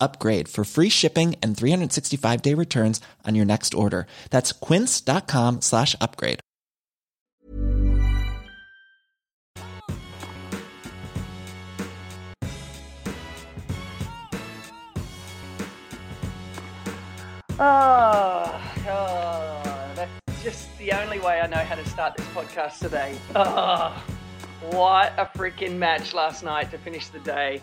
upgrade 0.00 0.48
for 0.48 0.64
free 0.64 0.88
shipping 0.88 1.36
and 1.42 1.56
365 1.56 2.42
day 2.42 2.54
returns 2.54 3.00
on 3.24 3.34
your 3.34 3.44
next 3.44 3.74
order. 3.74 4.06
That's 4.30 4.52
quince.com 4.52 5.60
slash 5.60 5.94
upgrade. 6.00 6.40
Oh, 17.56 18.60
oh, 18.88 19.92
that's 19.94 20.42
just 20.42 20.76
the 20.78 20.90
only 20.90 21.20
way 21.20 21.40
I 21.40 21.46
know 21.46 21.58
how 21.58 21.76
to 21.76 21.88
start 21.88 22.16
this 22.16 22.26
podcast 22.28 22.80
today. 22.80 23.16
Oh, 23.36 24.04
what 24.72 25.12
a 25.18 25.26
freaking 25.38 25.76
match 25.76 26.14
last 26.14 26.42
night 26.42 26.72
to 26.72 26.78
finish 26.78 27.08
the 27.08 27.20
day. 27.20 27.62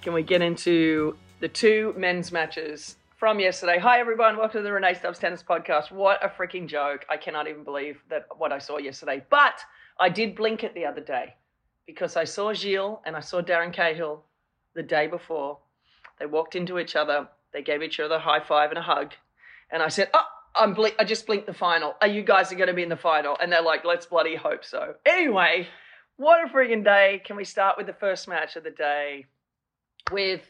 Can 0.00 0.14
we 0.14 0.22
get 0.22 0.40
into 0.40 1.18
the 1.38 1.48
two 1.48 1.94
men's 1.96 2.32
matches 2.32 2.96
from 3.18 3.38
yesterday? 3.38 3.78
Hi, 3.78 4.00
everyone. 4.00 4.38
Welcome 4.38 4.60
to 4.60 4.62
the 4.62 4.70
Rennae 4.72 4.94
Stubbs 4.94 5.18
Tennis 5.18 5.42
Podcast. 5.42 5.92
What 5.92 6.24
a 6.24 6.28
freaking 6.28 6.66
joke. 6.66 7.04
I 7.10 7.18
cannot 7.18 7.46
even 7.46 7.62
believe 7.62 8.02
that 8.08 8.26
what 8.38 8.52
I 8.52 8.58
saw 8.58 8.78
yesterday. 8.78 9.22
But 9.28 9.60
I 10.00 10.08
did 10.08 10.34
blink 10.34 10.64
it 10.64 10.74
the 10.74 10.86
other 10.86 11.02
day 11.02 11.34
because 11.86 12.16
I 12.16 12.24
saw 12.24 12.54
Gilles 12.54 13.00
and 13.04 13.14
I 13.14 13.20
saw 13.20 13.42
Darren 13.42 13.72
Cahill 13.72 14.24
the 14.74 14.82
day 14.82 15.06
before. 15.06 15.58
They 16.18 16.26
walked 16.26 16.56
into 16.56 16.78
each 16.78 16.96
other. 16.96 17.28
They 17.52 17.62
gave 17.62 17.82
each 17.82 18.00
other 18.00 18.14
a 18.14 18.20
high 18.20 18.40
five 18.40 18.70
and 18.70 18.78
a 18.78 18.82
hug. 18.82 19.12
And 19.70 19.82
I 19.82 19.88
said, 19.88 20.08
oh, 20.14 20.24
I'm 20.54 20.74
I 20.98 21.04
just 21.04 21.26
blinked 21.26 21.46
the 21.46 21.52
final. 21.52 21.96
Are 22.00 22.08
you 22.08 22.22
guys 22.22 22.50
are 22.50 22.56
going 22.56 22.68
to 22.68 22.74
be 22.74 22.82
in 22.82 22.88
the 22.88 22.96
final? 22.96 23.36
And 23.38 23.52
they're 23.52 23.62
like, 23.62 23.84
let's 23.84 24.06
bloody 24.06 24.36
hope 24.36 24.64
so. 24.64 24.94
Anyway, 25.04 25.68
what 26.16 26.48
a 26.48 26.50
freaking 26.50 26.82
day. 26.82 27.20
Can 27.26 27.36
we 27.36 27.44
start 27.44 27.76
with 27.76 27.86
the 27.86 27.92
first 27.92 28.26
match 28.26 28.56
of 28.56 28.64
the 28.64 28.70
day 28.70 29.26
with, 30.10 30.40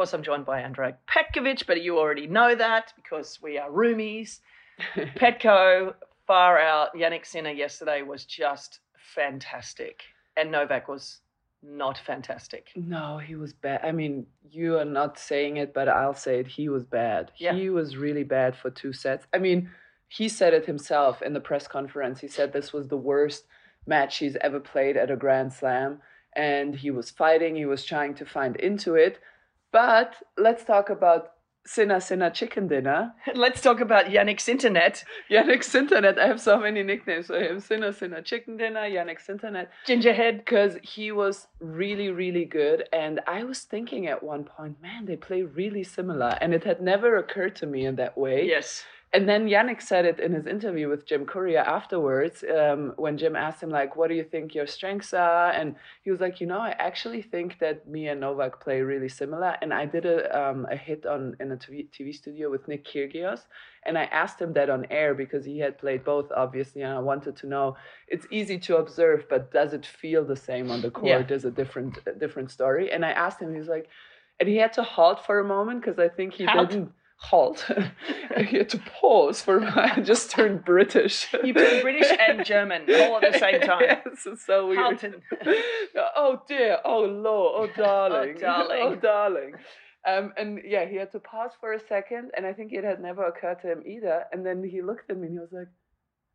course, 0.00 0.14
I'm 0.14 0.22
joined 0.22 0.46
by 0.46 0.62
Andrea 0.62 0.96
Petkovic, 1.06 1.66
but 1.66 1.82
you 1.82 1.98
already 1.98 2.26
know 2.26 2.54
that 2.54 2.94
because 2.96 3.38
we 3.42 3.58
are 3.58 3.68
roomies. 3.68 4.38
Petko, 4.96 5.92
far 6.26 6.58
out. 6.58 6.94
Jannik 6.94 7.26
Sinner 7.26 7.50
yesterday 7.50 8.00
was 8.00 8.24
just 8.24 8.78
fantastic. 9.14 10.00
And 10.38 10.50
Novak 10.50 10.88
was 10.88 11.18
not 11.62 11.98
fantastic. 11.98 12.68
No, 12.74 13.18
he 13.18 13.34
was 13.34 13.52
bad. 13.52 13.82
I 13.84 13.92
mean, 13.92 14.24
you 14.50 14.78
are 14.78 14.86
not 14.86 15.18
saying 15.18 15.58
it, 15.58 15.74
but 15.74 15.86
I'll 15.86 16.14
say 16.14 16.38
it. 16.38 16.46
He 16.46 16.70
was 16.70 16.84
bad. 16.84 17.32
Yeah. 17.36 17.54
He 17.54 17.68
was 17.68 17.98
really 17.98 18.24
bad 18.24 18.56
for 18.56 18.70
two 18.70 18.94
sets. 18.94 19.26
I 19.34 19.38
mean, 19.38 19.68
he 20.08 20.30
said 20.30 20.54
it 20.54 20.64
himself 20.64 21.20
in 21.20 21.34
the 21.34 21.40
press 21.40 21.68
conference. 21.68 22.20
He 22.20 22.28
said 22.28 22.54
this 22.54 22.72
was 22.72 22.88
the 22.88 22.96
worst 22.96 23.44
match 23.86 24.16
he's 24.16 24.38
ever 24.40 24.60
played 24.60 24.96
at 24.96 25.10
a 25.10 25.16
Grand 25.16 25.52
Slam. 25.52 26.00
And 26.34 26.74
he 26.74 26.90
was 26.90 27.10
fighting, 27.10 27.54
he 27.54 27.66
was 27.66 27.84
trying 27.84 28.14
to 28.14 28.24
find 28.24 28.56
into 28.56 28.94
it. 28.94 29.18
But 29.72 30.14
let's 30.36 30.64
talk 30.64 30.90
about 30.90 31.32
Sinner 31.66 32.00
Sinner 32.00 32.30
Chicken 32.30 32.68
Dinner. 32.68 33.12
Let's 33.34 33.60
talk 33.60 33.80
about 33.80 34.06
Jannik's 34.06 34.48
internet. 34.48 35.04
Jannik's 35.30 35.74
Internet. 35.74 36.18
I 36.18 36.26
have 36.26 36.40
so 36.40 36.58
many 36.58 36.82
nicknames 36.82 37.26
for 37.26 37.38
him. 37.38 37.60
Sinner 37.60 37.92
Sinner 37.92 38.22
Chicken 38.22 38.56
Dinner, 38.56 38.88
Jannik's 38.88 39.28
Internet. 39.28 39.70
Gingerhead. 39.86 40.38
because 40.38 40.78
he 40.82 41.12
was 41.12 41.46
really 41.60 42.08
really 42.10 42.46
good 42.46 42.88
and 42.94 43.20
i 43.26 43.44
was 43.44 43.60
thinking 43.60 44.06
at 44.06 44.22
one 44.22 44.42
point 44.44 44.80
man 44.80 45.04
they 45.04 45.16
play 45.16 45.42
really 45.42 45.84
similar 45.84 46.36
and 46.40 46.54
it 46.54 46.64
had 46.64 46.80
never 46.80 47.18
occurred 47.18 47.54
to 47.54 47.66
me 47.66 47.84
in 47.84 47.96
that 47.96 48.16
way 48.16 48.46
Yes. 48.46 48.84
And 49.12 49.28
then 49.28 49.48
jannik 49.48 49.82
said 49.82 50.04
it 50.04 50.20
in 50.20 50.32
his 50.32 50.46
interview 50.46 50.88
with 50.88 51.04
jim 51.04 51.26
courier 51.26 51.58
afterwards 51.58 52.44
um, 52.44 52.92
when 52.96 53.18
jim 53.18 53.34
asked 53.34 53.60
him 53.62 53.70
like 53.70 53.96
what 53.96 54.08
do 54.08 54.14
you 54.14 54.22
think 54.22 54.54
your 54.54 54.68
strengths 54.68 55.12
are 55.12 55.50
and 55.50 55.74
he 56.04 56.10
was 56.12 56.20
like 56.20 56.40
you 56.40 56.46
know 56.46 56.60
i 56.60 56.70
actually 56.78 57.20
think 57.20 57.58
that 57.58 57.88
me 57.88 58.06
and 58.06 58.20
novak 58.20 58.60
play 58.60 58.80
really 58.82 59.08
similar 59.08 59.56
and 59.62 59.74
i 59.74 59.84
did 59.84 60.06
a, 60.06 60.18
um, 60.40 60.64
a 60.70 60.76
hit 60.76 61.06
on 61.06 61.36
in 61.40 61.50
a 61.50 61.56
TV, 61.56 61.88
TV 61.90 62.14
studio 62.14 62.50
with 62.50 62.68
nick 62.68 62.84
kyrgios 62.84 63.46
and 63.84 63.96
I 63.96 64.04
asked 64.04 64.40
him 64.40 64.52
that 64.54 64.68
on 64.68 64.86
air 64.90 65.14
because 65.14 65.44
he 65.44 65.58
had 65.58 65.78
played 65.78 66.04
both, 66.04 66.30
obviously, 66.36 66.82
and 66.82 66.92
I 66.92 66.98
wanted 66.98 67.36
to 67.36 67.46
know. 67.46 67.76
It's 68.08 68.26
easy 68.30 68.58
to 68.58 68.76
observe, 68.76 69.24
but 69.30 69.52
does 69.52 69.72
it 69.72 69.86
feel 69.86 70.24
the 70.24 70.36
same 70.36 70.70
on 70.70 70.82
the 70.82 70.90
court? 70.90 71.30
Yeah. 71.30 71.34
Is 71.34 71.44
a 71.46 71.50
different, 71.50 71.98
a 72.06 72.12
different 72.12 72.50
story. 72.50 72.92
And 72.92 73.04
I 73.04 73.12
asked 73.12 73.40
him, 73.40 73.52
he 73.52 73.58
was 73.58 73.68
like, 73.68 73.88
and 74.38 74.48
he 74.48 74.56
had 74.56 74.72
to 74.74 74.82
halt 74.82 75.24
for 75.24 75.38
a 75.38 75.44
moment 75.44 75.80
because 75.80 75.98
I 75.98 76.08
think 76.08 76.34
he 76.34 76.44
Halt? 76.44 76.70
didn't 76.70 76.92
halt. 77.20 77.70
he 78.36 78.56
had 78.58 78.68
to 78.70 78.78
pause 78.78 79.40
for. 79.40 79.62
I 79.62 80.00
just 80.00 80.30
turned 80.30 80.64
British. 80.64 81.28
You 81.44 81.54
turned 81.54 81.82
British 81.82 82.10
and 82.18 82.44
German 82.52 82.82
all 82.88 83.20
at 83.22 83.32
the 83.32 83.38
same 83.38 83.60
time. 83.60 83.80
yes, 83.82 84.26
it's 84.26 84.44
so 84.44 84.66
weird. 84.68 84.78
Halton. 84.78 85.22
oh 86.16 86.42
dear. 86.48 86.78
Oh 86.84 87.00
lord. 87.00 87.70
Oh 87.70 87.82
darling. 87.82 88.34
oh 88.36 88.40
darling. 88.40 88.82
Oh 88.82 88.94
darling. 88.96 89.52
Um, 90.06 90.32
and 90.38 90.60
yeah, 90.64 90.86
he 90.88 90.96
had 90.96 91.12
to 91.12 91.20
pause 91.20 91.50
for 91.60 91.74
a 91.74 91.80
second, 91.80 92.30
and 92.36 92.46
I 92.46 92.54
think 92.54 92.72
it 92.72 92.84
had 92.84 93.00
never 93.00 93.26
occurred 93.26 93.60
to 93.62 93.70
him 93.70 93.82
either. 93.86 94.24
And 94.32 94.44
then 94.44 94.64
he 94.64 94.80
looked 94.80 95.10
at 95.10 95.18
me 95.18 95.26
and 95.26 95.34
he 95.34 95.38
was 95.38 95.52
like, 95.52 95.68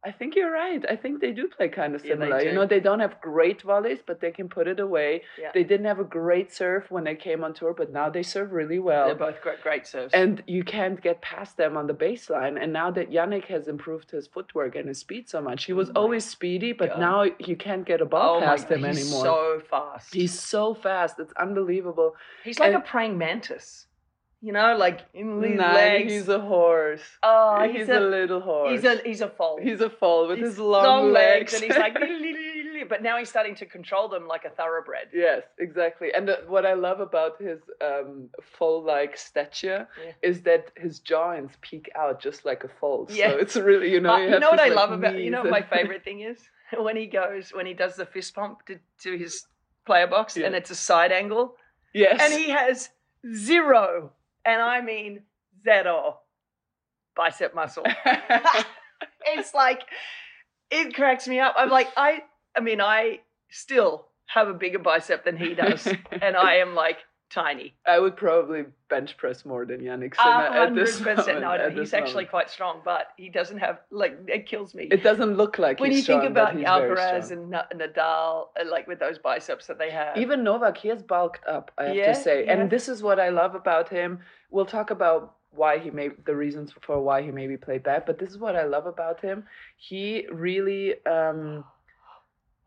I 0.05 0.11
think 0.11 0.35
you're 0.35 0.51
right. 0.51 0.85
I 0.87 0.95
think 0.95 1.19
they 1.19 1.31
do 1.31 1.47
play 1.47 1.67
kind 1.67 1.95
of 1.95 2.05
Yeah, 2.05 2.11
similar. 2.13 2.39
you 2.41 2.53
know, 2.53 2.65
they 2.67 2.79
don't 2.79 2.99
have 2.99 3.19
great 3.21 3.63
volleys, 3.63 3.99
but 4.05 4.21
they 4.21 4.31
can 4.31 4.47
put 4.47 4.67
it 4.67 4.79
away. 4.79 5.23
Yeah. 5.41 5.49
They 5.53 5.63
didn't 5.63 5.87
have 5.87 5.99
a 5.99 6.03
great 6.03 6.53
serve 6.53 6.83
when 6.91 7.03
they 7.05 7.15
came 7.15 7.43
on 7.43 7.53
tour, 7.55 7.73
but 7.73 7.91
now 7.91 8.09
they 8.11 8.21
serve 8.21 8.51
really 8.51 8.77
well. 8.77 9.07
They're 9.07 9.15
both 9.15 9.41
great, 9.41 9.61
great 9.63 9.87
serves. 9.87 10.13
And 10.13 10.43
you 10.45 10.63
can't 10.63 11.01
get 11.01 11.21
past 11.21 11.57
them 11.57 11.75
on 11.75 11.87
the 11.87 11.93
baseline. 11.93 12.61
And 12.61 12.71
now 12.71 12.91
that 12.91 13.09
Jannik 13.09 13.45
has 13.45 13.67
improved 13.67 14.11
his 14.11 14.27
footwork 14.27 14.75
and 14.75 14.87
his 14.87 14.99
speed 14.99 15.27
so 15.27 15.41
much, 15.41 15.65
he 15.65 15.73
was 15.73 15.89
Oh 15.95 16.01
always 16.03 16.23
speedy, 16.23 16.71
but 16.71 16.89
God. 16.89 16.99
now 16.99 17.23
you 17.39 17.55
can't 17.55 17.83
get 17.85 17.99
a 17.99 18.05
ball 18.05 18.37
oh 18.37 18.41
past 18.41 18.69
God, 18.69 18.77
him 18.77 18.85
he's 18.85 19.01
anymore. 19.01 19.25
so 19.25 19.61
fast. 19.67 20.13
He's 20.13 20.39
so 20.39 20.75
fast. 20.75 21.19
It's 21.19 21.33
unbelievable. 21.33 22.15
He's 22.43 22.59
like 22.59 22.73
and- 22.73 22.83
a 22.83 22.85
praying 22.85 23.17
mantis. 23.17 23.87
You 24.45 24.51
know, 24.57 24.75
like 24.77 24.99
in 25.13 25.41
his 25.41 25.57
Nah, 25.57 25.73
legs. 25.73 26.11
he's 26.13 26.29
a 26.29 26.39
horse. 26.39 27.01
oh, 27.23 27.63
he's, 27.67 27.77
he's, 27.77 27.89
a, 27.89 27.99
a, 27.99 28.01
little 28.17 28.41
horse. 28.41 28.71
he's 28.71 28.83
a 28.91 28.93
he's 29.09 29.21
a 29.21 29.29
foal. 29.37 29.57
He's 29.67 29.81
a 29.81 29.89
foal 29.89 30.27
with 30.27 30.37
He's 30.37 30.49
his 30.49 30.59
long, 30.59 31.11
legs, 31.11 31.51
legs. 31.51 31.53
and 31.55 31.63
he's 31.63 31.77
like. 31.85 31.97
but 32.89 33.01
now 33.01 33.17
he's 33.17 33.29
starting 33.35 33.55
to 33.55 33.65
control 33.65 34.07
them 34.07 34.27
like 34.27 34.45
a 34.45 34.49
thoroughbred. 34.59 35.07
Yes, 35.13 35.41
exactly. 35.57 36.09
And 36.15 36.27
the, 36.27 36.35
what 36.47 36.63
I 36.65 36.73
love 36.87 36.99
about 36.99 37.41
his 37.41 37.59
um, 37.89 38.29
foal-like 38.57 39.17
stature 39.17 39.87
Yeah. 40.03 40.11
is 40.29 40.41
that 40.41 40.63
his 40.77 40.99
joints 40.99 41.55
peek 41.61 41.89
out 41.95 42.21
just 42.21 42.45
like 42.45 42.63
a 42.63 42.71
foal. 42.79 43.07
Yeah. 43.09 43.31
So 43.31 43.37
it's 43.37 43.55
really, 43.55 43.89
you 43.91 44.01
know, 44.01 44.13
Uh, 44.13 44.17
you, 44.19 44.29
you 44.33 44.39
know 44.39 44.51
what 44.51 44.59
I 44.59 44.67
like, 44.67 44.75
love 44.75 44.91
about 44.91 45.15
you 45.17 45.31
know 45.31 45.41
what 45.41 45.51
my 45.59 45.61
favorite 45.77 46.03
thing 46.03 46.19
is 46.31 46.37
when 46.77 46.95
he 46.95 47.07
goes 47.07 47.49
when 47.57 47.65
he 47.65 47.73
does 47.73 47.95
the 47.95 48.05
fist 48.05 48.35
pump 48.35 48.63
to, 48.67 48.75
to 49.03 49.17
his 49.17 49.47
player 49.87 50.07
box 50.15 50.37
Yeah. 50.37 50.45
and 50.45 50.53
it's 50.59 50.69
a 50.69 50.75
side 50.75 51.11
angle 51.11 51.55
yes. 51.93 52.19
and 52.21 52.31
he 52.41 52.49
has 52.51 52.89
zero 53.33 54.11
and 54.45 54.61
I 54.61 54.81
mean 54.81 55.23
zero 55.63 56.19
bicep 57.15 57.55
muscle. 57.55 57.83
it's 59.25 59.53
like 59.53 59.81
it 60.71 60.93
cracks 60.93 61.27
me 61.27 61.39
up. 61.39 61.55
I'm 61.57 61.69
like 61.69 61.87
I 61.97 62.23
I 62.55 62.61
mean 62.61 62.81
I 62.81 63.19
still 63.49 64.07
have 64.27 64.47
a 64.47 64.53
bigger 64.53 64.79
bicep 64.79 65.23
than 65.23 65.37
he 65.37 65.53
does 65.53 65.87
and 66.11 66.35
I 66.35 66.55
am 66.55 66.75
like 66.75 66.97
tiny. 67.29 67.75
I 67.85 67.99
would 67.99 68.15
probably 68.15 68.65
bench 68.89 69.17
press 69.17 69.45
more 69.45 69.65
than 69.65 69.81
Jannik 69.81 70.13
A 70.13 70.21
Sinner 70.21 70.33
at 70.45 70.57
hundred 70.69 70.85
this 70.87 70.99
moment. 70.99 71.27
No, 71.27 71.39
no, 71.39 71.51
at 71.51 71.73
he's 71.73 71.93
actually 71.93 72.13
moment. 72.13 72.29
quite 72.29 72.49
strong, 72.49 72.81
but 72.85 73.07
he 73.17 73.29
doesn't 73.29 73.57
have 73.57 73.79
like 73.91 74.17
it 74.27 74.47
kills 74.47 74.73
me. 74.75 74.87
It 74.91 75.03
doesn't 75.03 75.35
look 75.35 75.57
like 75.59 75.79
when 75.79 75.91
he's 75.91 76.07
you 76.07 76.13
think 76.13 76.21
strong, 76.21 76.33
but 76.33 76.55
about 76.55 76.81
Alcaraz 76.81 77.31
and 77.31 77.51
Nadal, 77.51 78.47
uh, 78.59 78.69
like 78.69 78.87
with 78.87 78.99
those 78.99 79.17
biceps 79.17 79.67
that 79.67 79.77
they 79.77 79.91
have, 79.91 80.17
Even 80.17 80.43
Novak, 80.43 80.77
he 80.77 80.87
has 80.89 81.01
bulked 81.01 81.45
up, 81.47 81.71
I 81.77 81.85
have 81.85 81.95
Yeah, 81.95 82.13
to 82.13 82.15
say. 82.21 82.45
yeah. 82.45 82.53
And 82.53 82.69
this 82.69 82.87
is 82.87 83.01
what 83.01 83.19
I 83.19 83.29
love 83.29 83.55
about 83.55 83.89
him. 83.89 84.19
We'll 84.51 84.65
talk 84.65 84.91
about 84.91 85.35
why 85.51 85.79
he 85.79 85.89
may 85.89 86.09
the 86.25 86.35
reasons 86.35 86.73
for 86.81 86.99
why 87.01 87.21
he 87.21 87.31
maybe 87.31 87.57
played 87.57 87.83
bad. 87.83 88.05
But 88.05 88.19
this 88.19 88.29
is 88.29 88.37
what 88.37 88.55
I 88.55 88.65
love 88.65 88.85
about 88.85 89.21
him. 89.21 89.45
He 89.77 90.27
really 90.31 91.03
um, 91.05 91.63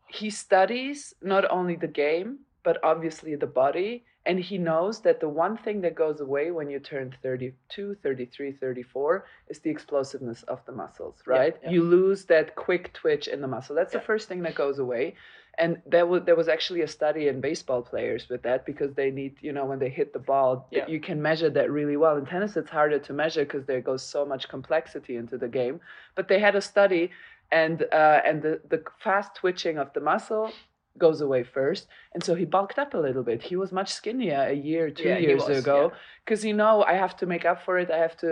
he 0.07 0.29
studies 0.29 1.13
not 1.21 1.49
only 1.49 1.75
the 1.75 1.87
game 1.87 2.39
but 2.63 2.77
obviously 2.83 3.35
the 3.35 3.47
body 3.47 4.03
and 4.29 4.39
he 4.39 4.57
knows 4.59 5.01
that 5.01 5.19
the 5.19 5.27
one 5.27 5.57
thing 5.57 5.81
that 5.81 5.95
goes 5.95 6.19
away 6.21 6.51
when 6.51 6.69
you 6.69 6.79
turn 6.79 7.15
32 7.23 7.95
33 8.03 8.51
34 8.51 9.25
is 9.47 9.59
the 9.59 9.71
explosiveness 9.71 10.43
of 10.43 10.59
the 10.67 10.71
muscles 10.71 11.15
right? 11.25 11.55
yeah. 11.63 11.71
you 11.71 11.81
lose 11.83 12.25
that 12.25 12.55
quick 12.55 12.93
twitch 12.93 13.27
in 13.27 13.41
the 13.41 13.47
muscle. 13.47 13.75
That's 13.75 13.93
the 13.93 14.01
first 14.11 14.27
thing 14.29 14.41
that 14.43 14.55
goes 14.55 14.77
away. 14.79 15.15
And 15.57 15.81
there 15.93 16.05
was 16.05 16.21
there 16.27 16.35
was 16.41 16.47
actually 16.47 16.81
a 16.81 16.87
study 16.87 17.27
in 17.31 17.41
baseball 17.41 17.81
players 17.81 18.29
with 18.29 18.41
that 18.43 18.59
because 18.69 18.91
they 18.93 19.09
need 19.19 19.33
you 19.47 19.51
know 19.57 19.65
when 19.65 19.79
they 19.83 19.89
hit 19.89 20.13
the 20.13 20.23
ball 20.31 20.51
Yeah. 20.71 20.87
you 20.93 20.99
can 21.09 21.19
measure 21.29 21.49
that 21.57 21.67
really 21.79 21.97
well. 22.03 22.15
In 22.21 22.25
tennis 22.25 22.55
it's 22.55 22.69
harder 22.79 22.99
to 23.07 23.13
measure 23.23 23.43
because 23.47 23.65
there 23.65 23.81
goes 23.91 24.03
so 24.15 24.21
much 24.25 24.43
complexity 24.55 25.15
into 25.21 25.37
the 25.43 25.51
game. 25.61 25.75
But 26.17 26.27
they 26.29 26.39
had 26.47 26.55
a 26.55 26.61
study 26.61 27.03
and 27.51 27.77
uh, 27.91 28.19
and 28.27 28.41
the, 28.45 28.53
the 28.69 28.83
fast 29.05 29.29
twitching 29.35 29.77
of 29.83 29.91
the 29.93 30.01
muscle 30.11 30.51
goes 30.99 31.19
away 31.21 31.43
first. 31.43 31.87
And 32.13 32.21
so 32.23 32.31
he 32.35 32.45
bulked 32.45 32.77
up 32.83 32.93
a 32.93 32.97
little 33.07 33.23
bit. 33.23 33.41
He 33.41 33.55
was 33.55 33.71
much 33.71 33.91
skinnier 33.99 34.41
a 34.49 34.53
year 34.53 34.89
two 34.91 35.09
Yeah, 35.09 35.17
years 35.17 35.45
was, 35.47 35.59
ago 35.59 35.79
yeah. 35.91 35.97
because 36.23 36.41
you 36.45 36.53
know 36.61 36.83
i 36.83 36.93
have 37.03 37.15
to 37.21 37.25
make 37.33 37.45
up 37.51 37.59
for 37.65 37.75
it. 37.83 37.89
I 37.97 37.99
have 38.07 38.17
to 38.25 38.31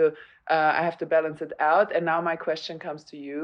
uh, 0.56 0.72
i 0.80 0.82
have 0.88 0.98
to 1.02 1.06
balance 1.06 1.40
it 1.46 1.52
out. 1.72 1.88
And 1.94 2.04
now 2.12 2.20
my 2.30 2.36
question 2.48 2.78
comes 2.86 3.02
to 3.10 3.16
you. 3.28 3.38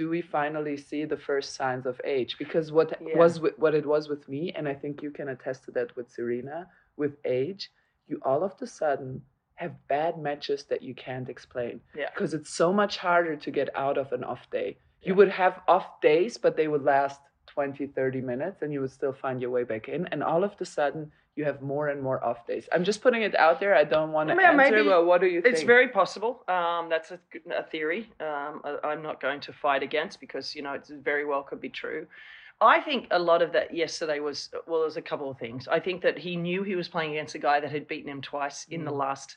Do 0.00 0.04
we 0.14 0.20
finally 0.38 0.76
see 0.88 1.02
the 1.04 1.20
first 1.28 1.48
signs 1.60 1.84
of 1.92 1.96
age? 2.16 2.32
Because 2.42 2.66
what 2.78 2.88
Yeah. 3.00 3.16
was 3.22 3.32
what 3.64 3.74
it 3.80 3.86
was 3.94 4.04
with 4.12 4.24
me 4.34 4.42
and 4.56 4.64
i 4.72 4.74
think 4.82 4.94
you 5.04 5.10
can 5.18 5.28
attest 5.34 5.58
to 5.64 5.70
that 5.76 5.88
with 5.96 6.06
serena 6.16 6.58
with 7.02 7.14
age 7.42 7.62
you 8.10 8.16
all 8.30 8.42
of 8.48 8.52
a 8.66 8.68
sudden 8.80 9.10
have 9.62 9.72
bad 9.96 10.14
matches 10.28 10.60
that 10.70 10.82
you 10.88 10.94
can't 11.06 11.28
explain 11.34 11.74
Yeah. 12.00 12.10
because 12.14 12.32
it's 12.38 12.52
so 12.62 12.68
much 12.80 12.94
harder 13.06 13.34
to 13.44 13.50
get 13.58 13.68
out 13.84 13.96
of 14.02 14.06
an 14.16 14.22
off 14.32 14.44
day. 14.58 14.70
You 15.08 15.14
would 15.18 15.32
have 15.42 15.54
off 15.74 15.86
days 16.10 16.32
but 16.44 16.52
they 16.58 16.68
would 16.72 16.84
last 16.94 17.20
20 17.58 17.88
30 17.88 18.20
minutes 18.20 18.62
and 18.62 18.72
you 18.72 18.80
would 18.80 18.90
still 19.00 19.12
find 19.12 19.36
your 19.42 19.50
way 19.50 19.64
back 19.64 19.88
in 19.88 20.06
and 20.12 20.22
all 20.22 20.44
of 20.44 20.52
a 20.60 20.64
sudden 20.64 21.10
you 21.34 21.44
have 21.44 21.60
more 21.60 21.88
and 21.88 22.00
more 22.00 22.18
off 22.28 22.46
days 22.46 22.68
i'm 22.74 22.84
just 22.84 23.00
putting 23.02 23.22
it 23.28 23.34
out 23.46 23.58
there 23.58 23.74
i 23.74 23.82
don't 23.82 24.12
want 24.12 24.28
to 24.28 24.34
Yeah, 24.36 24.50
answer 24.52 24.76
maybe 24.76 24.88
but 24.88 25.06
what 25.06 25.20
do 25.20 25.26
you 25.26 25.40
think 25.42 25.54
It's 25.54 25.64
very 25.76 25.88
possible. 25.88 26.32
Um, 26.56 26.82
that's 26.88 27.10
a 27.10 27.64
theory. 27.72 28.02
Um, 28.28 28.54
I, 28.68 28.70
I'm 28.90 29.02
not 29.08 29.16
going 29.26 29.40
to 29.48 29.52
fight 29.64 29.82
against 29.82 30.14
because 30.24 30.46
you 30.56 30.62
know 30.62 30.74
it's 30.78 30.90
very 31.10 31.24
well 31.30 31.42
could 31.48 31.60
be 31.68 31.72
true. 31.82 32.02
I 32.74 32.76
think 32.86 33.00
a 33.10 33.18
lot 33.30 33.40
of 33.46 33.50
that 33.56 33.68
yesterday 33.82 34.18
was 34.28 34.38
well, 34.68 34.80
there's 34.82 35.00
a 35.04 35.08
couple 35.10 35.28
of 35.32 35.36
things. 35.44 35.60
I 35.78 35.80
think 35.86 35.98
that 36.06 36.16
he 36.26 36.32
knew 36.46 36.60
he 36.72 36.76
was 36.82 36.88
playing 36.94 37.10
against 37.14 37.34
a 37.40 37.42
guy 37.48 37.56
that 37.62 37.70
had 37.76 37.84
beaten 37.92 38.10
him 38.14 38.22
twice 38.32 38.58
in 38.76 38.80
the 38.88 38.96
last 39.04 39.28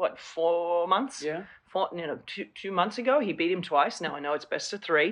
what 0.00 0.18
four 0.34 0.86
months. 0.96 1.16
yeah 1.30 1.42
Four, 1.72 1.88
you 2.00 2.06
know, 2.08 2.18
two 2.32 2.46
two 2.62 2.72
months 2.80 2.96
ago 3.02 3.14
he 3.26 3.32
beat 3.40 3.52
him 3.56 3.62
twice. 3.72 3.96
Now 4.04 4.12
I 4.16 4.20
know 4.24 4.32
it's 4.38 4.48
best 4.56 4.72
of 4.74 4.80
three, 4.88 5.10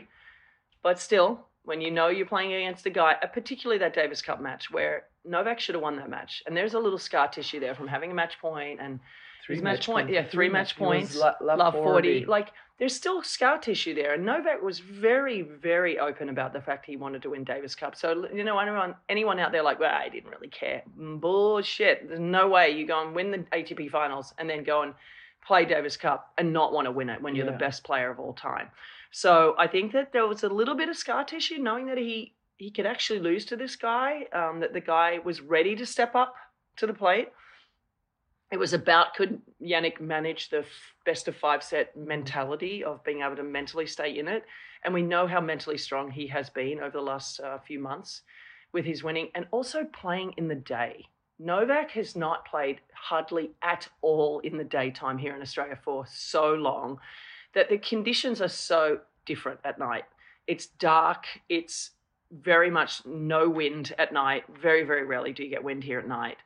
but 0.86 0.98
still, 1.08 1.30
when 1.64 1.80
you 1.80 1.90
know 1.90 2.08
you're 2.08 2.26
playing 2.26 2.52
against 2.52 2.86
a 2.86 2.90
guy, 2.90 3.16
uh, 3.22 3.26
particularly 3.26 3.78
that 3.78 3.94
Davis 3.94 4.22
Cup 4.22 4.40
match 4.40 4.70
where 4.70 5.04
Novak 5.24 5.60
should 5.60 5.74
have 5.74 5.82
won 5.82 5.96
that 5.96 6.08
match, 6.10 6.42
and 6.46 6.56
there's 6.56 6.74
a 6.74 6.78
little 6.78 6.98
scar 6.98 7.28
tissue 7.28 7.60
there 7.60 7.74
from 7.74 7.88
having 7.88 8.10
a 8.10 8.14
match 8.14 8.38
point 8.40 8.80
and 8.80 9.00
his 9.48 9.62
match 9.62 9.86
point, 9.86 10.08
yeah, 10.08 10.24
three, 10.24 10.48
match 10.48 10.74
he 10.76 10.82
was 10.84 10.88
points, 10.88 11.16
love, 11.16 11.34
love 11.42 11.74
40. 11.74 11.84
40. 12.20 12.24
Like, 12.26 12.48
there's 12.78 12.94
still 12.94 13.20
scar 13.22 13.58
tissue 13.58 13.94
there. 13.94 14.14
And 14.14 14.24
Novak 14.24 14.62
was 14.62 14.78
very, 14.78 15.42
very 15.42 15.98
open 15.98 16.28
about 16.28 16.52
the 16.52 16.60
fact 16.60 16.86
he 16.86 16.96
wanted 16.96 17.20
to 17.22 17.30
win 17.30 17.42
Davis 17.42 17.74
Cup. 17.74 17.96
So, 17.96 18.28
you 18.32 18.44
know, 18.44 18.58
anyone, 18.60 18.94
anyone 19.08 19.40
out 19.40 19.50
there 19.50 19.62
like, 19.64 19.80
well, 19.80 19.92
I 19.92 20.08
didn't 20.08 20.30
really 20.30 20.48
care. 20.48 20.82
Mm, 20.98 21.20
Bullshit. 21.20 22.06
There's 22.06 22.20
no 22.20 22.48
way 22.48 22.70
you 22.70 22.86
go 22.86 23.04
and 23.04 23.14
win 23.14 23.32
the 23.32 23.38
ATP 23.52 23.90
finals 23.90 24.32
and 24.38 24.48
then 24.48 24.62
go 24.62 24.82
and 24.82 24.94
play 25.44 25.64
Davis 25.64 25.96
Cup 25.96 26.32
and 26.38 26.52
not 26.52 26.72
want 26.72 26.84
to 26.86 26.92
win 26.92 27.10
it 27.10 27.20
when 27.20 27.34
you're 27.34 27.46
Yeah. 27.46 27.52
the 27.52 27.58
best 27.58 27.82
player 27.82 28.08
of 28.10 28.20
all 28.20 28.34
time. 28.34 28.68
So 29.10 29.54
I 29.58 29.66
think 29.66 29.92
that 29.92 30.12
there 30.12 30.26
was 30.26 30.44
a 30.44 30.48
little 30.48 30.76
bit 30.76 30.88
of 30.88 30.96
scar 30.96 31.24
tissue 31.24 31.58
knowing 31.58 31.86
that 31.86 31.98
he, 31.98 32.34
he 32.56 32.70
could 32.70 32.86
actually 32.86 33.18
lose 33.18 33.44
to 33.46 33.56
this 33.56 33.76
guy, 33.76 34.26
um, 34.32 34.60
that 34.60 34.72
the 34.72 34.80
guy 34.80 35.18
was 35.24 35.40
ready 35.40 35.74
to 35.76 35.86
step 35.86 36.14
up 36.14 36.34
to 36.76 36.86
the 36.86 36.94
plate 36.94 37.28
it 38.50 38.58
was 38.58 38.72
about 38.72 39.14
could 39.14 39.40
Jannik 39.62 40.00
manage 40.00 40.50
the 40.50 40.60
f- 40.60 40.66
best 41.06 41.28
of 41.28 41.36
five 41.36 41.62
set 41.62 41.96
mentality 41.96 42.82
of 42.82 43.02
being 43.04 43.20
able 43.22 43.36
to 43.36 43.42
mentally 43.42 43.86
stay 43.86 44.18
in 44.18 44.26
it. 44.26 44.44
And 44.84 44.92
we 44.92 45.02
know 45.02 45.26
how 45.26 45.40
mentally 45.40 45.78
strong 45.78 46.10
he 46.10 46.26
has 46.28 46.50
been 46.50 46.80
over 46.80 46.90
the 46.90 47.00
last 47.00 47.38
uh, 47.40 47.58
few 47.58 47.78
months 47.78 48.22
with 48.72 48.84
his 48.84 49.04
winning 49.04 49.28
and 49.34 49.46
also 49.50 49.84
playing 49.84 50.34
in 50.36 50.48
the 50.48 50.54
day. 50.54 51.04
Novak 51.38 51.90
has 51.92 52.16
not 52.16 52.44
played 52.44 52.80
hardly 52.92 53.50
at 53.62 53.88
all 54.02 54.40
in 54.40 54.58
the 54.58 54.64
daytime 54.64 55.16
here 55.16 55.34
in 55.34 55.42
Australia 55.42 55.78
for 55.84 56.04
so 56.08 56.54
long 56.54 56.98
that 57.54 57.68
the 57.68 57.78
conditions 57.78 58.40
are 58.40 58.48
so 58.48 59.00
different 59.26 59.60
at 59.64 59.78
night. 59.78 60.04
It's 60.46 60.66
dark, 60.66 61.26
it's 61.48 61.90
very 62.30 62.70
much 62.70 63.04
no 63.04 63.48
wind 63.48 63.94
at 63.98 64.12
night. 64.12 64.44
Very, 64.60 64.84
very 64.84 65.04
rarely 65.04 65.32
do 65.32 65.42
you 65.42 65.50
get 65.50 65.64
wind 65.64 65.82
here 65.82 65.98
at 65.98 66.08
night. 66.08 66.36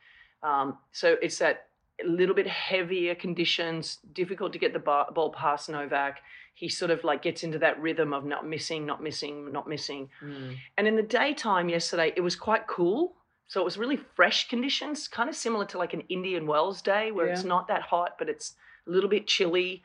Um, 0.42 0.78
so 0.92 1.16
it's 1.22 1.38
that 1.38 1.66
a 2.04 2.08
little 2.08 2.34
bit 2.34 2.46
heavier 2.46 3.14
conditions, 3.14 3.98
difficult 4.12 4.52
to 4.52 4.58
get 4.58 4.72
the 4.72 4.78
ba- 4.78 5.06
ball 5.14 5.30
past 5.30 5.68
Novak. 5.68 6.20
He 6.54 6.68
sort 6.68 6.90
of 6.90 7.04
like 7.04 7.22
gets 7.22 7.44
into 7.44 7.58
that 7.58 7.80
rhythm 7.80 8.12
of 8.12 8.24
not 8.24 8.46
missing, 8.46 8.86
not 8.86 9.02
missing, 9.02 9.52
not 9.52 9.68
missing. 9.68 10.08
Mm. 10.22 10.56
And 10.76 10.86
in 10.86 10.96
the 10.96 11.02
daytime 11.02 11.68
yesterday, 11.68 12.12
it 12.16 12.20
was 12.20 12.36
quite 12.36 12.66
cool. 12.66 13.14
So 13.46 13.60
it 13.60 13.64
was 13.64 13.76
really 13.76 13.98
fresh 14.16 14.48
conditions, 14.48 15.06
kind 15.06 15.28
of 15.28 15.36
similar 15.36 15.66
to 15.66 15.78
like 15.78 15.92
an 15.92 16.02
Indian 16.08 16.46
Wells 16.46 16.80
day 16.80 17.12
where 17.12 17.26
it's 17.26 17.44
not 17.44 17.68
that 17.68 17.82
hot, 17.82 18.16
but 18.18 18.28
it's 18.28 18.54
a 18.86 18.90
little 18.90 19.10
bit 19.10 19.26
chilly, 19.26 19.82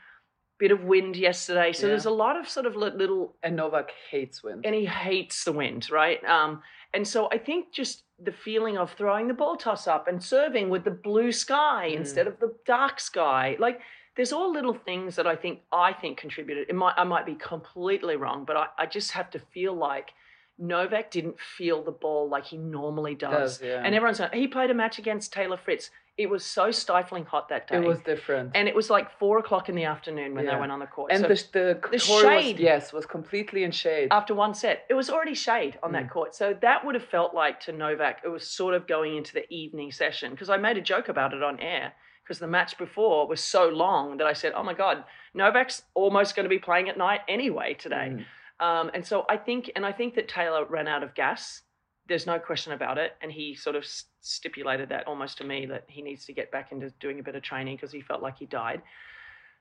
bit 0.60 0.72
of 0.72 0.84
wind 0.84 1.16
yesterday. 1.16 1.72
So 1.74 1.88
Yeah. 1.88 1.92
there's 1.92 2.06
a 2.06 2.12
lot 2.12 2.36
of 2.38 2.48
sort 2.48 2.66
of 2.68 2.76
little 2.76 3.36
And 3.42 3.56
Novak 3.56 3.92
hates 4.12 4.44
wind. 4.44 4.66
and 4.66 4.76
he 4.76 4.86
hates 4.86 5.44
the 5.46 5.54
wind, 5.54 5.90
right? 5.90 6.24
Um, 6.26 6.62
and 6.94 7.08
so 7.08 7.30
I 7.32 7.38
think 7.38 7.72
just 7.72 8.04
the 8.22 8.32
feeling 8.34 8.78
of 8.78 8.92
throwing 8.94 9.28
the 9.30 9.34
ball 9.34 9.56
toss 9.56 9.88
up 9.88 10.08
and 10.08 10.22
serving 10.22 10.70
with 10.70 10.84
the 10.84 10.92
blue 10.92 11.32
sky 11.32 11.90
Mm. 11.92 11.96
instead 11.98 12.28
of 12.28 12.40
the 12.40 12.54
dark 12.66 13.00
sky, 13.00 13.56
like 13.60 13.80
there's 14.16 14.34
all 14.34 14.52
little 14.52 14.74
things 14.74 15.16
that 15.16 15.26
I 15.26 15.36
think 15.38 15.62
I 15.72 15.94
think 15.94 16.18
contributed. 16.18 16.68
It 16.70 16.76
might 16.76 16.94
I 16.98 17.06
might 17.06 17.26
be 17.26 17.36
completely 17.36 18.18
wrong, 18.18 18.44
but 18.44 18.58
I, 18.58 18.68
I 18.78 18.86
just 18.86 19.12
have 19.14 19.30
to 19.32 19.40
feel 19.40 19.74
like 19.74 20.12
Novak 20.58 21.10
didn't 21.10 21.40
feel 21.40 21.82
the 21.84 21.92
ball 21.94 22.28
like 22.28 22.44
he 22.44 22.58
normally 22.58 23.16
does. 23.16 23.60
Does, 23.60 23.62
yeah. 23.62 23.82
And 23.86 23.96
everyone's 23.96 24.20
like, 24.20 24.34
he 24.34 24.46
played 24.46 24.70
a 24.72 24.74
match 24.74 25.00
against 25.00 25.32
Taylor 25.32 25.56
Fritz. 25.56 25.90
It 26.20 26.30
was 26.30 26.44
so 26.44 26.70
stifling 26.70 27.24
hot 27.24 27.48
that 27.48 27.70
day. 27.70 27.78
it 27.78 27.84
was 27.88 28.00
different. 28.02 28.52
and 28.54 28.68
it 28.68 28.76
was 28.76 28.90
like 28.90 29.10
four 29.18 29.40
o'clock 29.40 29.70
in 29.70 29.76
the 29.76 29.86
afternoon 29.86 30.36
when 30.36 30.44
Yeah. 30.44 30.56
they 30.56 30.60
went 30.60 30.72
on 30.74 30.80
the 30.80 30.86
court. 30.86 31.14
and 31.14 31.22
So- 31.22 31.28
the, 31.30 31.36
the, 31.54 31.90
the 31.98 32.00
court 32.06 32.24
shade. 32.24 32.56
was, 32.58 32.62
yes 32.62 32.92
was 32.92 33.06
completely 33.06 33.64
in 33.64 33.72
shade. 33.72 34.10
after 34.12 34.36
one 34.36 34.54
set. 34.54 34.86
It 34.90 34.96
was 34.96 35.10
already 35.10 35.34
shade 35.34 35.80
on 35.82 35.94
that 35.94 36.08
Mm. 36.08 36.12
court. 36.12 36.36
So 36.36 36.54
that 36.56 36.84
would 36.86 36.96
have 36.96 37.06
felt 37.06 37.34
like 37.34 37.62
to 37.62 37.72
Novak, 37.72 38.20
it 38.26 38.28
was 38.28 38.46
sort 38.46 38.74
of 38.74 38.86
going 38.86 39.16
into 39.16 39.34
the 39.34 39.46
evening 39.52 39.94
session 39.94 40.32
because 40.32 40.50
I 40.50 40.58
made 40.58 40.76
a 40.78 40.82
joke 40.82 41.08
about 41.08 41.34
it 41.34 41.42
on 41.42 41.58
air 41.62 41.94
because 42.22 42.40
the 42.40 42.48
match 42.48 42.78
before 42.78 43.26
was 43.26 43.42
so 43.42 43.70
long 43.70 44.18
that 44.18 44.28
I 44.28 44.34
said, 44.34 44.52
oh 44.58 44.62
my 44.64 44.74
God, 44.74 45.06
Novak's 45.34 45.84
almost 45.94 46.36
going 46.36 46.44
to 46.44 46.50
be 46.50 46.60
playing 46.60 46.90
at 46.90 46.98
night 46.98 47.22
anyway 47.30 47.76
today. 47.76 48.12
Mm. 48.12 48.26
Um, 48.66 48.92
and 48.94 49.08
so 49.08 49.26
I 49.30 49.38
think, 49.38 49.72
and 49.78 49.86
I 49.86 49.94
think 49.94 50.16
that 50.16 50.28
Taylor 50.28 50.66
ran 50.66 50.86
out 50.90 51.02
of 51.02 51.16
gas. 51.16 51.62
There's 52.10 52.26
no 52.26 52.40
question 52.40 52.74
about 52.74 52.98
it. 52.98 53.16
And 53.22 53.32
he 53.32 53.56
sort 53.56 53.76
of 53.76 53.86
stipulated 54.22 54.90
that 54.90 55.08
almost 55.08 55.38
to 55.38 55.44
me 55.46 55.66
that 55.68 55.86
he 55.88 56.02
needs 56.02 56.26
to 56.26 56.34
get 56.34 56.52
back 56.52 56.72
into 56.72 56.90
doing 57.00 57.20
a 57.20 57.24
bit 57.24 57.36
of 57.36 57.44
training 57.44 57.78
because 57.78 57.92
he 57.92 58.02
felt 58.02 58.22
like 58.22 58.38
he 58.38 58.46
died. 58.46 58.82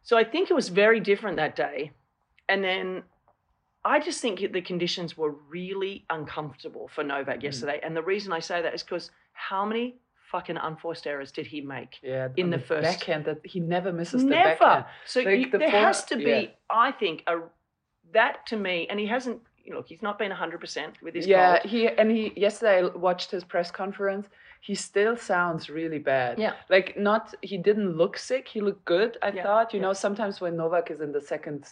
So 0.02 0.16
I 0.16 0.24
think 0.24 0.50
it 0.50 0.54
was 0.54 0.68
very 0.68 0.98
different 0.98 1.36
that 1.36 1.54
day. 1.54 1.92
And 2.48 2.64
then 2.64 3.02
I 3.84 4.00
just 4.00 4.20
think 4.20 4.40
the 4.52 4.62
conditions 4.62 5.16
were 5.16 5.32
really 5.48 6.04
uncomfortable 6.10 6.90
for 6.94 7.04
Novak 7.04 7.36
hmm. 7.36 7.44
yesterday. 7.44 7.80
And 7.82 7.94
the 7.94 8.02
reason 8.02 8.32
I 8.32 8.40
say 8.40 8.62
that 8.62 8.74
is 8.74 8.82
because 8.82 9.10
how 9.32 9.64
many 9.64 9.96
fucking 10.32 10.56
unforced 10.56 11.06
errors 11.06 11.30
did 11.30 11.46
he 11.46 11.60
make? 11.60 11.98
yeah, 12.02 12.28
in 12.36 12.46
on 12.46 12.50
the 12.50 12.58
first- 12.58 12.82
backhand 12.82 13.26
that 13.26 13.40
he 13.44 13.60
never 13.60 13.92
misses 13.92 14.22
the 14.22 14.30
Never. 14.30 14.58
backhand. 14.58 14.84
So 15.06 15.20
Like 15.20 15.38
you, 15.38 15.50
the 15.50 15.58
there 15.58 15.70
form- 15.70 15.84
has 15.84 16.04
to 16.06 16.16
be, 16.16 16.22
yeah. 16.22 16.46
I 16.68 16.92
think, 16.92 17.22
a 17.26 17.40
that 18.12 18.46
to 18.46 18.56
me, 18.56 18.86
and 18.88 18.98
he 18.98 19.06
hasn't. 19.06 19.42
Look, 19.70 19.88
he's 19.88 20.02
not 20.02 20.18
been 20.18 20.30
hundred 20.30 20.60
percent 20.60 20.94
with 21.02 21.14
his 21.14 21.26
yeah, 21.26 21.58
cold. 21.58 21.70
he 21.70 21.88
and 21.88 22.10
he 22.10 22.32
yesterday 22.36 22.78
I 22.78 22.96
watched 22.96 23.30
his 23.30 23.44
press 23.44 23.70
conference. 23.70 24.26
He 24.60 24.74
still 24.74 25.16
sounds 25.16 25.70
really 25.70 25.98
bad. 25.98 26.38
Yeah. 26.38 26.54
Like 26.68 26.96
not 26.98 27.34
he 27.42 27.56
didn't 27.58 27.96
look 27.96 28.18
sick. 28.18 28.48
He 28.48 28.60
looked 28.60 28.84
good. 28.84 29.16
I 29.22 29.30
Yeah, 29.30 29.42
thought. 29.42 29.72
You 29.72 29.80
yeah. 29.80 29.86
know, 29.86 29.92
sometimes 29.92 30.40
when 30.40 30.56
Novak 30.56 30.90
is 30.90 31.00
in 31.00 31.12
the 31.12 31.20
second 31.20 31.66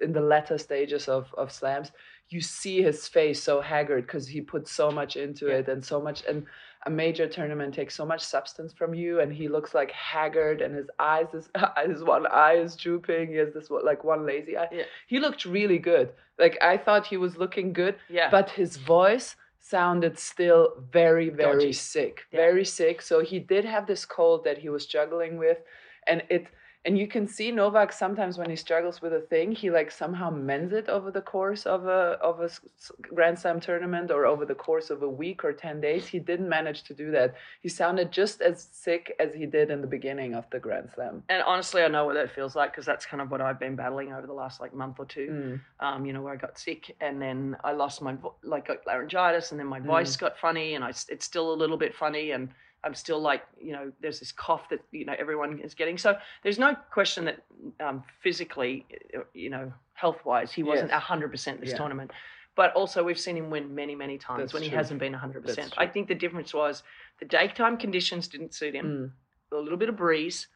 in 0.00 0.12
the 0.12 0.20
latter 0.20 0.58
stages 0.58 1.08
of 1.08 1.32
of 1.38 1.52
slams, 1.52 1.92
you 2.28 2.40
see 2.40 2.82
his 2.82 3.06
face 3.08 3.42
so 3.42 3.60
haggard 3.60 4.06
because 4.06 4.26
he 4.26 4.40
put 4.40 4.66
so 4.68 4.90
much 4.90 5.16
into 5.16 5.46
Yeah. 5.48 5.58
it 5.58 5.68
and 5.68 5.84
so 5.84 6.00
much 6.00 6.24
and 6.28 6.46
a 6.86 6.90
major 6.90 7.26
tournament 7.26 7.72
takes 7.74 7.94
so 7.94 8.04
much 8.04 8.20
substance 8.20 8.72
from 8.74 8.92
you 8.92 9.20
and 9.20 9.32
he 9.32 9.48
looks 9.48 9.72
like 9.74 9.90
haggard 9.92 10.60
and 10.60 10.74
his 10.74 10.88
eyes 10.98 11.28
is 11.32 11.48
his 11.86 12.02
one 12.04 12.26
eye 12.26 12.56
is 12.56 12.76
drooping 12.76 13.28
he 13.28 13.36
has 13.36 13.54
this 13.54 13.70
like 13.70 14.04
one 14.04 14.26
lazy 14.26 14.54
eye 14.58 14.68
Yeah. 14.70 14.82
he 15.06 15.18
looked 15.18 15.46
really 15.46 15.78
good 15.78 16.12
like 16.38 16.58
i 16.60 16.76
thought 16.76 17.06
he 17.06 17.16
was 17.16 17.38
looking 17.38 17.72
good 17.72 17.94
Yeah. 18.10 18.28
but 18.30 18.50
his 18.50 18.76
voice 18.76 19.34
sounded 19.64 20.18
still 20.18 20.62
very 20.92 21.28
very 21.30 21.52
Dodgy. 21.58 21.72
sick 21.72 22.14
Yeah. 22.30 22.40
very 22.46 22.64
sick 22.64 23.00
so 23.00 23.20
he 23.20 23.38
did 23.38 23.64
have 23.64 23.86
this 23.86 24.04
cold 24.04 24.44
that 24.44 24.58
he 24.58 24.68
was 24.68 24.82
struggling 24.84 25.38
with 25.38 25.58
and 26.06 26.22
it 26.28 26.44
And 26.86 26.98
you 26.98 27.08
can 27.08 27.26
see 27.26 27.50
Novak 27.50 27.92
sometimes 27.92 28.36
when 28.36 28.50
he 28.50 28.56
struggles 28.56 29.00
with 29.00 29.14
a 29.14 29.20
thing, 29.20 29.52
he 29.52 29.70
like 29.70 29.90
somehow 29.90 30.28
mends 30.28 30.74
it 30.74 30.88
over 30.90 31.10
the 31.10 31.22
course 31.22 31.64
of 31.64 31.86
a 31.86 32.18
of 32.20 32.40
a 32.40 32.50
Grand 33.02 33.38
Slam 33.38 33.58
tournament 33.58 34.10
or 34.10 34.26
over 34.26 34.44
the 34.44 34.54
course 34.54 34.90
of 34.90 35.02
a 35.02 35.08
week 35.08 35.44
or 35.44 35.52
10 35.54 35.80
days. 35.80 36.06
He 36.06 36.18
didn't 36.18 36.48
manage 36.48 36.82
to 36.84 36.94
do 36.94 37.10
that. 37.12 37.34
He 37.62 37.70
sounded 37.70 38.12
just 38.12 38.42
as 38.42 38.68
sick 38.70 39.14
as 39.18 39.34
he 39.34 39.46
did 39.46 39.70
in 39.70 39.80
the 39.80 39.86
beginning 39.86 40.34
of 40.34 40.44
the 40.50 40.58
Grand 40.58 40.90
Slam. 40.94 41.22
And 41.30 41.42
honestly, 41.42 41.82
I 41.82 41.88
know 41.88 42.04
what 42.04 42.14
that 42.14 42.34
feels 42.34 42.54
like 42.54 42.72
because 42.72 42.84
that's 42.84 43.06
kind 43.06 43.22
of 43.22 43.30
what 43.30 43.40
I've 43.40 43.58
been 43.58 43.76
battling 43.76 44.12
over 44.12 44.26
the 44.26 44.34
last 44.34 44.60
like 44.60 44.74
month 44.74 44.96
or 44.98 45.06
two. 45.06 45.60
Mm. 45.80 45.86
Um, 45.86 46.04
you 46.04 46.12
know, 46.12 46.20
where 46.20 46.34
I 46.34 46.36
got 46.36 46.58
sick 46.58 46.94
and 47.00 47.20
then 47.20 47.56
I 47.64 47.72
lost 47.72 48.02
my 48.02 48.12
vo- 48.12 48.34
like 48.42 48.68
got 48.68 48.86
laryngitis 48.86 49.52
and 49.52 49.58
then 49.58 49.68
my 49.68 49.80
voice 49.80 50.16
got 50.16 50.38
funny 50.38 50.74
and 50.74 50.84
I 50.84 50.90
it's 50.90 51.24
still 51.24 51.52
a 51.52 51.56
little 51.56 51.78
bit 51.78 51.94
funny 51.94 52.32
and 52.32 52.50
I'm 52.84 52.94
still 52.94 53.18
like 53.20 53.42
you 53.60 53.72
know 53.72 53.90
there's 54.00 54.20
this 54.20 54.32
cough 54.32 54.68
that 54.68 54.80
you 54.92 55.04
know 55.04 55.14
everyone 55.18 55.58
is 55.60 55.74
getting. 55.74 55.96
So 55.98 56.16
there's 56.42 56.58
no 56.58 56.74
question 56.92 57.24
that 57.24 57.38
um, 57.80 58.04
physically, 58.22 58.86
you 59.32 59.50
know, 59.50 59.72
health 59.94 60.24
wise, 60.24 60.52
he 60.52 60.62
wasn't 60.62 60.90
Yes. 60.90 61.02
hundred 61.02 61.30
percent 61.30 61.60
this 61.60 61.70
Yeah. 61.70 61.76
tournament. 61.78 62.10
But 62.56 62.72
also, 62.74 63.02
we've 63.02 63.18
seen 63.18 63.36
him 63.36 63.50
win 63.50 63.74
many, 63.74 63.96
many 63.96 64.16
times 64.16 64.38
That's 64.42 64.54
when 64.54 64.62
he 64.62 64.68
hasn't 64.68 65.00
been 65.00 65.12
100%. 65.12 65.42
That's 65.44 65.70
I 65.76 65.88
think 65.88 66.06
the 66.06 66.14
difference 66.14 66.54
was 66.54 66.84
the 67.18 67.24
daytime 67.24 67.76
conditions 67.76 68.28
didn't 68.28 68.54
suit 68.54 68.74
him 68.76 69.12
Mm. 69.52 69.56
a 69.58 69.60
little 69.60 69.76
bit 69.78 69.88
of 69.88 69.96
breeze, 69.96 70.46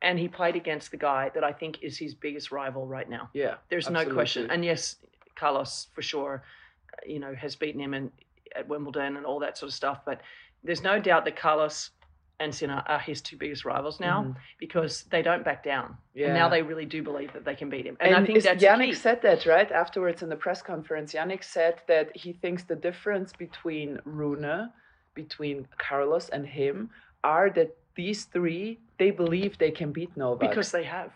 and 0.00 0.16
he 0.16 0.28
played 0.28 0.54
against 0.54 0.92
the 0.92 0.96
guy 0.96 1.30
that 1.34 1.42
I 1.42 1.52
think 1.52 1.82
is 1.82 1.98
his 1.98 2.14
biggest 2.14 2.52
rival 2.52 2.86
right 2.86 3.08
now. 3.08 3.30
Yeah. 3.32 3.56
There's 3.68 3.90
no 3.90 4.08
question. 4.08 4.48
And 4.48 4.64
yes, 4.64 4.96
Carlos 5.34 5.88
for 5.92 6.02
sure, 6.02 6.44
uh, 6.92 6.96
you 7.04 7.18
know, 7.18 7.34
has 7.34 7.56
beaten 7.56 7.80
him 7.80 7.94
in, 7.94 8.12
at 8.54 8.68
Wimbledon 8.68 9.16
and 9.16 9.26
all 9.26 9.40
that 9.40 9.58
sort 9.58 9.70
of 9.70 9.74
stuff. 9.74 10.04
But 10.04 10.20
there's 10.64 10.82
no 10.82 10.98
doubt 10.98 11.24
that 11.24 11.36
Carlos 11.36 11.90
and 12.38 12.54
Sinner 12.54 12.82
are 12.86 12.98
his 12.98 13.20
two 13.20 13.36
biggest 13.36 13.64
rivals 13.66 14.00
now 14.00 14.22
Mhm. 14.22 14.36
because 14.58 15.02
they 15.04 15.20
don't 15.20 15.44
back 15.44 15.62
down. 15.62 15.86
And 15.86 15.96
Yeah. 16.14 16.32
now 16.32 16.48
they 16.48 16.62
really 16.62 16.86
do 16.86 17.02
believe 17.02 17.32
that 17.34 17.44
they 17.44 17.54
can 17.54 17.68
beat 17.68 17.84
him. 17.86 17.96
And, 18.00 18.14
And, 18.14 18.22
I 18.22 18.26
think 18.26 18.42
that's 18.42 18.62
Jannik 18.64 18.94
said 18.94 19.20
that 19.22 19.44
right 19.44 19.70
afterwards 19.70 20.22
in 20.22 20.30
the 20.30 20.36
press 20.36 20.62
conference. 20.62 21.12
Jannik 21.12 21.44
said 21.44 21.82
that 21.86 22.16
he 22.16 22.32
thinks 22.32 22.64
the 22.64 22.76
difference 22.76 23.34
between 23.34 24.00
Rune, 24.04 24.72
between 25.14 25.68
Carlos 25.76 26.30
and 26.30 26.46
him, 26.46 26.88
are 27.24 27.50
that 27.50 27.76
these 27.94 28.24
three 28.24 28.78
they 28.96 29.10
believe 29.10 29.58
they 29.58 29.70
can 29.70 29.92
beat 29.92 30.14
Novak 30.16 30.48
because 30.48 30.72
they 30.72 30.84
have. 30.84 31.12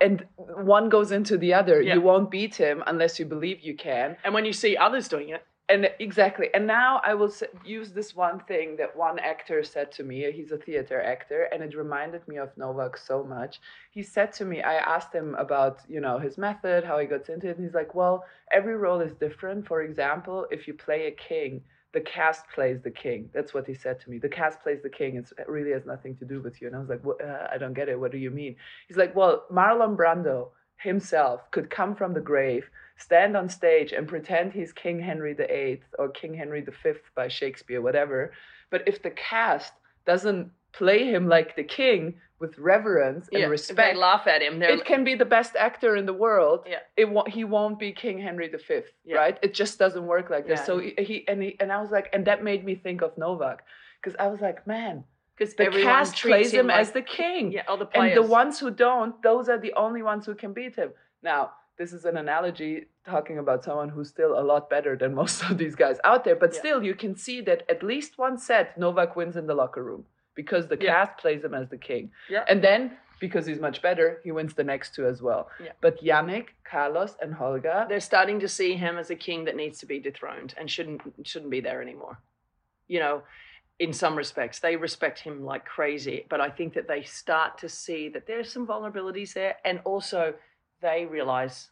and 0.00 0.26
one 0.36 0.90
goes 0.90 1.10
into 1.10 1.38
the 1.38 1.52
other. 1.54 1.80
Yeah. 1.80 1.94
You 1.94 2.02
won't 2.02 2.30
beat 2.30 2.54
him 2.54 2.82
unless 2.86 3.18
you 3.18 3.24
believe 3.24 3.60
you 3.60 3.74
can. 3.74 4.16
And 4.24 4.34
when 4.34 4.44
you 4.44 4.52
see 4.52 4.76
others 4.76 5.08
doing 5.08 5.30
it, 5.30 5.42
And 5.68 5.90
exactly. 5.98 6.48
And 6.54 6.64
now 6.64 7.00
I 7.04 7.14
will 7.14 7.32
use 7.64 7.90
this 7.90 8.14
one 8.14 8.38
thing 8.40 8.76
that 8.76 8.94
one 8.94 9.18
actor 9.18 9.64
said 9.64 9.90
to 9.92 10.04
me. 10.04 10.30
He's 10.30 10.52
a 10.52 10.58
theater 10.58 11.02
actor, 11.02 11.48
and 11.52 11.60
it 11.60 11.76
reminded 11.76 12.26
me 12.28 12.36
of 12.36 12.56
Novak 12.56 12.96
so 12.96 13.24
much. 13.24 13.60
He 13.90 14.02
said 14.04 14.32
to 14.34 14.44
me, 14.44 14.62
I 14.62 14.74
asked 14.76 15.12
him 15.12 15.34
about, 15.34 15.80
you 15.88 16.00
know, 16.00 16.18
his 16.20 16.38
method, 16.38 16.84
how 16.84 17.00
he 17.00 17.06
got 17.06 17.28
into 17.28 17.48
it, 17.48 17.56
and 17.56 17.64
he's 17.66 17.74
like, 17.74 17.96
"Well, 17.96 18.24
every 18.52 18.76
role 18.76 19.00
is 19.00 19.14
different. 19.14 19.66
For 19.66 19.82
example, 19.82 20.46
if 20.52 20.68
you 20.68 20.74
play 20.74 21.08
a 21.08 21.10
king, 21.10 21.62
the 21.92 22.00
cast 22.00 22.48
plays 22.54 22.80
the 22.82 22.90
king. 22.90 23.28
That's 23.34 23.52
what 23.52 23.66
he 23.66 23.74
said 23.74 23.98
to 24.00 24.10
me. 24.10 24.18
The 24.18 24.28
cast 24.28 24.60
plays 24.62 24.82
the 24.82 24.90
king. 25.00 25.16
It's, 25.16 25.32
it 25.32 25.48
really 25.48 25.72
has 25.72 25.84
nothing 25.84 26.14
to 26.18 26.24
do 26.24 26.40
with 26.40 26.62
you." 26.62 26.68
And 26.68 26.76
I 26.76 26.78
was 26.78 26.88
like, 26.88 27.04
what, 27.04 27.20
uh, 27.20 27.48
"I 27.52 27.58
don't 27.58 27.74
get 27.74 27.88
it. 27.88 27.98
What 27.98 28.12
do 28.12 28.18
you 28.18 28.30
mean?" 28.30 28.54
He's 28.86 28.96
like, 28.96 29.16
"Well, 29.16 29.46
Marlon 29.50 29.96
Brando 29.96 30.50
himself 30.78 31.50
could 31.50 31.70
come 31.70 31.94
from 31.94 32.14
the 32.14 32.20
grave." 32.20 32.68
stand 32.98 33.36
on 33.36 33.48
stage 33.48 33.92
and 33.92 34.08
pretend 34.08 34.52
he's 34.52 34.72
King 34.72 35.00
Henry 35.00 35.34
VIII 35.34 35.82
or 35.98 36.08
King 36.08 36.34
Henry 36.34 36.62
V 36.62 36.92
by 37.14 37.28
Shakespeare, 37.28 37.82
whatever. 37.82 38.32
But 38.70 38.88
if 38.88 39.02
the 39.02 39.10
cast 39.10 39.72
doesn't 40.06 40.50
play 40.72 41.04
him 41.04 41.28
like 41.28 41.56
the 41.56 41.64
king 41.64 42.14
with 42.38 42.56
reverence 42.58 43.28
and 43.28 43.40
yeah, 43.40 43.44
if 43.44 43.46
they 43.46 43.50
respect, 43.50 43.96
laugh 43.96 44.26
at 44.26 44.42
him. 44.42 44.62
It 44.62 44.84
can 44.84 45.04
be 45.04 45.14
the 45.14 45.24
best 45.24 45.56
actor 45.56 45.96
in 45.96 46.04
the 46.04 46.12
world. 46.12 46.66
Yeah. 46.68 46.80
It 46.96 47.08
won't, 47.08 47.28
he 47.28 47.44
won't 47.44 47.78
be 47.78 47.92
King 47.92 48.18
Henry 48.18 48.48
V, 48.48 48.82
Yeah. 49.04 49.16
right? 49.16 49.38
It 49.42 49.54
just 49.54 49.78
doesn't 49.78 50.06
work 50.06 50.28
like 50.28 50.46
this. 50.46 50.64
So 50.66 50.78
he, 50.78 50.94
he 50.98 51.24
and 51.28 51.42
he 51.42 51.56
and 51.60 51.72
I 51.72 51.80
was 51.80 51.90
like, 51.90 52.10
and 52.12 52.26
that 52.26 52.44
made 52.44 52.62
me 52.64 52.74
think 52.74 53.00
of 53.00 53.16
Novak 53.16 53.62
because 54.02 54.16
I 54.18 54.26
was 54.26 54.40
like, 54.42 54.66
man, 54.66 55.04
because 55.36 55.54
the 55.54 55.64
everyone 55.64 55.92
cast 55.92 56.16
treats 56.16 56.32
plays 56.34 56.52
him 56.52 56.66
like- 56.68 56.80
as 56.80 56.92
the 56.92 57.02
king. 57.02 57.52
yeah, 57.52 57.64
all 57.68 57.76
the 57.76 57.88
And 57.94 58.16
the 58.16 58.22
ones 58.22 58.58
who 58.60 58.70
don't, 58.70 59.20
those 59.22 59.48
are 59.48 59.58
the 59.58 59.72
only 59.74 60.02
ones 60.02 60.24
who 60.26 60.34
can 60.34 60.52
beat 60.52 60.76
him. 60.76 60.90
Now, 61.22 61.52
this 61.78 61.92
is 61.92 62.04
an 62.06 62.16
analogy 62.16 62.86
talking 63.04 63.38
about 63.38 63.62
someone 63.62 63.88
who's 63.90 64.08
still 64.08 64.38
a 64.38 64.44
lot 64.52 64.70
better 64.70 64.96
than 64.96 65.14
most 65.22 65.42
of 65.48 65.58
these 65.58 65.74
guys 65.74 65.98
out 66.04 66.24
there, 66.24 66.36
but 66.36 66.52
Yeah. 66.54 66.58
still, 66.60 66.82
you 66.82 66.94
can 66.94 67.14
see 67.16 67.40
that 67.42 67.64
at 67.68 67.82
least 67.82 68.16
one 68.18 68.38
set, 68.38 68.78
Novak 68.78 69.14
wins 69.16 69.36
in 69.36 69.46
the 69.46 69.54
locker 69.54 69.82
room 69.84 70.04
because 70.34 70.68
the 70.68 70.78
Yeah. 70.80 70.92
cast 71.04 71.18
plays 71.18 71.44
him 71.44 71.54
as 71.54 71.68
the 71.68 71.78
king. 71.78 72.10
Yeah. 72.30 72.44
And 72.48 72.62
then, 72.62 72.96
because 73.20 73.46
he's 73.46 73.60
much 73.60 73.80
better, 73.80 74.20
he 74.24 74.30
wins 74.32 74.52
the 74.54 74.64
next 74.64 74.94
two 74.94 75.06
as 75.06 75.22
well. 75.22 75.48
Yeah. 75.62 75.72
But 75.80 76.02
Jannik, 76.02 76.48
Carlos, 76.64 77.16
and 77.22 77.32
Holger, 77.34 77.86
they're 77.88 78.00
starting 78.00 78.38
to 78.40 78.48
see 78.48 78.74
him 78.74 78.98
as 78.98 79.08
a 79.10 79.16
king 79.16 79.44
that 79.46 79.56
needs 79.56 79.78
to 79.80 79.86
be 79.86 79.98
dethroned 79.98 80.54
and 80.58 80.70
shouldn't 80.70 81.00
shouldn't 81.30 81.50
be 81.50 81.60
there 81.60 81.80
anymore. 81.80 82.18
You 82.88 83.00
know, 83.00 83.22
in 83.78 83.92
some 83.92 84.16
respects, 84.16 84.58
they 84.58 84.76
respect 84.76 85.18
him 85.18 85.44
like 85.44 85.64
crazy, 85.64 86.24
but 86.30 86.40
I 86.40 86.48
think 86.48 86.74
that 86.74 86.88
they 86.88 87.02
start 87.02 87.58
to 87.58 87.68
see 87.68 88.08
that 88.10 88.26
there's 88.26 88.50
some 88.50 88.66
vulnerabilities 88.66 89.34
there, 89.34 89.56
and 89.64 89.80
also 89.84 90.34
they 90.80 91.06
realize, 91.06 91.70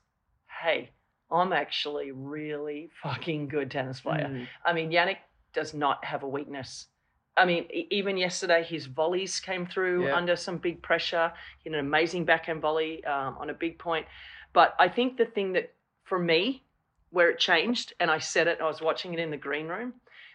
hey, 0.63 0.91
I'm 1.31 1.53
actually 1.53 2.13
really 2.13 2.91
fucking 3.03 3.49
good 3.49 3.71
tennis 3.71 4.01
player. 4.01 4.29
Mm. 4.31 4.47
I 4.65 4.73
mean, 4.73 4.91
Jannik 4.91 5.17
does 5.55 5.73
not 5.73 6.05
have 6.05 6.23
a 6.23 6.29
weakness. 6.29 6.87
I 7.37 7.47
mean, 7.47 7.67
even 7.91 8.17
yesterday, 8.17 8.63
his 8.63 8.87
volleys 8.87 9.41
came 9.41 9.67
through 9.67 10.07
Yeah. 10.07 10.17
under 10.17 10.37
some 10.37 10.59
big 10.59 10.83
pressure. 10.83 11.33
He 11.59 11.71
had 11.71 11.79
an 11.79 11.85
amazing 11.85 12.25
backhand 12.27 12.61
volley 12.61 13.05
um, 13.05 13.37
on 13.39 13.51
a 13.51 13.55
big 13.55 13.79
point. 13.79 14.07
But 14.53 14.75
I 14.79 14.89
think 14.89 15.17
the 15.17 15.25
thing 15.25 15.55
that, 15.55 15.73
for 16.05 16.19
me, 16.19 16.63
where 17.11 17.31
it 17.31 17.39
changed, 17.39 17.95
and 17.99 18.11
I 18.11 18.19
said 18.19 18.47
it, 18.47 18.61
I 18.61 18.67
was 18.67 18.81
watching 18.81 19.15
it 19.15 19.19
in 19.19 19.31
the 19.31 19.37
green 19.37 19.67
room, 19.67 19.95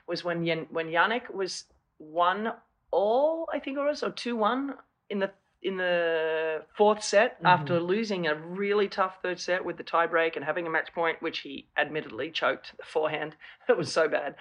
was 0.10 0.24
when 0.24 0.44
Yan- 0.44 0.68
when 0.72 0.88
Jannik 0.88 1.34
was 1.34 1.66
one 2.00 2.52
all, 2.92 3.48
I 3.54 3.60
think 3.60 3.78
it 3.78 3.82
was, 3.82 4.04
or 4.04 4.12
two 4.12 4.36
one 4.36 4.74
in 5.10 5.20
the 5.20 5.32
in 5.62 5.78
the 5.78 6.64
fourth 6.78 7.04
set 7.04 7.38
after 7.44 7.80
losing 7.82 8.28
a 8.28 8.36
really 8.36 8.88
tough 8.88 9.18
third 9.22 9.40
set 9.40 9.64
with 9.66 9.76
the 9.76 9.84
tiebreak 9.84 10.38
and 10.38 10.46
having 10.46 10.66
a 10.66 10.70
match 10.70 10.94
point, 10.94 11.22
which 11.22 11.40
he 11.40 11.68
admittedly 11.78 12.32
choked 12.32 12.72
the 12.78 12.84
forehand. 12.84 13.36
It 13.70 13.78
was 13.78 13.92
so 13.92 14.08
bad. 14.08 14.36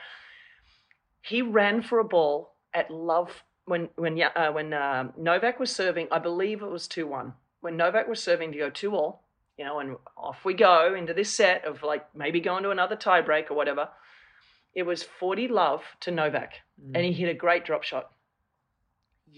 He 1.20 1.42
ran 1.42 1.82
for 1.82 1.98
a 1.98 2.04
ball 2.04 2.54
at 2.72 2.90
love 2.90 3.42
when 3.66 3.88
when 3.96 4.20
uh, 4.22 4.50
when 4.52 4.72
um 4.72 5.12
Novak 5.16 5.60
was 5.60 5.74
serving. 5.74 6.08
I 6.10 6.18
believe 6.18 6.62
it 6.62 6.70
was 6.70 6.88
two 6.88 7.06
one. 7.06 7.34
When 7.60 7.76
Novak 7.76 8.08
was 8.08 8.22
serving 8.22 8.52
to 8.52 8.58
go 8.58 8.70
two 8.70 8.94
all, 8.94 9.24
you 9.58 9.64
know, 9.64 9.80
and 9.80 9.96
off 10.16 10.44
we 10.44 10.54
go 10.54 10.94
into 10.94 11.12
this 11.12 11.34
set 11.34 11.64
of 11.64 11.82
like 11.82 12.06
maybe 12.14 12.40
going 12.40 12.62
to 12.62 12.70
another 12.70 12.96
tiebreak 12.96 13.50
or 13.50 13.54
whatever. 13.54 13.88
It 14.74 14.82
was 14.84 15.02
forty 15.02 15.48
love 15.48 15.82
to 16.00 16.10
Novak, 16.10 16.54
and 16.94 17.04
he 17.04 17.12
hit 17.12 17.28
a 17.28 17.34
great 17.34 17.64
drop 17.64 17.82
shot. 17.82 18.10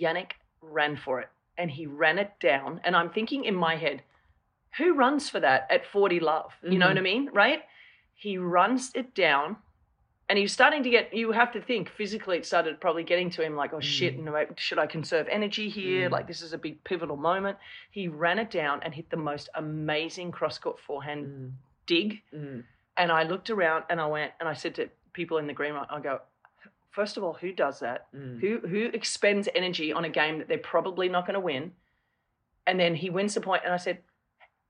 Jannik 0.01 0.33
ran 0.61 0.97
for 0.97 1.21
it 1.21 1.29
and 1.59 1.71
he 1.71 1.87
ran 1.87 2.19
it 2.19 2.33
down. 2.41 2.81
And 2.85 2.95
I'm 2.97 3.11
thinking 3.11 3.45
in 3.45 3.55
my 3.55 3.77
head, 3.77 4.03
who 4.79 4.95
runs 4.95 5.29
for 5.29 5.41
that 5.41 5.67
at 5.71 5.87
40 5.87 6.21
love? 6.21 6.53
You 6.63 6.79
know 6.79 6.89
what 6.89 6.97
I 6.99 7.03
mean? 7.03 7.29
Right? 7.33 7.63
He 8.15 8.39
runs 8.39 8.93
it 8.95 9.15
down 9.15 9.57
and 10.29 10.39
he 10.39 10.45
was 10.45 10.53
starting 10.53 10.83
to 10.85 10.91
get, 10.91 11.13
you 11.13 11.33
have 11.33 11.53
to 11.53 11.61
think 11.61 11.91
physically, 11.91 12.37
it 12.39 12.47
started 12.47 12.81
probably 12.81 13.03
getting 13.03 13.31
to 13.31 13.43
him 13.43 13.57
like, 13.57 13.73
oh 13.75 13.81
shit, 13.81 14.17
Mm. 14.19 14.25
no, 14.25 14.47
should 14.57 14.79
I 14.79 14.87
conserve 14.87 15.27
energy 15.29 15.69
here? 15.69 16.09
Mm. 16.09 16.13
Like, 16.13 16.29
this 16.29 16.41
is 16.41 16.53
a 16.53 16.59
big 16.59 16.85
pivotal 16.85 17.17
moment. 17.17 17.59
He 17.91 18.07
ran 18.07 18.39
it 18.39 18.51
down 18.51 18.81
and 18.85 18.95
hit 18.95 19.11
the 19.11 19.17
most 19.17 19.49
amazing 19.57 20.31
cross 20.31 20.57
court 20.59 20.79
forehand 20.79 21.27
Mm. 21.27 21.53
dig. 21.87 22.23
Mm. 22.33 22.63
And 22.97 23.11
I 23.11 23.25
looked 23.25 23.51
around 23.51 23.85
and 23.91 24.01
I 24.01 24.07
went, 24.07 24.33
and 24.39 24.49
I 24.49 24.53
said 24.55 24.77
to 24.77 24.89
people 25.13 25.39
in 25.39 25.47
the 25.47 25.53
green 25.53 25.75
room, 25.75 25.85
I 25.89 26.01
go, 26.01 26.21
first 26.91 27.17
of 27.17 27.25
all, 27.25 27.35
who 27.35 27.53
does 27.53 27.81
that? 27.81 28.07
Mm. 28.15 28.41
Who 28.41 28.59
who 28.67 28.91
expends 28.93 29.49
energy 29.55 29.93
on 29.93 30.05
a 30.05 30.09
game 30.09 30.39
that 30.39 30.49
they're 30.49 30.59
probably 30.59 31.09
not 31.09 31.27
going 31.27 31.35
to 31.35 31.41
win, 31.41 31.73
and 32.67 32.79
then 32.79 32.95
he 32.95 33.11
wins 33.11 33.35
the 33.35 33.41
point. 33.41 33.63
And 33.65 33.73
I 33.73 33.79
said, 33.79 33.99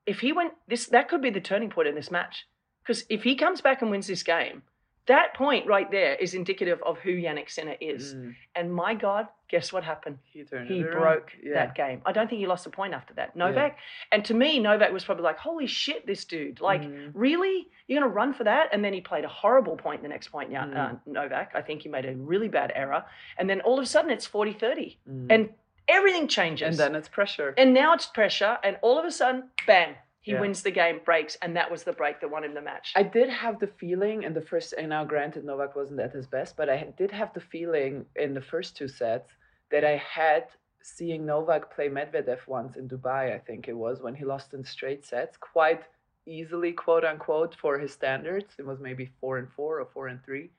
if 0.07 0.21
he 0.21 0.33
went 0.33 0.55
this, 0.69 0.87
that 0.87 1.09
could 1.09 1.23
be 1.23 1.31
the 1.31 1.41
turning 1.41 1.71
point 1.71 1.89
in 1.89 1.95
this 1.95 2.11
match. 2.11 2.47
Because 2.83 3.05
if 3.09 3.23
he 3.23 3.37
comes 3.37 3.61
back 3.61 3.83
and 3.83 3.91
wins 3.91 4.07
this 4.07 4.23
game, 4.23 4.63
that 5.07 5.35
point 5.35 5.67
right 5.67 5.91
there 5.91 6.15
is 6.15 6.35
indicative 6.35 6.81
of 6.85 6.99
who 6.99 7.11
Jannik 7.17 7.51
Sinner 7.51 7.77
is. 7.81 8.15
Mm. 8.15 8.35
And 8.55 8.73
my 8.73 8.95
God, 8.95 9.27
guess 9.49 9.73
what 9.73 9.83
happened? 9.83 10.19
He 10.25 10.45
He 10.69 10.83
broke 10.83 11.33
Yeah. 11.43 11.55
that 11.55 11.75
game. 11.75 12.03
I 12.07 12.13
don't 12.13 12.29
think 12.29 12.39
he 12.41 12.47
lost 12.47 12.67
a 12.67 12.71
point 12.71 12.95
after 12.95 13.15
that. 13.15 13.35
Novak, 13.35 13.77
and 14.13 14.25
to 14.27 14.35
me, 14.35 14.59
Novak 14.61 14.93
was 14.93 15.05
probably 15.05 15.25
like, 15.25 15.39
"Holy 15.39 15.67
shit, 15.67 16.07
this 16.07 16.25
dude! 16.25 16.61
Like, 16.61 16.83
Mhm. 16.83 17.11
really? 17.15 17.69
You're 17.89 18.01
gonna 18.01 18.13
run 18.13 18.33
for 18.35 18.45
that?" 18.45 18.69
And 18.73 18.85
then 18.85 18.93
he 18.93 19.01
played 19.01 19.25
a 19.25 19.29
horrible 19.29 19.77
point 19.77 20.03
the 20.03 20.09
next 20.09 20.29
point. 20.29 20.51
Yeah, 20.53 20.65
Mm. 20.67 20.77
uh, 20.77 20.97
Novak. 21.07 21.53
I 21.55 21.63
think 21.63 21.83
he 21.83 21.89
made 21.89 22.05
a 22.07 22.15
really 22.15 22.49
bad 22.49 22.71
error, 22.75 23.05
and 23.39 23.49
then 23.51 23.61
all 23.63 23.79
of 23.79 23.83
a 23.83 23.87
sudden 23.87 24.11
it's 24.11 24.27
40-30. 24.27 24.99
Mm. 25.09 25.27
and 25.33 25.55
everything 25.89 26.29
changes. 26.29 26.69
and 26.69 26.77
then 26.79 26.95
it's 26.97 27.09
pressure. 27.09 27.53
and 27.59 27.75
now 27.75 27.95
it's 27.95 28.07
pressure, 28.07 28.59
and 28.63 28.79
all 28.83 28.97
of 28.99 29.05
a 29.05 29.11
sudden, 29.11 29.51
bang! 29.67 29.97
He 30.23 30.33
Yeah. 30.33 30.41
wins 30.41 30.63
the 30.63 30.71
game, 30.71 31.01
breaks, 31.05 31.37
and 31.43 31.57
that 31.57 31.71
was 31.71 31.83
the 31.85 31.93
break 31.95 32.21
that 32.21 32.29
won 32.31 32.45
him 32.45 32.55
the 32.55 32.61
match. 32.61 32.93
I 32.95 33.03
did 33.03 33.31
have 33.31 33.59
the 33.59 33.67
feeling 33.67 34.23
in 34.23 34.35
the 34.35 34.43
first, 34.43 34.75
and 34.75 34.91
now 34.91 35.05
granted 35.05 35.45
Novak 35.45 35.75
wasn't 35.75 36.01
at 36.01 36.13
his 36.13 36.27
best, 36.27 36.57
but 36.57 36.69
I 36.69 36.93
did 36.99 37.11
have 37.11 37.33
the 37.33 37.41
feeling 37.41 38.07
in 38.17 38.35
the 38.35 38.43
first 38.43 38.77
two 38.77 38.89
sets 38.89 39.31
that 39.71 39.85
I 39.85 39.97
had 39.97 40.45
seeing 40.83 41.25
Novak 41.27 41.75
play 41.75 41.89
Medvedev 41.89 42.47
once 42.47 42.77
in 42.77 42.89
Dubai, 42.89 43.35
I 43.35 43.39
think 43.39 43.69
it 43.69 43.77
was, 43.77 44.01
when 44.03 44.15
he 44.15 44.25
lost 44.25 44.55
in 44.55 44.65
straight 44.65 45.05
sets, 45.05 45.37
quite 45.37 45.83
easily, 46.27 46.73
quote 46.73 47.05
unquote, 47.05 47.55
for 47.55 47.79
his 47.79 47.93
standards. 47.93 48.55
It 48.59 48.67
was 48.67 48.81
maybe 48.81 49.07
four 49.21 49.39
and 49.39 49.51
four 49.53 49.81
or 49.81 49.87
four 49.87 50.09
and 50.09 50.23
three. 50.25 50.51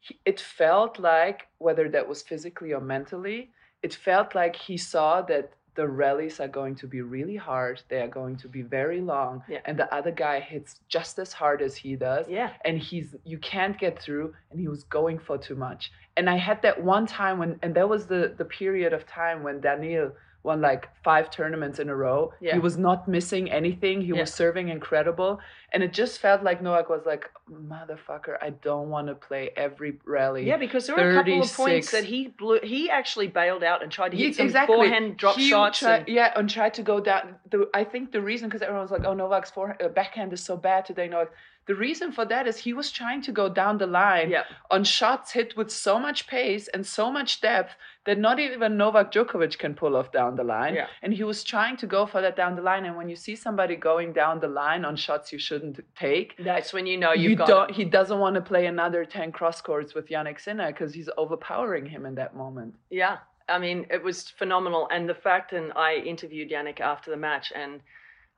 He, 0.00 0.20
it 0.24 0.40
felt 0.40 0.98
like, 0.98 1.48
whether 1.58 1.88
that 1.90 2.08
was 2.08 2.22
physically 2.22 2.72
or 2.72 2.80
mentally, 2.80 3.50
it 3.82 3.94
felt 3.94 4.34
like 4.34 4.56
he 4.56 4.76
saw 4.76 5.22
that 5.22 5.52
the 5.74 5.88
rallies 5.88 6.40
are 6.40 6.48
going 6.48 6.74
to 6.76 6.86
be 6.86 7.02
really 7.02 7.36
hard. 7.36 7.82
They 7.88 8.00
are 8.00 8.08
going 8.08 8.36
to 8.36 8.48
be 8.48 8.62
very 8.62 9.00
long. 9.00 9.42
Yeah. 9.48 9.60
And 9.64 9.78
the 9.78 9.92
other 9.94 10.10
guy 10.10 10.40
hits 10.40 10.80
just 10.88 11.18
as 11.18 11.32
hard 11.32 11.62
as 11.62 11.76
he 11.76 11.96
does. 11.96 12.26
Yeah. 12.28 12.50
And 12.64 12.78
he's 12.78 13.14
you 13.24 13.38
can't 13.38 13.78
get 13.78 14.00
through 14.00 14.34
and 14.50 14.60
he 14.60 14.68
was 14.68 14.84
going 14.84 15.18
for 15.18 15.36
too 15.38 15.56
much. 15.56 15.90
And 16.16 16.30
I 16.30 16.36
had 16.36 16.62
that 16.62 16.82
one 16.82 17.06
time 17.06 17.38
when 17.38 17.58
and 17.62 17.74
that 17.74 17.88
was 17.88 18.06
the 18.06 18.34
the 18.36 18.44
period 18.44 18.92
of 18.92 19.06
time 19.06 19.42
when 19.42 19.60
Daniil 19.60 20.12
won 20.44 20.60
like 20.60 20.88
five 21.02 21.30
tournaments 21.30 21.78
in 21.78 21.88
a 21.88 21.96
row. 21.96 22.32
Yeah. 22.40 22.52
He 22.52 22.58
was 22.60 22.76
not 22.76 23.08
missing 23.08 23.50
anything. 23.50 24.02
He 24.02 24.08
Yeah. 24.08 24.20
was 24.20 24.32
serving 24.32 24.68
incredible. 24.68 25.40
And 25.72 25.82
it 25.82 25.92
just 25.92 26.20
felt 26.20 26.42
like 26.44 26.62
Novak 26.62 26.88
was 26.90 27.04
like, 27.06 27.30
motherfucker, 27.50 28.36
I 28.40 28.50
don't 28.50 28.90
want 28.90 29.08
to 29.08 29.14
play 29.14 29.50
every 29.56 29.98
rally. 30.04 30.46
Yeah, 30.46 30.58
because 30.58 30.86
there 30.86 30.96
were 30.96 31.10
a 31.10 31.14
couple 31.14 31.42
of 31.42 31.52
points 31.52 31.90
that 31.92 32.04
he 32.04 32.28
blew. 32.28 32.60
He 32.62 32.90
actually 32.90 33.26
bailed 33.28 33.64
out 33.64 33.82
and 33.82 33.90
tried 33.90 34.10
to 34.10 34.16
hit 34.18 34.36
some 34.36 34.46
exactly. 34.46 34.76
forehand 34.76 35.16
drop 35.16 35.36
He 35.36 35.48
shots. 35.48 35.82
and- 35.82 36.06
yeah, 36.06 36.32
and 36.36 36.48
tried 36.48 36.74
to 36.74 36.82
go 36.82 37.00
down. 37.00 37.36
The, 37.50 37.68
I 37.74 37.82
think 37.84 38.12
the 38.12 38.20
reason, 38.20 38.48
because 38.48 38.62
everyone 38.62 38.82
was 38.82 38.90
like, 38.90 39.04
"Oh, 39.04 39.14
Novak's 39.14 39.50
forehand, 39.50 39.80
uh, 39.82 39.88
backhand 39.88 40.32
is 40.32 40.42
so 40.44 40.56
bad 40.56 40.84
today." 40.84 41.08
Novak. 41.08 41.32
The 41.66 41.74
reason 41.74 42.12
for 42.12 42.26
that 42.26 42.46
is 42.46 42.58
he 42.58 42.74
was 42.74 42.92
trying 42.92 43.22
to 43.22 43.32
go 43.32 43.48
down 43.48 43.78
the 43.78 43.86
line 43.86 44.28
Yeah. 44.30 44.44
on 44.70 44.84
shots 44.84 45.32
hit 45.32 45.56
with 45.56 45.70
so 45.70 45.98
much 45.98 46.26
pace 46.26 46.68
and 46.68 46.84
so 46.86 47.10
much 47.10 47.40
depth 47.40 47.74
that 48.06 48.18
not 48.18 48.38
even 48.38 48.76
Novak 48.76 49.10
Djokovic 49.12 49.56
can 49.58 49.74
pull 49.74 49.96
off 49.96 50.12
down 50.12 50.36
the 50.36 50.44
line. 50.44 50.74
Yeah. 50.74 50.86
And 51.02 51.12
he 51.12 51.24
was 51.24 51.42
trying 51.42 51.76
to 51.78 51.86
go 51.86 52.04
for 52.06 52.20
that 52.20 52.36
down 52.36 52.54
the 52.54 52.62
line. 52.62 52.84
And 52.84 52.96
when 52.96 53.08
you 53.08 53.16
see 53.16 53.34
somebody 53.34 53.76
going 53.76 54.12
down 54.12 54.40
the 54.40 54.48
line 54.48 54.84
on 54.84 54.94
shots 54.96 55.32
you 55.32 55.38
shouldn't 55.38 55.80
take, 55.96 56.34
That's 56.38 56.72
when 56.72 56.86
you 56.86 56.96
know 56.98 57.12
you've 57.12 57.30
you 57.30 57.36
got. 57.36 57.46
don't. 57.46 57.70
it. 57.70 57.76
He 57.76 57.84
doesn't 57.84 58.18
want 58.18 58.34
to 58.34 58.40
play 58.42 58.66
another 58.66 59.04
ten 59.04 59.32
cross 59.32 59.60
courts 59.60 59.94
with 59.94 60.08
Jannik 60.08 60.40
Sinner 60.40 60.66
because 60.72 60.92
he's 60.92 61.08
overpowering 61.16 61.86
him 61.86 62.04
in 62.04 62.14
that 62.16 62.36
moment. 62.36 62.74
Yeah, 62.90 63.18
I 63.48 63.58
mean, 63.58 63.86
it 63.90 64.02
was 64.02 64.28
phenomenal. 64.28 64.88
And 64.90 65.08
the 65.08 65.14
fact, 65.14 65.52
and 65.52 65.72
I 65.74 65.94
interviewed 65.96 66.50
Jannik 66.50 66.80
after 66.80 67.10
the 67.10 67.16
match, 67.16 67.52
and 67.54 67.80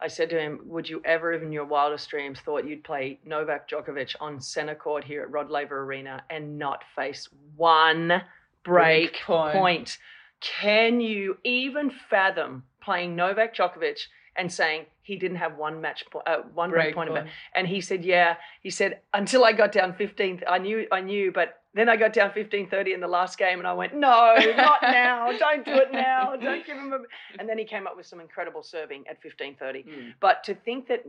I 0.00 0.08
said 0.08 0.30
to 0.30 0.38
him, 0.38 0.60
Would 0.66 0.88
you 0.88 1.00
ever, 1.04 1.32
even 1.32 1.46
in 1.48 1.52
your 1.52 1.64
wildest 1.64 2.08
dreams, 2.10 2.38
thought 2.40 2.66
you'd 2.68 2.84
play 2.84 3.18
Novak 3.24 3.68
Djokovic 3.68 4.14
on 4.20 4.40
center 4.40 4.74
court 4.74 5.04
here 5.04 5.22
at 5.22 5.30
Rod 5.30 5.50
Laver 5.50 5.82
Arena 5.82 6.22
and 6.30 6.58
not 6.58 6.84
face 6.94 7.28
one 7.56 8.22
break, 8.66 9.20
point. 9.24 9.54
point? 9.54 9.98
Can 10.40 11.00
you 11.00 11.38
even 11.44 11.90
fathom 12.10 12.64
playing 12.82 13.16
Novak 13.16 13.54
Djokovic 13.54 14.00
and 14.36 14.52
saying 14.52 14.86
he 15.02 15.16
didn't 15.16 15.38
have 15.38 15.56
one 15.56 15.80
match 15.80 16.04
point, 16.10 16.26
uh, 16.26 16.42
one 16.52 16.70
break, 16.70 16.94
point, 16.94 17.10
point. 17.10 17.28
And 17.54 17.66
he 17.66 17.80
said, 17.80 18.04
"Yeah." 18.04 18.36
He 18.60 18.70
said, 18.70 19.00
"Until 19.14 19.44
I 19.44 19.52
got 19.52 19.72
down 19.72 19.94
15, 19.94 20.42
I 20.48 20.58
knew, 20.58 20.86
I 20.92 21.00
knew, 21.00 21.32
but 21.32 21.62
then 21.74 21.88
I 21.90 21.96
got 21.96 22.14
down 22.14 22.30
15-30 22.30 22.94
in 22.94 23.00
the 23.00 23.06
last 23.06 23.36
game, 23.36 23.58
and 23.58 23.68
I 23.68 23.74
went, 23.74 23.94
no, 23.94 24.34
not 24.56 24.78
now. 24.82 25.30
Don't 25.38 25.62
do 25.62 25.74
it 25.74 25.92
now. 25.92 26.34
Don't 26.34 26.66
give 26.66 26.76
him 26.76 26.92
a." 26.92 26.98
And 27.38 27.46
then 27.48 27.58
he 27.58 27.64
came 27.64 27.86
up 27.86 27.96
with 27.96 28.06
some 28.06 28.18
incredible 28.18 28.62
serving 28.62 29.04
at 29.08 29.22
15-30. 29.22 29.84
Hmm. 29.84 29.90
But 30.20 30.42
to 30.44 30.54
think 30.54 30.88
that 30.88 31.04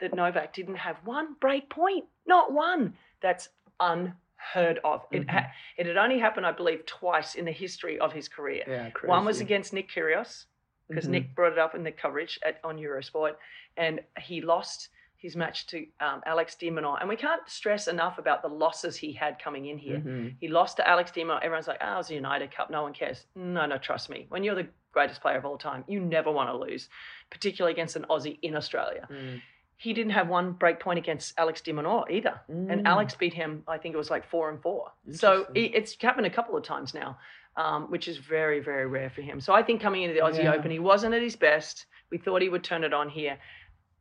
that 0.00 0.14
Novak 0.14 0.52
didn't 0.52 0.76
have 0.76 0.96
one 1.04 1.36
break 1.40 1.70
point, 1.70 2.04
not 2.26 2.52
one, 2.52 2.94
that's 3.22 3.48
unheard 4.38 4.78
of. 4.84 5.06
It 5.10 5.22
Mm-hmm. 5.26 5.30
ha- 5.36 5.50
it 5.76 5.86
had 5.86 5.96
only 5.96 6.18
happened, 6.18 6.46
I 6.46 6.52
believe, 6.52 6.86
twice 6.86 7.34
in 7.34 7.44
the 7.44 7.52
history 7.52 7.98
of 7.98 8.12
his 8.12 8.28
career. 8.28 8.64
Yeah, 8.66 8.90
crazy. 8.90 9.08
One 9.10 9.24
was 9.24 9.40
against 9.40 9.72
Nick 9.72 9.90
Kyrgios 9.90 10.46
because 10.88 11.06
Mhm. 11.06 11.10
Nick 11.10 11.34
brought 11.34 11.52
it 11.52 11.58
up 11.58 11.74
in 11.74 11.84
the 11.84 11.92
coverage 11.92 12.38
at, 12.44 12.60
on 12.64 12.78
Eurosport, 12.78 13.36
and 13.76 14.00
he 14.20 14.40
lost 14.40 14.88
his 15.16 15.34
match 15.34 15.66
to 15.66 15.84
um, 16.00 16.22
Alex 16.26 16.54
de 16.54 16.70
Minaur. 16.70 16.98
And 17.00 17.08
we 17.08 17.16
can't 17.16 17.42
stress 17.48 17.88
enough 17.88 18.18
about 18.18 18.40
the 18.40 18.48
losses 18.48 18.96
he 18.96 19.12
had 19.12 19.38
coming 19.40 19.66
in 19.66 19.76
here. 19.76 19.98
Mhm. 19.98 20.36
He 20.40 20.46
lost 20.48 20.76
to 20.76 20.88
Alex 20.88 21.10
de 21.10 21.22
Minaur. 21.24 21.40
Everyone's 21.42 21.66
like, 21.66 21.78
"Oh, 21.80 21.94
it 21.94 21.96
was 21.96 22.10
a 22.10 22.14
United 22.14 22.52
Cup. 22.52 22.70
No 22.70 22.82
one 22.82 22.92
cares." 22.94 23.26
No, 23.34 23.66
no, 23.66 23.78
trust 23.78 24.08
me. 24.10 24.26
When 24.28 24.44
you're 24.44 24.54
the 24.54 24.68
greatest 24.92 25.20
player 25.20 25.36
of 25.36 25.44
all 25.44 25.58
time, 25.58 25.84
you 25.88 26.00
never 26.00 26.30
want 26.30 26.48
to 26.50 26.56
lose, 26.56 26.88
particularly 27.30 27.72
against 27.72 27.96
an 27.96 28.04
Aussie 28.08 28.38
in 28.42 28.54
Australia. 28.54 29.06
Mm. 29.10 29.42
He 29.80 29.92
didn't 29.94 30.10
have 30.12 30.28
one 30.28 30.52
break 30.52 30.80
point 30.80 30.98
against 30.98 31.38
Alex 31.38 31.60
de 31.60 31.72
Minaur 31.72 32.10
either, 32.10 32.40
and 32.48 32.68
Mm. 32.82 32.86
Alex 32.86 33.14
beat 33.14 33.32
him. 33.32 33.62
I 33.68 33.78
think 33.78 33.94
it 33.94 33.98
was 33.98 34.10
like 34.10 34.24
four 34.26 34.50
and 34.50 34.60
four. 34.60 34.90
So 35.12 35.46
it- 35.54 35.72
it's 35.74 35.96
happened 36.02 36.26
a 36.26 36.30
couple 36.30 36.56
of 36.56 36.64
times 36.64 36.94
now, 36.94 37.16
um, 37.56 37.88
which 37.88 38.08
is 38.08 38.18
very, 38.18 38.58
very 38.58 38.86
rare 38.86 39.08
for 39.08 39.22
him. 39.22 39.40
So 39.40 39.54
I 39.54 39.62
think 39.62 39.80
coming 39.80 40.02
into 40.02 40.14
the 40.14 40.20
Aussie 40.20 40.42
Yeah. 40.42 40.54
Open, 40.54 40.72
he 40.72 40.80
wasn't 40.80 41.14
at 41.14 41.22
his 41.22 41.36
best. 41.36 41.86
We 42.10 42.18
thought 42.18 42.42
he 42.42 42.48
would 42.48 42.64
turn 42.64 42.82
it 42.82 42.92
on 42.92 43.08
here, 43.08 43.38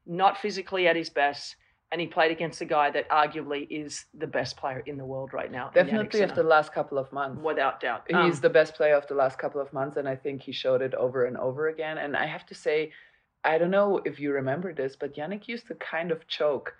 not 0.07 0.37
physically 0.39 0.87
at 0.87 0.95
his 0.95 1.11
best. 1.11 1.55
And 1.91 2.01
he 2.01 2.07
played 2.07 2.31
against 2.31 2.59
a 2.59 2.65
guy 2.65 2.89
that 2.91 3.07
arguably 3.09 3.65
is 3.69 4.07
the 4.13 4.27
best 4.27 4.57
player 4.57 4.79
in 4.87 4.97
the 4.97 5.05
world 5.05 5.31
right 5.31 5.49
now. 5.49 5.69
Definitely 5.69 6.21
of 6.21 6.35
the 6.35 6.43
last 6.43 6.73
couple 6.73 6.97
of 6.97 7.13
months. 7.13 7.41
without 7.41 7.79
doubt. 7.79 8.03
He's 8.07 8.15
Um, 8.17 8.41
the 8.41 8.49
best 8.49 8.73
player 8.75 8.95
of 8.95 9.07
the 9.07 9.13
last 9.15 9.37
couple 9.39 9.61
of 9.61 9.71
months, 9.71 9.95
and 9.95 10.09
I 10.09 10.15
think 10.15 10.41
he 10.41 10.51
showed 10.51 10.81
it 10.81 10.93
over 10.95 11.23
and 11.25 11.37
over 11.37 11.67
again. 11.67 11.97
And 11.99 12.17
I 12.17 12.25
have 12.25 12.45
to 12.47 12.55
say, 12.55 12.91
I 13.43 13.58
don't 13.58 13.71
know 13.71 14.02
if 14.04 14.19
you 14.19 14.32
remember 14.34 14.73
this, 14.73 14.95
but 14.95 15.15
Jannik 15.15 15.47
used 15.47 15.67
to 15.67 15.76
kind 15.76 16.12
of 16.12 16.28
choke. 16.28 16.73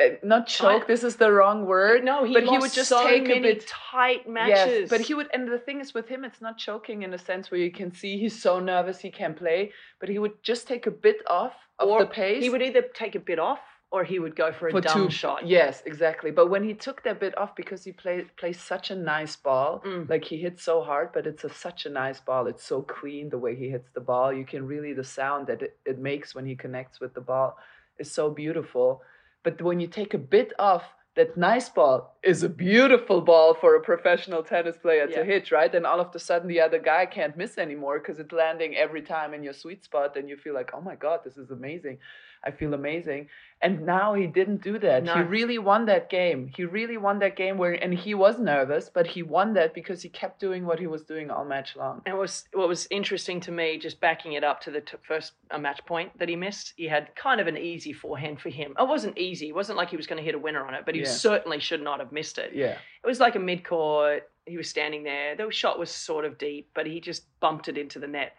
Uh, 0.00 0.10
not 0.22 0.46
choke. 0.46 0.84
I- 0.84 0.86
this 0.86 1.02
is 1.02 1.16
the 1.16 1.30
wrong 1.32 1.66
word. 1.66 2.04
no, 2.04 2.24
he 2.24 2.32
but 2.32 2.44
he 2.44 2.56
would 2.56 2.72
just 2.72 2.88
so 2.88 3.02
take 3.04 3.28
a 3.28 3.40
bit. 3.40 3.66
tight 3.66 4.28
matches. 4.28 4.82
Yes, 4.82 4.90
but 4.90 5.00
he 5.00 5.14
would, 5.14 5.28
and 5.34 5.50
the 5.50 5.58
thing 5.58 5.80
is 5.80 5.92
with 5.92 6.08
him, 6.08 6.24
it's 6.24 6.40
not 6.40 6.56
choking 6.56 7.02
in 7.02 7.12
a 7.14 7.18
sense 7.18 7.50
where 7.50 7.60
you 7.60 7.72
can 7.72 7.92
see 7.92 8.18
he's 8.18 8.40
so 8.40 8.60
nervous 8.60 9.00
he 9.00 9.10
can't 9.10 9.36
play, 9.36 9.72
but 9.98 10.08
he 10.08 10.18
would 10.18 10.40
just 10.42 10.68
take 10.68 10.86
a 10.86 10.90
bit 10.90 11.16
off 11.26 11.54
of 11.80 11.88
or 11.88 12.00
the 12.00 12.06
pace. 12.06 12.42
He 12.42 12.50
would 12.50 12.62
either 12.62 12.82
take 12.94 13.16
a 13.16 13.20
bit 13.20 13.38
off 13.40 13.60
or 13.90 14.04
he 14.04 14.18
would 14.18 14.36
go 14.36 14.52
for 14.52 14.68
a 14.68 14.70
for 14.70 14.80
dumb 14.82 15.06
two 15.06 15.10
shot. 15.10 15.46
Yes, 15.46 15.82
exactly. 15.86 16.30
But 16.30 16.48
when 16.48 16.62
he 16.62 16.74
took 16.74 17.02
that 17.04 17.18
bit 17.20 17.36
off 17.38 17.56
because 17.56 17.84
he 17.84 17.92
played 17.92 18.26
plays 18.36 18.60
such 18.60 18.90
a 18.90 18.94
nice 18.94 19.34
ball, 19.36 19.82
Mm. 19.84 20.08
like 20.10 20.24
he 20.24 20.36
hits 20.36 20.62
so 20.62 20.82
hard, 20.82 21.08
but 21.12 21.26
it's 21.26 21.44
a, 21.44 21.48
such 21.48 21.86
a 21.86 21.90
nice 21.90 22.20
ball. 22.20 22.46
It's 22.46 22.64
so 22.64 22.82
clean 22.82 23.30
the 23.30 23.38
way 23.38 23.56
he 23.56 23.70
hits 23.70 23.88
the 23.94 24.00
ball. 24.02 24.32
You 24.32 24.44
can 24.44 24.66
really 24.66 24.92
the 24.92 25.04
sound 25.04 25.46
that 25.46 25.62
it, 25.62 25.78
it 25.86 25.98
makes 25.98 26.34
when 26.34 26.44
he 26.46 26.54
connects 26.54 27.00
with 27.00 27.14
the 27.14 27.22
ball 27.22 27.56
is 27.98 28.12
so 28.12 28.30
beautiful. 28.30 29.00
But 29.42 29.62
when 29.62 29.80
you 29.80 29.86
take 29.86 30.12
a 30.14 30.18
bit 30.18 30.52
off, 30.58 30.84
that 31.16 31.36
nice 31.36 31.68
ball 31.68 32.16
is 32.22 32.44
a 32.44 32.48
beautiful 32.48 33.20
ball 33.22 33.52
for 33.54 33.74
a 33.74 33.80
professional 33.80 34.42
tennis 34.44 34.76
player 34.76 35.06
Yeah. 35.08 35.16
to 35.18 35.24
hit, 35.24 35.50
right? 35.50 35.74
And 35.74 35.84
all 35.86 35.98
of 35.98 36.14
a 36.14 36.18
sudden 36.18 36.46
the 36.46 36.60
other 36.60 36.78
guy 36.78 37.06
can't 37.06 37.36
miss 37.36 37.58
anymore 37.58 37.98
because 37.98 38.18
it's 38.20 38.30
landing 38.32 38.76
every 38.76 39.02
time 39.02 39.34
in 39.34 39.42
your 39.42 39.54
sweet 39.54 39.82
spot, 39.82 40.16
and 40.16 40.28
you 40.28 40.36
feel 40.36 40.54
like, 40.54 40.70
oh 40.74 40.80
my 40.80 40.94
god, 40.94 41.20
this 41.24 41.36
is 41.36 41.50
amazing. 41.50 41.98
I 42.44 42.50
feel 42.50 42.74
amazing. 42.74 43.28
And 43.60 43.84
now 43.84 44.14
he 44.14 44.28
didn't 44.28 44.62
do 44.62 44.78
that. 44.78 45.02
He 45.08 45.20
really 45.22 45.58
won 45.58 45.86
that 45.86 46.08
game. 46.08 46.52
He 46.56 46.64
really 46.64 46.96
won 46.96 47.18
that 47.18 47.34
game 47.36 47.58
where 47.58 47.72
and 47.72 47.92
he 47.92 48.14
was 48.14 48.38
nervous, 48.38 48.88
but 48.88 49.06
he 49.06 49.24
won 49.24 49.54
that 49.54 49.74
because 49.74 50.00
he 50.00 50.08
kept 50.08 50.38
doing 50.38 50.64
what 50.64 50.78
he 50.78 50.86
was 50.86 51.02
doing 51.02 51.28
all 51.30 51.44
match 51.44 51.74
long. 51.74 52.00
And 52.06 52.14
what 52.14 52.22
was 52.22 52.44
what 52.52 52.68
was 52.68 52.86
interesting 52.90 53.40
to 53.40 53.50
me, 53.50 53.76
just 53.78 54.00
backing 54.00 54.34
it 54.34 54.44
up 54.44 54.60
to 54.62 54.70
the 54.70 54.80
t- 54.80 54.96
first 55.02 55.32
uh, 55.50 55.58
match 55.58 55.80
point 55.86 56.16
that 56.20 56.28
he 56.28 56.36
missed, 56.36 56.72
he 56.76 56.86
had 56.86 57.14
kind 57.16 57.40
of 57.40 57.48
an 57.48 57.56
easy 57.56 57.92
forehand 57.92 58.40
for 58.40 58.50
him. 58.50 58.74
It 58.78 58.86
wasn't 58.86 59.18
easy. 59.18 59.48
It 59.48 59.54
wasn't 59.56 59.76
like 59.76 59.90
he 59.90 59.96
was 59.96 60.06
going 60.06 60.18
to 60.18 60.24
hit 60.24 60.36
a 60.36 60.38
winner 60.38 60.64
on 60.64 60.74
it, 60.74 60.84
but 60.86 60.94
he 60.94 61.00
Yeah. 61.00 61.08
certainly 61.08 61.58
should 61.58 61.82
not 61.82 61.98
have 61.98 62.12
missed 62.12 62.38
it. 62.38 62.52
Yeah. 62.54 62.76
It 63.02 63.06
was 63.06 63.18
like 63.18 63.34
a 63.34 63.40
mid 63.40 63.64
court. 63.64 64.30
He 64.46 64.56
was 64.56 64.70
standing 64.70 65.02
there. 65.02 65.34
The 65.34 65.50
shot 65.50 65.78
was 65.80 65.90
sort 65.90 66.24
of 66.24 66.38
deep, 66.38 66.70
but 66.74 66.86
he 66.86 67.00
just 67.00 67.24
bumped 67.40 67.68
it 67.68 67.76
into 67.76 67.98
the 67.98 68.06
net. 68.06 68.34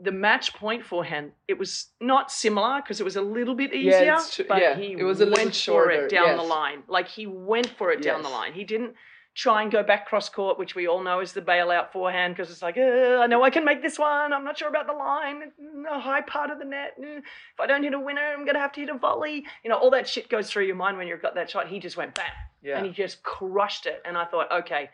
The 0.00 0.12
match 0.12 0.54
point 0.54 0.82
for 0.82 0.88
forehand, 0.88 1.32
it 1.48 1.58
was 1.58 1.88
not 2.00 2.30
similar 2.30 2.80
because 2.80 3.00
it 3.00 3.04
was 3.04 3.16
a 3.16 3.22
little 3.22 3.54
bit 3.56 3.74
easier, 3.74 4.16
tr- 4.30 4.42
but 4.48 4.62
yeah, 4.62 4.76
he 4.76 4.92
it 4.92 5.02
was 5.02 5.20
a 5.20 5.26
went 5.26 5.48
for 5.48 5.52
shorter, 5.54 5.90
it 6.06 6.10
down 6.10 6.36
the 6.36 6.42
line. 6.44 6.84
Like 6.86 7.08
he 7.08 7.26
went 7.26 7.68
for 7.76 7.90
it 7.90 8.00
down 8.02 8.22
the 8.22 8.28
line. 8.28 8.52
He 8.52 8.62
didn't 8.62 8.94
try 9.34 9.62
and 9.62 9.70
go 9.70 9.82
back 9.82 10.06
cross 10.06 10.28
court, 10.28 10.58
which 10.58 10.74
we 10.74 10.86
all 10.88 11.02
know 11.02 11.20
is 11.20 11.32
the 11.32 11.40
bailout 11.40 11.92
forehand 11.92 12.34
because 12.36 12.50
it's 12.50 12.62
like, 12.62 12.76
"Uh, 12.76 13.18
I 13.22 13.26
know 13.26 13.42
I 13.42 13.50
can 13.50 13.64
make 13.64 13.82
this 13.82 13.98
one. 13.98 14.32
I'm 14.32 14.44
not 14.44 14.58
sure 14.58 14.68
about 14.68 14.86
the 14.86 14.92
line. 14.92 15.52
A 15.90 15.98
high 16.00 16.22
part 16.22 16.50
of 16.50 16.58
the 16.58 16.64
net. 16.64 16.94
Uh, 17.00 17.18
If 17.18 17.60
I 17.60 17.66
don't 17.66 17.82
hit 17.82 17.92
a 17.94 18.00
winner, 18.00 18.20
I'm 18.22 18.44
going 18.44 18.54
to 18.54 18.60
have 18.60 18.72
to 18.72 18.80
hit 18.80 18.88
a 18.90 18.98
volley. 18.98 19.44
You 19.64 19.70
know, 19.70 19.76
all 19.78 19.90
that 19.90 20.08
shit 20.08 20.28
goes 20.28 20.50
through 20.50 20.66
your 20.66 20.76
mind 20.76 20.96
when 20.96 21.06
you've 21.08 21.22
got 21.22 21.34
that 21.36 21.50
shot. 21.50 21.68
He 21.68 21.78
just 21.80 21.96
went 21.96 22.14
bam 22.14 22.26
Yeah. 22.62 22.78
and 22.78 22.86
he 22.86 22.92
just 22.92 23.22
crushed 23.22 23.86
it. 23.86 24.02
And 24.04 24.16
I 24.16 24.24
thought, 24.24 24.50
okay, 24.50 24.90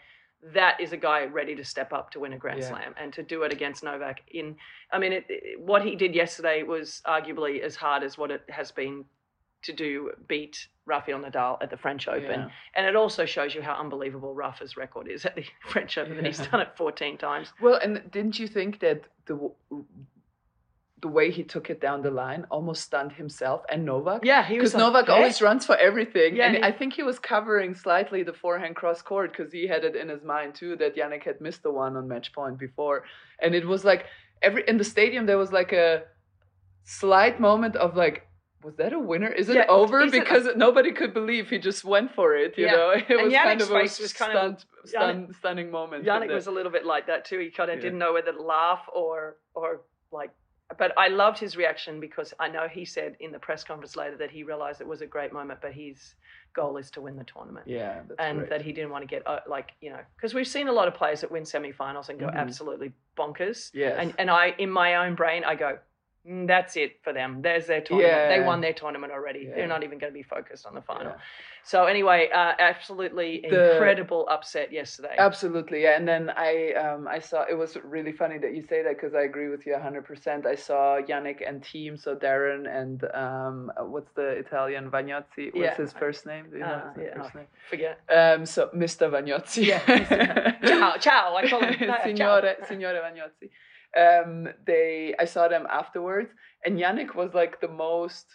that 0.52 0.78
is 0.80 0.92
a 0.92 0.96
guy 0.96 1.24
ready 1.24 1.54
to 1.56 1.64
step 1.64 1.92
up 1.92 2.10
to 2.10 2.20
win 2.20 2.32
a 2.34 2.38
Grand 2.38 2.60
Yeah. 2.60 2.68
Slam 2.68 2.94
and 3.00 3.12
to 3.14 3.22
do 3.22 3.42
it 3.44 3.52
against 3.52 3.82
Novak. 3.82 4.20
In, 4.32 4.56
I 4.92 4.98
mean, 4.98 5.12
it, 5.12 5.24
it- 5.28 5.60
what 5.60 5.82
he 5.84 5.96
did 5.96 6.14
yesterday 6.14 6.62
was 6.62 7.00
arguably 7.06 7.60
as 7.60 7.76
hard 7.76 8.02
as 8.02 8.18
what 8.18 8.30
it 8.30 8.42
has 8.50 8.70
been 8.70 9.04
to 9.62 9.72
do 9.72 10.10
beat 10.28 10.66
Rafael 10.84 11.18
Nadal 11.18 11.56
at 11.62 11.70
the 11.70 11.76
French 11.78 12.06
Open. 12.06 12.40
Yeah. 12.40 12.48
And 12.76 12.86
it 12.86 12.94
also 12.94 13.24
shows 13.24 13.54
you 13.54 13.62
how 13.62 13.74
unbelievable 13.80 14.34
Rafa's 14.34 14.76
record 14.76 15.08
is 15.08 15.24
at 15.24 15.34
the 15.34 15.44
French 15.68 15.96
Open. 15.96 16.16
That 16.16 16.26
he's 16.26 16.38
done 16.46 16.60
it 16.60 16.68
14 16.76 17.16
times. 17.16 17.48
Well, 17.62 17.78
and 17.82 18.02
didn't 18.10 18.38
you 18.38 18.46
think 18.46 18.80
that 18.80 19.04
the 19.24 19.50
the 21.04 21.12
way 21.18 21.26
he 21.38 21.44
took 21.54 21.66
it 21.74 21.78
down 21.86 21.98
the 22.08 22.10
line 22.24 22.42
almost 22.56 22.80
stunned 22.88 23.12
himself 23.22 23.58
and 23.70 23.80
Novak. 23.92 24.20
Yeah, 24.32 24.42
he 24.52 24.58
was 24.58 24.72
because 24.72 24.82
Novak 24.84 25.06
always 25.16 25.38
runs 25.48 25.62
for 25.70 25.76
everything, 25.88 26.30
Yeah, 26.36 26.46
and 26.46 26.56
he- 26.56 26.62
I 26.68 26.72
think 26.78 26.90
he 27.00 27.04
was 27.10 27.18
covering 27.34 27.70
slightly 27.86 28.20
the 28.30 28.36
forehand 28.42 28.74
cross 28.80 29.00
court 29.10 29.28
because 29.32 29.50
he 29.58 29.64
had 29.74 29.82
it 29.88 29.94
in 30.02 30.08
his 30.14 30.22
mind 30.34 30.50
too 30.60 30.72
that 30.80 30.90
Jannik 30.96 31.24
had 31.30 31.38
missed 31.46 31.62
the 31.66 31.72
one 31.84 31.92
on 31.98 32.04
match 32.12 32.28
point 32.38 32.56
before, 32.66 32.98
and 33.42 33.50
it 33.60 33.66
was 33.72 33.82
like 33.90 34.02
every 34.46 34.62
in 34.70 34.76
the 34.82 34.88
stadium 34.94 35.22
there 35.30 35.40
was 35.44 35.52
like 35.60 35.72
a 35.86 35.88
slight 36.84 37.36
moment 37.48 37.76
of 37.76 37.96
like. 38.04 38.16
Was 38.68 38.76
that 38.76 38.94
a 38.94 38.98
winner? 38.98 39.30
Is 39.42 39.50
it 39.50 39.56
Yeah, 39.56 39.66
over? 39.68 40.00
is 40.00 40.14
it 40.14 40.20
because 40.24 40.44
nobody 40.56 40.90
could 40.98 41.12
believe 41.20 41.50
he 41.50 41.58
just 41.58 41.84
went 41.84 42.08
for 42.18 42.28
it. 42.44 42.56
You 42.56 42.64
Yeah. 42.64 42.76
know, 42.76 42.90
it 42.96 43.04
And 43.10 43.24
was 43.24 43.34
kind 43.34 43.60
Jannik's 43.60 43.64
of 43.64 43.70
a 43.72 43.82
was 44.06 44.12
kind 44.22 44.32
of- 44.38 44.38
stunned, 44.38 44.58
stun, 44.92 45.34
stunning 45.40 45.70
moment. 45.70 46.00
Jannik 46.06 46.32
was 46.40 46.46
a 46.46 46.50
little 46.58 46.72
bit 46.72 46.86
like 46.94 47.04
that 47.12 47.20
too. 47.28 47.38
He 47.44 47.50
kind 47.50 47.70
of 47.70 47.76
Yeah. 47.76 47.82
didn't 47.84 47.98
know 48.04 48.14
whether 48.14 48.32
to 48.32 48.42
laugh 48.42 48.82
or 49.00 49.36
or 49.54 49.68
like. 50.10 50.30
But 50.78 50.92
I 50.98 51.08
loved 51.08 51.38
his 51.38 51.56
reaction 51.56 52.00
because 52.00 52.32
I 52.40 52.48
know 52.48 52.66
he 52.68 52.84
said 52.84 53.16
in 53.20 53.30
the 53.32 53.38
press 53.38 53.62
conference 53.62 53.96
later 53.96 54.16
that 54.16 54.30
he 54.30 54.42
realized 54.42 54.80
it 54.80 54.86
was 54.86 55.02
a 55.02 55.06
great 55.06 55.32
moment, 55.32 55.60
but 55.60 55.72
his 55.72 56.14
goal 56.54 56.78
is 56.78 56.90
to 56.92 57.00
win 57.00 57.16
the 57.16 57.24
tournament. 57.24 57.66
yeah, 57.68 58.00
and 58.18 58.38
great. 58.38 58.50
that 58.50 58.62
he 58.62 58.72
didn't 58.72 58.90
want 58.90 59.02
to 59.02 59.06
get 59.06 59.26
uh, 59.26 59.40
like 59.46 59.72
you 59.80 59.90
know 59.90 60.00
because 60.16 60.32
we've 60.34 60.46
seen 60.46 60.68
a 60.68 60.72
lot 60.72 60.88
of 60.88 60.94
players 60.94 61.20
that 61.20 61.30
win 61.30 61.42
semifinals 61.42 62.08
and 62.08 62.18
go 62.18 62.26
Mhm. 62.28 62.34
absolutely 62.36 62.92
bonkers. 63.16 63.70
Yeah, 63.74 64.00
And 64.00 64.14
and 64.18 64.30
I 64.30 64.48
in 64.58 64.70
my 64.70 64.96
own 64.96 65.14
brain 65.14 65.44
I 65.44 65.54
go, 65.54 65.72
"Mm, 65.74 65.78
that's 66.26 66.76
it 66.76 67.00
for 67.02 67.12
them. 67.12 67.42
There's 67.42 67.66
their 67.66 67.82
tournament. 67.82 68.28
They 68.30 68.40
won 68.40 68.60
their 68.62 68.72
tournament 68.72 69.12
already. 69.12 69.40
Yeah. 69.48 69.56
They're 69.56 69.66
not 69.68 69.82
even 69.84 69.98
going 69.98 70.12
to 70.12 70.16
be 70.16 70.22
focused 70.22 70.64
on 70.66 70.74
the 70.74 70.80
final. 70.80 71.12
Yeah. 71.12 71.18
So 71.66 71.84
anyway, 71.84 72.28
uh, 72.34 72.52
absolutely 72.58 73.44
The- 73.48 73.72
incredible 73.72 74.26
upset 74.30 74.72
yesterday. 74.72 75.14
Absolutely, 75.18 75.82
yeah. 75.82 75.96
And 75.96 76.06
then 76.06 76.30
I 76.30 76.72
um, 76.74 77.08
I 77.08 77.18
saw 77.18 77.44
it 77.48 77.54
was 77.56 77.76
really 77.84 78.12
funny 78.12 78.38
that 78.38 78.54
you 78.54 78.62
say 78.62 78.82
that 78.82 78.94
because 78.96 79.14
I 79.14 79.22
agree 79.22 79.48
with 79.48 79.66
you 79.66 79.76
hundred 79.78 80.04
percent. 80.04 80.44
I 80.46 80.54
saw 80.56 81.00
Jannik 81.00 81.46
and 81.46 81.62
team, 81.62 81.96
so 81.96 82.14
Darren 82.16 82.68
and 82.68 83.04
um, 83.14 83.72
what's 83.92 84.12
the 84.12 84.28
Italian 84.44 84.90
Vagnozzi? 84.90 85.46
What's 85.54 85.56
Yeah. 85.56 85.74
his 85.76 85.92
first 85.94 86.26
name? 86.26 86.46
Do 86.50 86.56
you 86.58 86.62
know 86.64 86.82
Uh, 86.86 86.92
his 86.94 87.02
yeah, 87.06 87.22
first 87.22 87.34
name? 87.34 87.46
Forget. 87.70 87.98
Um, 88.10 88.46
so 88.46 88.68
Mr. 88.74 89.10
Vagnozzi. 89.10 89.64
Yeah, 89.66 90.56
ciao, 90.66 90.96
ciao. 90.98 91.34
I 91.36 91.48
call 91.48 91.60
him. 91.64 91.74
Signore, 92.04 92.56
Signore 92.68 93.00
Vagnozzi. 93.06 93.48
Um, 93.96 94.48
they 94.66 95.14
I 95.18 95.24
saw 95.24 95.48
them 95.48 95.66
afterwards, 95.70 96.30
and 96.64 96.78
Jannik 96.78 97.14
was 97.14 97.34
like 97.34 97.60
the 97.60 97.68
most 97.68 98.26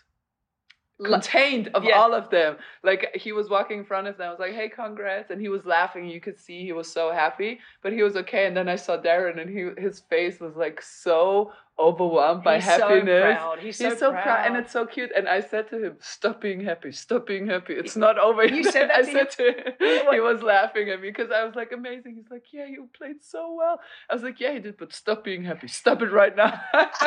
contained 1.03 1.69
of 1.73 1.85
all 1.93 2.13
of 2.13 2.29
them. 2.29 2.57
Like 2.83 3.15
he 3.15 3.31
was 3.31 3.49
walking 3.49 3.79
in 3.79 3.85
front 3.85 4.07
of 4.07 4.17
them, 4.17 4.27
I 4.27 4.31
was 4.31 4.39
like, 4.39 4.53
"Hey, 4.53 4.69
congrats!" 4.69 5.31
And 5.31 5.41
he 5.41 5.49
was 5.49 5.65
laughing. 5.65 6.07
You 6.07 6.21
could 6.21 6.37
see 6.37 6.63
he 6.63 6.73
was 6.73 6.91
so 6.91 7.11
happy, 7.11 7.59
but 7.81 7.93
he 7.93 8.03
was 8.03 8.15
okay. 8.17 8.45
And 8.47 8.55
then 8.55 8.69
I 8.69 8.75
saw 8.75 8.97
Darren, 8.97 9.39
and 9.39 9.49
he 9.49 9.81
his 9.81 10.01
face 10.01 10.39
was 10.39 10.55
like 10.55 10.81
so 10.81 11.51
overwhelmed 11.79 12.43
by 12.43 12.55
He's 12.57 12.65
so 12.65 12.87
happiness. 12.89 13.35
proud. 13.37 13.59
He's 13.59 13.77
so 13.77 14.11
proud, 14.11 14.45
and 14.47 14.57
it's 14.57 14.71
so 14.71 14.85
cute. 14.85 15.11
And 15.15 15.27
I 15.29 15.39
said 15.39 15.69
to 15.69 15.83
him, 15.83 15.95
"Stop 16.01 16.41
being 16.41 16.61
happy. 16.61 16.91
Stop 16.91 17.25
being 17.27 17.47
happy. 17.47 17.73
It's 17.73 17.95
not 17.95 18.19
over." 18.19 18.43
You 18.45 18.63
yet." 18.63 18.73
said 18.73 18.89
that 18.89 18.95
I 18.99 19.01
to 19.03 19.11
said 19.11 19.29
to 19.31 19.43
him. 19.43 20.13
he 20.13 20.19
was 20.19 20.41
laughing 20.43 20.89
at 20.89 21.01
me 21.01 21.09
because 21.09 21.31
I 21.31 21.43
was 21.45 21.55
like, 21.55 21.71
"Amazing." 21.71 22.15
He's 22.15 22.29
like, 22.29 22.43
"Yeah, 22.51 22.65
you 22.65 22.89
played 22.97 23.23
so 23.23 23.53
well." 23.57 23.79
I 24.09 24.13
was 24.13 24.23
like, 24.23 24.39
"Yeah, 24.39 24.53
he 24.53 24.59
did, 24.59 24.77
but 24.77 24.93
stop 24.93 25.23
being 25.23 25.43
happy. 25.43 25.67
Stop 25.67 26.01
it 26.01 26.11
right 26.11 26.35
now." 26.35 26.59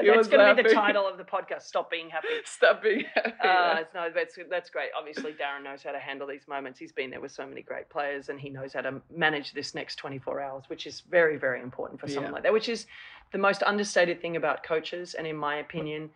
He 0.00 0.08
That's 0.08 0.28
going 0.28 0.54
to 0.56 0.62
be 0.62 0.68
the 0.68 0.74
title 0.74 1.06
of 1.08 1.16
the 1.18 1.24
podcast. 1.24 1.62
Stop 1.62 1.90
being 1.90 2.10
happy. 2.10 2.28
Stop 2.44 2.82
being 2.82 3.04
happy. 3.14 3.32
Uh, 3.42 3.82
no, 3.94 4.08
that's 4.14 4.38
that's 4.50 4.70
great. 4.70 4.90
Obviously, 4.96 5.32
Darren 5.32 5.64
knows 5.64 5.82
how 5.82 5.92
to 5.92 5.98
handle 5.98 6.26
these 6.26 6.46
moments. 6.48 6.78
He's 6.78 6.92
been 6.92 7.10
there 7.10 7.20
with 7.20 7.32
so 7.32 7.46
many 7.46 7.62
great 7.62 7.88
players, 7.88 8.28
and 8.28 8.38
he 8.38 8.50
knows 8.50 8.72
how 8.74 8.82
to 8.82 9.00
manage 9.14 9.52
this 9.54 9.74
next 9.74 9.96
24 9.96 10.40
hours, 10.40 10.64
which 10.68 10.86
is 10.86 11.00
very, 11.10 11.36
very 11.38 11.60
important 11.62 12.00
for 12.00 12.08
someone 12.08 12.30
Yeah. 12.32 12.34
like 12.34 12.42
that. 12.44 12.52
Which 12.52 12.68
is 12.68 12.86
the 13.32 13.38
most 13.38 13.62
understated 13.62 14.20
thing 14.20 14.36
about 14.36 14.62
coaches, 14.62 15.14
and 15.14 15.26
in 15.26 15.36
my 15.36 15.56
opinion, 15.56 16.10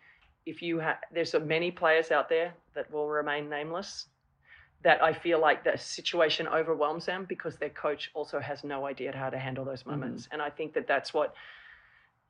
if 0.45 0.61
you 0.61 0.79
have, 0.79 0.97
there's 1.13 1.33
many 1.33 1.71
players 1.71 2.11
out 2.11 2.29
there 2.29 2.53
that 2.73 2.91
will 2.91 3.07
remain 3.07 3.49
nameless. 3.49 4.07
That 4.83 5.03
I 5.03 5.13
feel 5.13 5.39
like 5.39 5.63
the 5.63 5.77
situation 5.77 6.47
overwhelms 6.47 7.05
them 7.05 7.25
because 7.29 7.55
their 7.55 7.69
coach 7.69 8.09
also 8.15 8.39
has 8.39 8.63
no 8.63 8.87
idea 8.87 9.15
how 9.15 9.29
to 9.29 9.37
handle 9.37 9.63
those 9.63 9.81
mm-hmm. 9.81 9.91
moments, 9.91 10.27
and 10.31 10.41
I 10.41 10.49
think 10.49 10.73
that 10.73 10.87
that's 10.87 11.13
what 11.13 11.35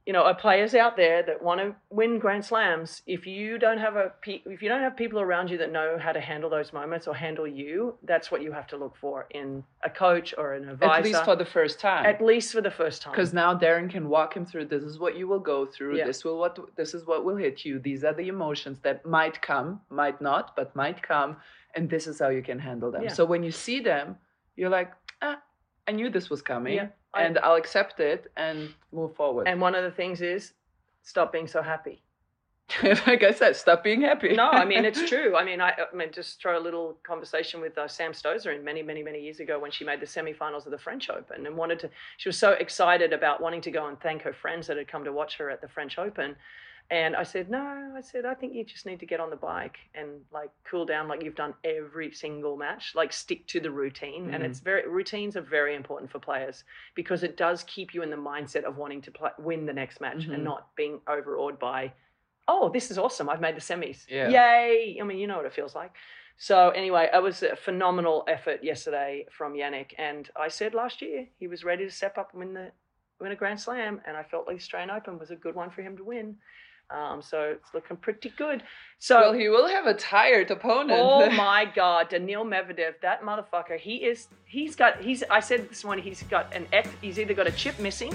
you 0.08 0.14
know, 0.14 0.24
are 0.24 0.34
players 0.34 0.74
out 0.74 0.98
there 0.98 1.22
that 1.22 1.44
want 1.44 1.62
to 1.62 1.76
win 1.92 2.18
Grand 2.18 2.44
Slams. 2.44 3.04
If 3.06 3.28
you 3.28 3.60
don't 3.60 3.78
have 3.78 3.96
a 3.96 4.12
pe- 4.22 4.42
if 4.48 4.62
you 4.64 4.68
don't 4.68 4.82
have 4.82 4.98
people 4.98 5.20
around 5.20 5.52
you 5.52 5.58
that 5.60 5.72
know 5.72 5.98
how 6.00 6.12
to 6.12 6.20
handle 6.20 6.50
those 6.50 6.74
moments 6.74 7.08
or 7.08 7.14
handle 7.16 7.48
you, 7.48 7.96
that's 8.04 8.32
what 8.32 8.42
you 8.42 8.52
have 8.52 8.66
to 8.68 8.78
look 8.78 8.96
for 8.98 9.28
in 9.30 9.64
a 9.84 9.90
coach 9.90 10.34
or 10.38 10.54
an 10.54 10.70
advisor. 10.70 10.92
At 10.94 11.04
least 11.04 11.24
for 11.26 11.36
the 11.36 11.46
first 11.46 11.80
time. 11.80 12.06
At 12.06 12.20
least 12.20 12.52
for 12.52 12.62
the 12.62 12.72
first 12.72 13.02
time. 13.04 13.14
because 13.14 13.32
now 13.32 13.54
Darren 13.56 13.90
can 13.92 14.10
walk 14.10 14.36
him 14.36 14.46
through. 14.46 14.66
This 14.66 14.84
is 14.84 14.98
what 14.98 15.16
you 15.18 15.28
will 15.28 15.40
go 15.40 15.66
through. 15.68 15.98
Yeah. 15.98 16.06
This 16.08 16.24
will 16.24 16.38
what 16.40 16.58
this 16.76 16.94
is 16.96 17.06
what 17.06 17.24
will 17.24 17.36
hit 17.36 17.64
you. 17.64 17.78
These 17.80 18.04
are 18.04 18.14
the 18.14 18.28
emotions 18.28 18.80
that 18.82 19.06
might 19.06 19.40
come, 19.42 19.82
might 19.90 20.20
not, 20.20 20.56
but 20.56 20.76
might 20.76 21.02
come, 21.04 21.38
and 21.76 21.88
this 21.90 22.08
is 22.08 22.18
how 22.20 22.30
you 22.30 22.42
can 22.42 22.58
handle 22.58 22.92
them. 22.92 23.04
Yeah. 23.04 23.14
So 23.14 23.24
when 23.24 23.44
you 23.44 23.52
see 23.52 23.80
them, 23.82 24.18
you're 24.56 24.70
like, 24.70 24.92
ah, 25.22 25.40
I 25.88 25.92
knew 25.92 26.10
this 26.10 26.30
was 26.30 26.42
coming, 26.42 26.74
Yeah, 26.74 26.88
I- 27.14 27.24
and 27.24 27.38
I'll 27.40 27.56
accept 27.56 28.00
it 28.00 28.32
and 28.38 28.74
move 28.92 29.16
forward. 29.16 29.48
and 29.48 29.60
one 29.62 29.76
of 29.76 29.84
the 29.84 29.92
things 29.92 30.22
is 30.22 30.54
stop 31.04 31.32
being 31.32 31.48
so 31.48 31.62
happy. 31.62 32.02
like 32.84 33.22
I 33.22 33.32
said, 33.32 33.58
stop 33.58 33.84
being 33.84 34.02
happy. 34.02 34.34
no, 34.34 34.48
I 34.50 34.64
mean 34.64 34.86
it's 34.86 35.10
true. 35.10 35.36
I 35.36 35.44
mean, 35.44 35.60
I, 35.60 35.72
I 35.72 35.94
mean, 35.94 36.10
just 36.14 36.42
throw 36.42 36.58
a 36.58 36.64
little 36.68 36.98
conversation 37.04 37.60
with 37.60 37.78
uh, 37.78 37.86
Sam 37.90 38.14
Stosur 38.14 38.56
in 38.56 38.64
many, 38.64 38.82
many, 38.82 39.04
many 39.04 39.20
years 39.20 39.42
ago 39.42 39.60
when 39.60 39.72
she 39.72 39.84
made 39.84 40.00
the 40.00 40.06
semifinals 40.06 40.66
of 40.66 40.72
the 40.72 40.78
French 40.78 41.10
Open 41.10 41.46
and 41.46 41.58
wanted 41.58 41.80
to. 41.80 41.90
She 42.18 42.30
was 42.30 42.38
so 42.38 42.52
excited 42.52 43.12
about 43.12 43.42
wanting 43.42 43.60
to 43.62 43.72
go 43.72 43.88
and 43.88 44.00
thank 44.00 44.22
her 44.22 44.32
friends 44.32 44.68
that 44.68 44.78
had 44.78 44.88
come 44.88 45.04
to 45.04 45.12
watch 45.12 45.38
her 45.38 45.50
at 45.50 45.60
the 45.60 45.68
French 45.68 45.98
Open. 45.98 46.36
And 46.92 47.16
I 47.16 47.24
said, 47.24 47.50
no, 47.50 47.94
I 47.96 48.02
said, 48.02 48.26
I 48.26 48.34
think 48.34 48.54
you 48.54 48.66
just 48.66 48.86
need 48.86 49.00
to 49.00 49.06
get 49.06 49.22
on 49.22 49.30
the 49.30 49.38
bike 49.38 49.78
and 49.96 50.10
like 50.34 50.50
cool 50.66 50.86
down 50.86 51.08
like 51.08 51.24
you've 51.24 51.36
done 51.36 51.54
every 51.64 52.12
single 52.12 52.58
match. 52.58 52.92
Like 52.96 53.14
stick 53.14 53.48
to 53.48 53.62
the 53.62 53.72
routine. 53.72 54.34
And 54.34 54.44
Mhm. 54.44 54.48
it's 54.48 54.60
very, 54.60 54.86
routines 54.90 55.38
are 55.38 55.42
very 55.42 55.74
important 55.74 56.12
for 56.12 56.20
players 56.20 56.66
because 56.94 57.24
it 57.24 57.38
does 57.38 57.64
keep 57.64 57.94
you 57.94 58.04
in 58.04 58.10
the 58.10 58.18
mindset 58.18 58.66
of 58.66 58.76
wanting 58.76 59.02
to 59.04 59.12
play, 59.12 59.32
win 59.40 59.66
the 59.66 59.72
next 59.72 60.02
match 60.02 60.28
Mhm. 60.28 60.34
and 60.34 60.44
not 60.44 60.76
being 60.76 61.00
overawed 61.08 61.58
by, 61.60 61.94
oh, 62.50 62.68
this 62.68 62.92
is 62.92 62.98
awesome. 62.98 63.30
I've 63.30 63.40
made 63.40 63.56
the 63.56 63.62
semis. 63.62 64.06
Yeah. 64.10 64.28
Yay. 64.28 64.98
I 65.00 65.04
mean, 65.06 65.18
you 65.18 65.28
know 65.28 65.38
what 65.38 65.46
it 65.46 65.54
feels 65.54 65.74
like. 65.74 65.94
So 66.36 66.72
anyway, 66.72 67.10
it 67.14 67.24
was 67.24 67.42
a 67.42 67.56
phenomenal 67.56 68.26
effort 68.28 68.66
yesterday 68.66 69.28
from 69.32 69.54
Jannik. 69.54 69.94
And 69.98 70.30
I 70.36 70.50
said 70.50 70.74
last 70.74 71.02
year 71.02 71.30
he 71.40 71.48
was 71.48 71.64
ready 71.64 71.86
to 71.86 71.92
step 71.92 72.18
up 72.18 72.32
and 72.32 72.40
win 72.40 72.54
the 72.54 72.74
win 73.22 73.32
a 73.32 73.36
Grand 73.36 73.62
Slam, 73.62 74.02
and 74.06 74.18
I 74.18 74.24
felt 74.24 74.48
like 74.48 74.58
the 74.58 74.62
Australian 74.64 74.90
Open 74.90 75.20
was 75.20 75.30
a 75.30 75.36
good 75.36 75.54
one 75.54 75.70
for 75.70 75.84
him 75.84 75.96
to 75.96 76.04
win. 76.04 76.38
Um, 76.92 77.22
so 77.22 77.56
it's 77.56 77.74
looking 77.74 77.98
pretty 77.98 78.34
good. 78.38 78.64
So 79.00 79.20
Well, 79.20 79.34
he 79.34 79.50
will 79.50 79.68
have 79.68 79.86
a 79.86 79.94
tired 79.94 80.52
opponent. 80.52 81.00
Oh 81.02 81.30
my 81.36 81.66
God, 81.66 82.10
Daniil 82.10 82.46
Medvedev, 82.46 82.94
that 83.02 83.24
motherfucker. 83.24 83.80
He 83.80 83.98
is. 83.98 84.28
He's 84.46 84.76
got. 84.76 85.02
He's. 85.02 85.24
I 85.30 85.40
said 85.40 85.70
this 85.70 85.84
morning. 85.84 86.04
He's 86.04 86.24
got 86.24 86.54
an. 86.54 86.68
Ex, 86.74 86.90
he's 87.02 87.20
either 87.20 87.34
got 87.34 87.48
a 87.48 87.52
chip 87.52 87.80
missing, 87.80 88.14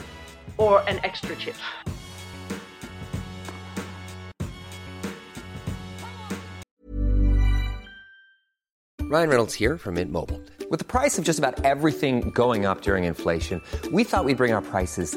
or 0.58 0.82
an 0.88 1.00
extra 1.04 1.34
chip. 1.36 1.56
Ryan 9.08 9.30
Reynolds 9.30 9.54
here 9.54 9.78
from 9.78 9.94
Mint 9.94 10.10
Mobile. 10.10 10.42
With 10.68 10.80
the 10.80 10.84
price 10.84 11.16
of 11.16 11.24
just 11.24 11.38
about 11.38 11.64
everything 11.64 12.30
going 12.30 12.66
up 12.66 12.82
during 12.82 13.04
inflation, 13.04 13.62
we 13.92 14.02
thought 14.02 14.24
we'd 14.24 14.36
bring 14.36 14.52
our 14.52 14.62
prices 14.62 15.16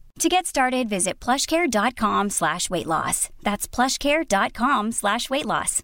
To 0.19 0.29
get 0.29 0.45
started, 0.45 0.87
visit 0.89 1.19
plushcare.com 1.19 2.29
slash 2.29 2.69
weight 2.69 2.87
loss. 2.87 3.29
That's 3.41 3.67
plushcare.com 3.67 4.91
slash 4.91 5.29
weight 5.29 5.45
loss. 5.45 5.81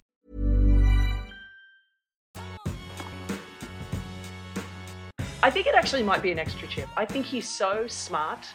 I 5.43 5.49
think 5.49 5.67
it 5.67 5.75
actually 5.75 6.03
might 6.03 6.21
be 6.21 6.31
an 6.31 6.39
extra 6.39 6.67
chip. 6.67 6.89
I 6.97 7.05
think 7.05 7.25
he's 7.25 7.47
so 7.47 7.87
smart 7.87 8.45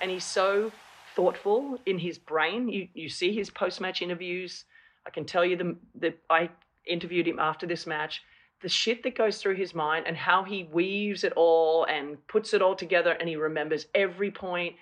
and 0.00 0.10
he's 0.10 0.24
so 0.24 0.70
thoughtful 1.16 1.78
in 1.86 1.98
his 1.98 2.18
brain. 2.18 2.68
You 2.68 2.88
you 2.94 3.08
see 3.08 3.34
his 3.34 3.50
post 3.50 3.80
match 3.80 4.02
interviews. 4.02 4.64
I 5.06 5.10
can 5.10 5.24
tell 5.24 5.44
you 5.44 5.56
the 5.56 5.76
the 5.98 6.14
I 6.30 6.50
interviewed 6.86 7.26
him 7.26 7.38
after 7.38 7.66
this 7.66 7.86
match. 7.86 8.22
The 8.62 8.68
shit 8.68 9.02
that 9.02 9.16
goes 9.16 9.38
through 9.38 9.56
his 9.56 9.74
mind 9.74 10.06
and 10.06 10.16
how 10.16 10.44
he 10.44 10.64
weaves 10.64 11.24
it 11.24 11.32
all 11.36 11.84
and 11.84 12.24
puts 12.26 12.54
it 12.54 12.62
all 12.62 12.76
together, 12.76 13.12
and 13.12 13.28
he 13.28 13.36
remembers 13.36 13.86
every 13.94 14.30
point. 14.30 14.76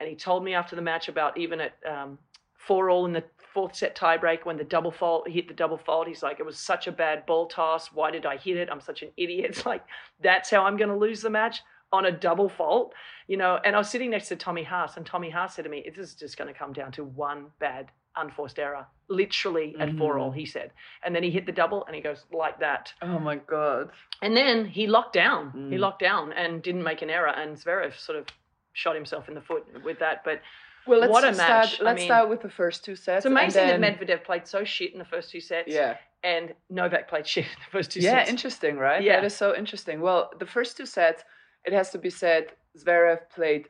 And 0.00 0.08
he 0.08 0.16
told 0.16 0.42
me 0.42 0.54
after 0.54 0.74
the 0.74 0.82
match 0.82 1.08
about 1.08 1.36
even 1.38 1.60
at 1.60 1.74
um, 1.88 2.18
four 2.56 2.90
all 2.90 3.06
in 3.06 3.12
the 3.12 3.22
fourth 3.52 3.74
set 3.76 3.96
tiebreak 3.96 4.44
when 4.44 4.56
the 4.56 4.64
double 4.64 4.90
fault 4.92 5.26
he 5.28 5.34
hit 5.34 5.48
the 5.48 5.54
double 5.54 5.76
fault. 5.76 6.08
He's 6.08 6.22
like, 6.22 6.40
it 6.40 6.46
was 6.46 6.58
such 6.58 6.86
a 6.86 6.92
bad 6.92 7.26
ball 7.26 7.46
toss. 7.46 7.92
Why 7.92 8.10
did 8.10 8.24
I 8.26 8.36
hit 8.36 8.56
it? 8.56 8.68
I'm 8.70 8.80
such 8.80 9.02
an 9.02 9.10
idiot. 9.16 9.46
It's 9.50 9.66
like 9.66 9.84
that's 10.22 10.50
how 10.50 10.64
I'm 10.64 10.76
going 10.76 10.90
to 10.90 10.96
lose 10.96 11.20
the 11.20 11.30
match 11.30 11.60
on 11.92 12.06
a 12.06 12.12
double 12.12 12.48
fault, 12.48 12.94
you 13.26 13.36
know. 13.36 13.58
And 13.64 13.74
I 13.74 13.78
was 13.78 13.90
sitting 13.90 14.10
next 14.10 14.28
to 14.28 14.36
Tommy 14.36 14.62
Haas, 14.62 14.96
and 14.96 15.04
Tommy 15.04 15.28
Haas 15.30 15.54
said 15.54 15.64
to 15.64 15.68
me, 15.70 15.84
"This 15.94 16.08
is 16.10 16.14
just 16.14 16.36
going 16.38 16.46
to 16.52 16.58
come 16.58 16.72
down 16.72 16.92
to 16.92 17.04
one 17.04 17.46
bad 17.58 17.90
unforced 18.16 18.58
error, 18.60 18.86
literally 19.08 19.74
at 19.80 19.96
four 19.98 20.16
all." 20.18 20.30
He 20.30 20.46
said, 20.46 20.70
and 21.04 21.12
then 21.14 21.24
he 21.24 21.30
hit 21.30 21.46
the 21.46 21.52
double, 21.52 21.84
and 21.86 21.96
he 21.96 22.00
goes 22.00 22.24
like 22.32 22.60
that. 22.60 22.92
Oh 23.02 23.18
my 23.18 23.36
god. 23.36 23.90
And 24.22 24.36
then 24.36 24.64
he 24.66 24.86
locked 24.86 25.14
down. 25.14 25.50
He 25.70 25.76
Mm. 25.76 25.80
locked 25.80 26.00
down 26.00 26.32
and 26.34 26.62
didn't 26.62 26.84
make 26.84 27.02
an 27.02 27.10
error. 27.10 27.30
And 27.30 27.56
Zverev 27.56 27.98
sort 27.98 28.18
of 28.18 28.26
shot 28.72 28.94
himself 28.94 29.28
in 29.28 29.34
the 29.34 29.40
foot 29.40 29.64
with 29.84 29.98
that. 29.98 30.22
But 30.24 30.40
Well, 30.86 31.00
let's 31.00 31.12
what 31.12 31.24
a 31.24 31.34
start. 31.34 31.48
match! 31.48 31.80
I 31.80 31.84
Let's 31.84 31.98
mean, 32.00 32.06
start 32.08 32.28
with 32.28 32.40
the 32.42 32.50
first 32.50 32.84
two 32.84 32.96
sets. 32.96 33.24
It's 33.24 33.30
amazing 33.30 33.68
and 33.68 33.82
that 33.82 34.00
Medvedev 34.00 34.24
played 34.24 34.46
so 34.46 34.64
shit 34.64 34.92
in 34.92 34.98
the 34.98 35.04
first 35.04 35.30
two 35.30 35.40
sets. 35.40 35.68
Yeah. 35.72 35.96
And 36.22 36.54
Novak 36.68 37.08
played 37.08 37.26
shit 37.32 37.44
in 37.44 37.50
the 37.64 37.70
first 37.70 37.90
two 37.90 38.00
yeah, 38.00 38.10
sets. 38.10 38.28
Yeah, 38.28 38.30
interesting, 38.30 38.76
right? 38.76 39.02
Yeah. 39.02 39.16
That 39.16 39.24
is 39.26 39.36
so 39.36 39.54
interesting. 39.56 40.00
Well, 40.00 40.30
the 40.38 40.46
first 40.46 40.76
two 40.76 40.86
sets, 40.86 41.22
it 41.64 41.72
has 41.72 41.90
to 41.90 41.98
be 41.98 42.10
said, 42.10 42.46
Zverev 42.78 43.20
played 43.34 43.68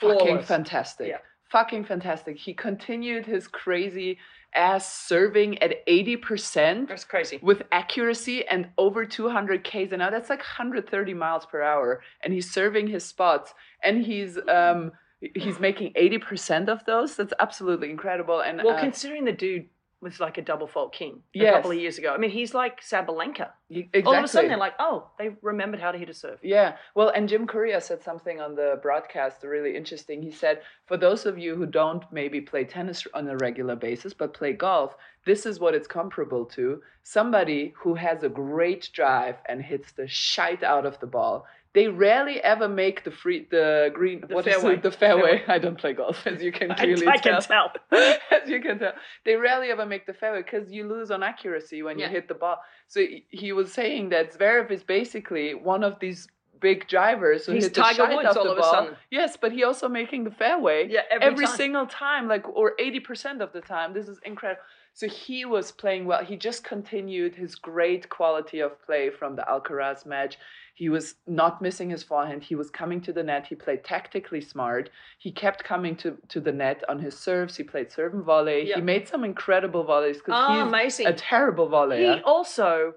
fucking 0.00 0.18
Flawless. 0.18 0.46
fantastic. 0.46 1.08
Yeah. 1.08 1.18
Fucking 1.50 1.84
fantastic. 1.84 2.36
He 2.36 2.54
continued 2.54 3.26
his 3.26 3.46
crazy 3.46 4.18
ass 4.54 4.92
serving 4.92 5.58
at 5.62 5.86
80% 5.86 6.88
That's 6.88 7.04
crazy. 7.04 7.38
with 7.42 7.62
accuracy 7.72 8.46
and 8.46 8.68
over 8.78 9.04
200 9.04 9.64
k's 9.64 9.92
an 9.92 10.00
hour. 10.00 10.10
That's 10.10 10.30
like 10.30 10.40
130 10.40 11.14
miles 11.14 11.46
per 11.46 11.62
hour. 11.62 12.02
And 12.22 12.32
he's 12.32 12.50
serving 12.50 12.88
his 12.88 13.04
spots 13.04 13.54
and 13.82 14.04
he's 14.04 14.38
um 14.48 14.92
he's 15.34 15.58
making 15.58 15.92
80% 15.94 16.68
of 16.68 16.84
those. 16.84 17.16
That's 17.16 17.32
absolutely 17.40 17.90
incredible. 17.90 18.40
And 18.40 18.60
Well, 18.62 18.76
uh, 18.76 18.80
considering 18.80 19.24
the 19.24 19.32
dude 19.32 19.66
was 20.00 20.20
like 20.20 20.36
a 20.36 20.42
double 20.42 20.66
fault 20.66 20.92
king 20.92 21.22
a 21.34 21.38
Yes. 21.38 21.54
couple 21.54 21.70
of 21.70 21.78
years 21.78 21.96
ago. 21.98 22.12
I 22.12 22.18
mean, 22.18 22.30
he's 22.30 22.52
like 22.52 22.80
Sabalenka. 22.82 23.48
y- 23.70 23.88
All 24.04 24.14
of 24.14 24.24
a 24.24 24.28
sudden, 24.28 24.48
they're 24.50 24.58
like, 24.58 24.74
oh, 24.78 25.08
they 25.18 25.30
remembered 25.40 25.80
how 25.80 25.92
to 25.92 25.98
hit 25.98 26.10
a 26.10 26.14
serve. 26.14 26.38
Yeah, 26.42 26.76
well, 26.94 27.08
and 27.08 27.28
Jim 27.28 27.46
Courier 27.46 27.80
said 27.80 28.02
something 28.02 28.40
on 28.40 28.54
the 28.54 28.78
broadcast 28.82 29.42
really 29.42 29.74
interesting. 29.76 30.22
He 30.22 30.30
said, 30.30 30.60
for 30.86 30.96
those 30.98 31.24
of 31.24 31.38
you 31.38 31.56
who 31.56 31.64
don't 31.66 32.04
maybe 32.12 32.40
play 32.42 32.64
tennis 32.64 33.06
on 33.14 33.26
a 33.28 33.36
regular 33.38 33.76
basis 33.76 34.12
but 34.12 34.34
play 34.34 34.52
golf, 34.52 34.94
this 35.24 35.46
is 35.46 35.58
what 35.58 35.74
it's 35.74 35.88
comparable 35.88 36.44
to. 36.46 36.82
Somebody 37.02 37.72
who 37.78 37.94
has 37.94 38.22
a 38.22 38.28
great 38.28 38.90
drive 38.92 39.36
and 39.48 39.62
hits 39.62 39.92
the 39.92 40.06
shite 40.08 40.62
out 40.62 40.84
of 40.84 40.98
the 41.00 41.06
ball. 41.06 41.46
They 41.74 41.88
rarely 41.88 42.40
ever 42.40 42.68
make 42.68 43.02
the 43.04 43.10
free 43.10 43.46
the 43.50 43.90
green 43.92 44.20
The 44.28 44.34
what 44.34 44.46
is 44.46 44.54
fairway. 44.54 44.74
it? 44.74 44.82
the 44.82 44.92
fairway. 44.92 45.38
Fairway. 45.38 45.44
I 45.48 45.58
don't 45.58 45.76
play 45.78 45.92
golf 45.92 46.24
as 46.26 46.42
you 46.42 46.52
can 46.52 46.74
clearly 46.80 47.08
I 47.08 47.16
tell. 47.16 47.40
can 47.42 47.42
tell. 47.42 47.72
as 48.42 48.48
you 48.48 48.60
can 48.60 48.78
tell, 48.78 48.92
they 49.24 49.34
rarely 49.36 49.68
ever 49.70 49.84
make 49.84 50.06
the 50.06 50.14
fairway 50.14 50.42
because 50.42 50.70
you 50.72 50.86
lose 50.88 51.10
on 51.10 51.22
accuracy 51.22 51.82
when 51.82 51.98
you 51.98 52.06
hit 52.06 52.28
the 52.28 52.34
ball. 52.34 52.58
So 52.86 53.00
he- 53.28 53.52
was 53.52 53.72
saying 53.72 54.10
that 54.10 54.32
Zverev 54.34 54.70
is 54.70 54.82
basically 54.84 55.54
one 55.54 55.82
of 55.82 55.98
these 55.98 56.28
big 56.60 56.86
drivers 56.88 57.44
who 57.46 57.52
He's 57.52 57.64
hit 57.64 57.74
Tiger 57.74 58.06
Woods 58.14 58.36
all 58.36 58.44
the 58.44 58.52
of 58.52 58.58
a 58.58 58.62
sudden. 58.62 58.96
Yes, 59.10 59.36
but 59.36 59.50
he 59.52 59.64
also 59.64 59.88
making 59.88 60.24
the 60.24 60.30
fairway 60.30 60.88
Yeah, 60.88 61.00
every 61.10 61.44
time. 61.46 61.56
single 61.56 61.86
time, 61.86 62.28
like 62.28 62.48
or 62.48 62.72
eighty 62.78 63.00
percent 63.00 63.42
of 63.42 63.52
the 63.52 63.60
time. 63.60 63.92
This 63.94 64.08
is 64.08 64.18
incredible. 64.24 64.62
So 64.96 65.08
he 65.08 65.44
was 65.44 65.72
playing 65.72 66.04
well. 66.06 66.24
He 66.24 66.36
just 66.36 66.62
continued 66.62 67.34
his 67.34 67.56
great 67.56 68.08
quality 68.08 68.60
of 68.60 68.80
play 68.86 69.10
from 69.10 69.34
the 69.34 69.42
Alcaraz 69.42 70.06
match. 70.06 70.38
He 70.76 70.88
was 70.88 71.16
not 71.26 71.60
missing 71.60 71.90
his 71.90 72.02
forehand. 72.04 72.42
He 72.44 72.54
was 72.54 72.70
coming 72.70 73.00
to 73.02 73.12
the 73.12 73.22
net. 73.22 73.46
He 73.48 73.54
played 73.56 73.84
tactically 73.84 74.40
smart. 74.40 74.90
He 75.18 75.30
kept 75.32 75.64
coming 75.64 75.96
to, 75.96 76.16
to 76.28 76.40
the 76.40 76.52
net 76.52 76.82
on 76.88 76.98
his 77.00 77.18
serves. 77.18 77.56
He 77.56 77.64
played 77.64 77.90
serve 77.92 78.14
and 78.14 78.24
volley. 78.24 78.68
Yeah. 78.68 78.76
He 78.76 78.82
made 78.82 79.08
some 79.08 79.24
incredible 79.24 79.82
volleys 79.84 80.18
because 80.18 80.34
Oh, 80.34 80.46
ah, 80.48 80.54
he's 80.54 80.62
amazing. 80.68 81.06
a 81.08 81.12
terrible 81.12 81.68
volley. 81.68 81.98
He 82.06 82.20
also 82.24 82.94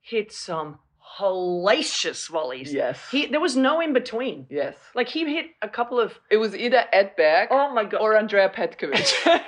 hit 0.00 0.32
some 0.32 0.78
hellacious 1.18 2.28
volleys. 2.28 2.72
Yes. 2.72 2.98
He 3.10 3.26
there 3.26 3.40
was 3.40 3.56
no 3.56 3.80
in 3.80 3.92
between. 3.92 4.46
yes. 4.48 4.76
Like 4.94 5.08
he 5.08 5.24
hit 5.32 5.46
a 5.60 5.68
couple 5.68 5.98
of 6.00 6.12
It 6.30 6.36
was 6.38 6.54
either 6.56 6.84
Edberg 6.94 7.48
oh 7.50 7.72
my 7.74 7.84
god. 7.84 8.00
or 8.00 8.16
Andrea 8.16 8.48
Petkovic. 8.48 9.12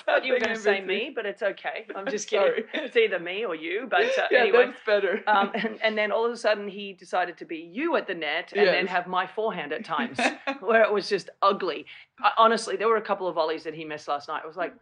thought 0.06 0.24
you 0.24 0.32
were 0.32 0.40
going 0.40 0.54
to 0.54 0.60
say 0.60 0.80
me, 0.80 1.12
but 1.14 1.26
it's 1.26 1.42
okay. 1.42 1.86
I'm 1.94 2.06
just 2.06 2.28
kidding. 2.28 2.64
It's 2.74 2.96
either 2.96 3.18
me 3.18 3.44
or 3.44 3.54
you, 3.54 3.86
but 3.88 4.00
uh, 4.18 4.28
yeah, 4.30 4.40
anyway. 4.40 4.66
that's 4.66 4.80
better. 4.84 5.22
Um, 5.26 5.50
and, 5.54 5.78
and 5.82 5.98
then 5.98 6.12
all 6.12 6.24
of 6.24 6.32
a 6.32 6.36
sudden 6.36 6.68
he 6.68 6.92
decided 6.92 7.36
to 7.38 7.44
be 7.44 7.56
you 7.56 7.96
at 7.96 8.06
the 8.06 8.14
net 8.14 8.52
and 8.54 8.66
then 8.66 8.86
have 8.86 9.06
my 9.06 9.26
forehand 9.26 9.72
at 9.72 9.84
times 9.84 10.18
where 10.60 10.82
it 10.82 10.92
was 10.92 11.08
just 11.08 11.30
ugly. 11.42 11.86
I, 12.22 12.32
honestly, 12.36 12.76
there 12.76 12.88
were 12.88 12.96
a 12.96 13.02
couple 13.02 13.28
of 13.28 13.34
volleys 13.34 13.64
that 13.64 13.74
he 13.74 13.84
missed 13.84 14.08
last 14.08 14.28
night. 14.28 14.42
It 14.44 14.46
was 14.46 14.56
like, 14.56 14.74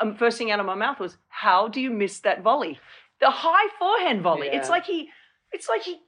um, 0.00 0.16
first 0.16 0.38
thing 0.38 0.50
out 0.50 0.60
of 0.60 0.66
my 0.66 0.74
mouth 0.74 0.98
was, 0.98 1.16
how 1.28 1.68
do 1.68 1.80
you 1.80 1.90
miss 1.90 2.20
that 2.20 2.42
volley? 2.42 2.78
The 3.20 3.30
high 3.30 3.68
forehand 3.78 4.22
volley. 4.22 4.48
It's 4.48 4.68
like 4.68 4.84
he, 4.84 5.08
it's 5.52 5.68
like 5.68 5.82
he, 5.82 6.00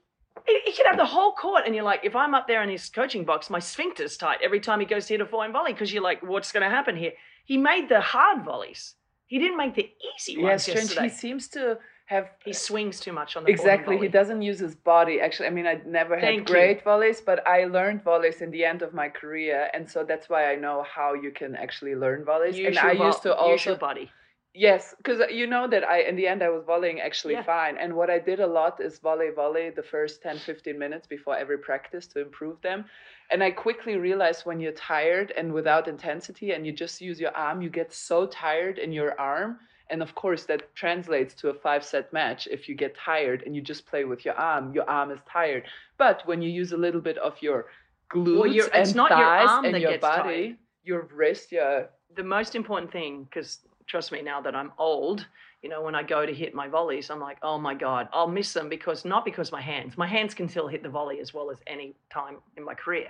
he 0.45 0.59
he 0.65 0.73
could 0.73 0.85
have 0.85 0.97
the 0.97 1.05
whole 1.05 1.31
court, 1.31 1.63
and 1.65 1.73
you're 1.73 1.85
like, 1.85 2.01
if 2.03 2.13
I'm 2.13 2.33
up 2.33 2.45
there 2.45 2.61
in 2.61 2.69
his 2.69 2.89
coaching 2.89 3.23
box, 3.23 3.49
my 3.49 3.59
sphincter's 3.59 4.17
tight 4.17 4.39
every 4.43 4.59
time 4.59 4.81
he 4.81 4.85
goes 4.85 5.05
to 5.05 5.13
hit 5.13 5.21
a 5.21 5.25
forehand 5.25 5.53
volley 5.53 5.71
because 5.71 5.93
you're 5.93 6.03
like, 6.03 6.21
what's 6.23 6.51
going 6.51 6.63
to 6.63 6.69
happen 6.69 6.97
here? 6.97 7.13
He 7.45 7.57
made 7.57 7.89
the 7.89 8.01
hard 8.01 8.43
volleys. 8.43 8.95
He 9.27 9.39
didn't 9.39 9.57
make 9.57 9.75
the 9.75 9.89
easy 10.15 10.37
ones 10.41 10.63
strange. 10.63 10.89
yesterday. 10.89 11.03
He 11.03 11.09
seems 11.09 11.47
to 11.49 11.79
have 12.07 12.29
He 12.43 12.53
swings 12.53 12.99
too 12.99 13.11
much 13.11 13.35
on 13.35 13.43
the 13.43 13.49
exactly. 13.49 13.97
He 13.97 14.07
doesn't 14.07 14.41
use 14.41 14.59
his 14.59 14.75
body. 14.75 15.19
Actually, 15.19 15.47
I 15.47 15.51
mean, 15.51 15.65
I 15.65 15.81
never 15.85 16.15
had 16.15 16.23
Thank 16.23 16.49
you. 16.49 16.53
great 16.55 16.83
volleys, 16.83 17.21
but 17.21 17.45
I 17.47 17.65
learned 17.65 18.03
volleys 18.03 18.41
in 18.41 18.51
the 18.51 18.63
end 18.63 18.81
of 18.83 18.93
my 18.93 19.09
career, 19.09 19.69
and 19.73 19.89
so 19.89 20.03
that's 20.03 20.29
why 20.29 20.51
I 20.51 20.55
know 20.55 20.83
how 20.83 21.13
you 21.13 21.31
can 21.31 21.55
actually 21.55 21.95
learn 21.95 22.23
volleys. 22.23 22.57
Use 22.57 22.67
and 22.67 22.77
I 22.79 22.91
used 22.91 23.23
to 23.23 23.29
use 23.29 23.37
also 23.37 23.69
your 23.71 23.79
body. 23.79 24.11
Yes, 24.53 24.93
because 24.97 25.19
uh, 25.19 25.27
you 25.27 25.47
know 25.47 25.67
that 25.67 25.83
I, 25.83 26.01
in 26.01 26.15
the 26.15 26.27
end, 26.27 26.41
I 26.41 26.49
was 26.49 26.63
volleying 26.63 27.01
actually 27.01 27.33
Yeah. 27.33 27.43
fine. 27.43 27.77
And 27.77 27.93
what 27.93 28.09
I 28.09 28.19
did 28.19 28.39
a 28.39 28.47
lot 28.47 28.79
is 28.79 28.99
volley, 28.99 29.29
volley 29.35 29.69
the 29.69 29.83
first 29.83 30.21
10, 30.21 30.37
15 30.39 30.79
minutes 30.79 31.07
before 31.07 31.35
every 31.35 31.57
practice 31.57 32.07
to 32.07 32.21
improve 32.21 32.61
them. 32.61 32.85
And 33.31 33.43
I 33.43 33.51
quickly 33.51 33.97
realized 33.97 34.45
when 34.45 34.59
you're 34.59 34.71
tired 34.71 35.31
and 35.37 35.51
without 35.51 35.87
intensity 35.87 36.51
and 36.51 36.65
you 36.65 36.71
just 36.71 37.01
use 37.01 37.19
your 37.19 37.35
arm, 37.35 37.61
you 37.61 37.69
get 37.69 37.93
so 37.93 38.27
tired 38.27 38.77
in 38.77 38.91
your 38.91 39.19
arm. 39.19 39.59
And 39.89 40.01
of 40.01 40.15
course, 40.15 40.45
that 40.45 40.73
translates 40.75 41.33
to 41.35 41.49
a 41.49 41.53
five 41.53 41.83
set 41.83 42.11
match. 42.13 42.47
If 42.49 42.67
you 42.67 42.75
get 42.75 42.95
tired 42.95 43.43
and 43.45 43.55
you 43.55 43.61
just 43.61 43.85
play 43.85 44.03
with 44.05 44.25
your 44.25 44.35
arm, 44.35 44.73
your 44.73 44.89
arm 44.89 45.11
is 45.11 45.19
tired. 45.31 45.63
But 45.97 46.25
when 46.25 46.41
you 46.41 46.49
use 46.49 46.71
a 46.71 46.77
little 46.77 47.01
bit 47.01 47.17
of 47.19 47.33
your 47.41 47.67
glutes 48.11 48.53
you're- 48.53 48.69
it's 48.73 48.89
and 48.89 48.95
not 48.95 49.09
your 49.11 49.19
thighs 49.19 49.49
arm 49.49 49.65
and 49.65 49.79
your 49.79 49.97
body, 49.99 50.47
tired. 50.47 50.57
your 50.83 51.01
wrist, 51.13 51.51
your 51.51 51.89
The 52.15 52.23
most 52.23 52.55
important 52.55 52.91
thing, 52.91 53.25
because 53.25 53.59
trust 53.87 54.11
me, 54.11 54.21
now 54.21 54.39
that 54.41 54.55
I'm 54.55 54.71
old, 54.77 55.27
you 55.65 55.71
know, 55.71 55.81
when 55.81 55.95
I 55.95 56.03
go 56.03 56.27
to 56.27 56.31
hit 56.31 56.53
my 56.53 56.67
volleys, 56.67 57.09
I'm 57.09 57.19
like, 57.19 57.39
oh 57.41 57.57
my 57.57 57.73
God, 57.73 58.07
I'll 58.13 58.27
miss 58.27 58.53
them 58.53 58.69
because 58.69 59.03
not 59.03 59.25
because 59.25 59.51
my 59.51 59.61
hands, 59.61 59.97
my 59.97 60.05
hands 60.05 60.35
can 60.35 60.47
still 60.47 60.67
hit 60.67 60.83
the 60.83 60.89
volley 60.89 61.19
as 61.19 61.33
well 61.33 61.49
as 61.49 61.57
any 61.65 61.95
time 62.11 62.37
in 62.55 62.63
my 62.63 62.75
career. 62.75 63.07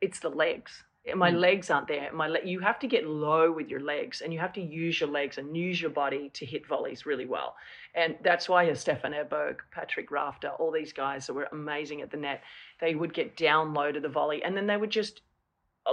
It's 0.00 0.20
the 0.20 0.28
legs. 0.28 0.84
My 1.16 1.30
legs 1.30 1.68
aren't 1.68 1.88
there. 1.88 2.12
My 2.12 2.28
le- 2.28 2.44
you 2.44 2.60
have 2.60 2.78
to 2.78 2.86
get 2.86 3.08
low 3.08 3.50
with 3.50 3.68
your 3.68 3.80
legs, 3.80 4.20
and 4.20 4.32
you 4.32 4.38
have 4.38 4.52
to 4.52 4.60
use 4.60 5.00
your 5.00 5.08
legs 5.08 5.38
and 5.38 5.56
use 5.56 5.80
your 5.80 5.90
body 5.90 6.30
to 6.34 6.46
hit 6.46 6.64
volleys 6.68 7.06
really 7.06 7.26
well. 7.26 7.56
And 7.96 8.14
that's 8.22 8.48
why 8.48 8.72
Stefan 8.74 9.12
Edberg, 9.12 9.56
Patrick 9.72 10.12
Rafter, 10.12 10.50
all 10.50 10.70
these 10.70 10.92
guys 10.92 11.26
that 11.26 11.34
were 11.34 11.48
amazing 11.50 12.02
at 12.02 12.12
the 12.12 12.18
net, 12.18 12.42
they 12.80 12.94
would 12.94 13.14
get 13.14 13.36
down 13.36 13.74
low 13.74 13.90
to 13.90 13.98
the 13.98 14.08
volley, 14.08 14.44
and 14.44 14.56
then 14.56 14.68
they 14.68 14.76
would 14.76 14.90
just 14.90 15.22
uh, 15.22 15.25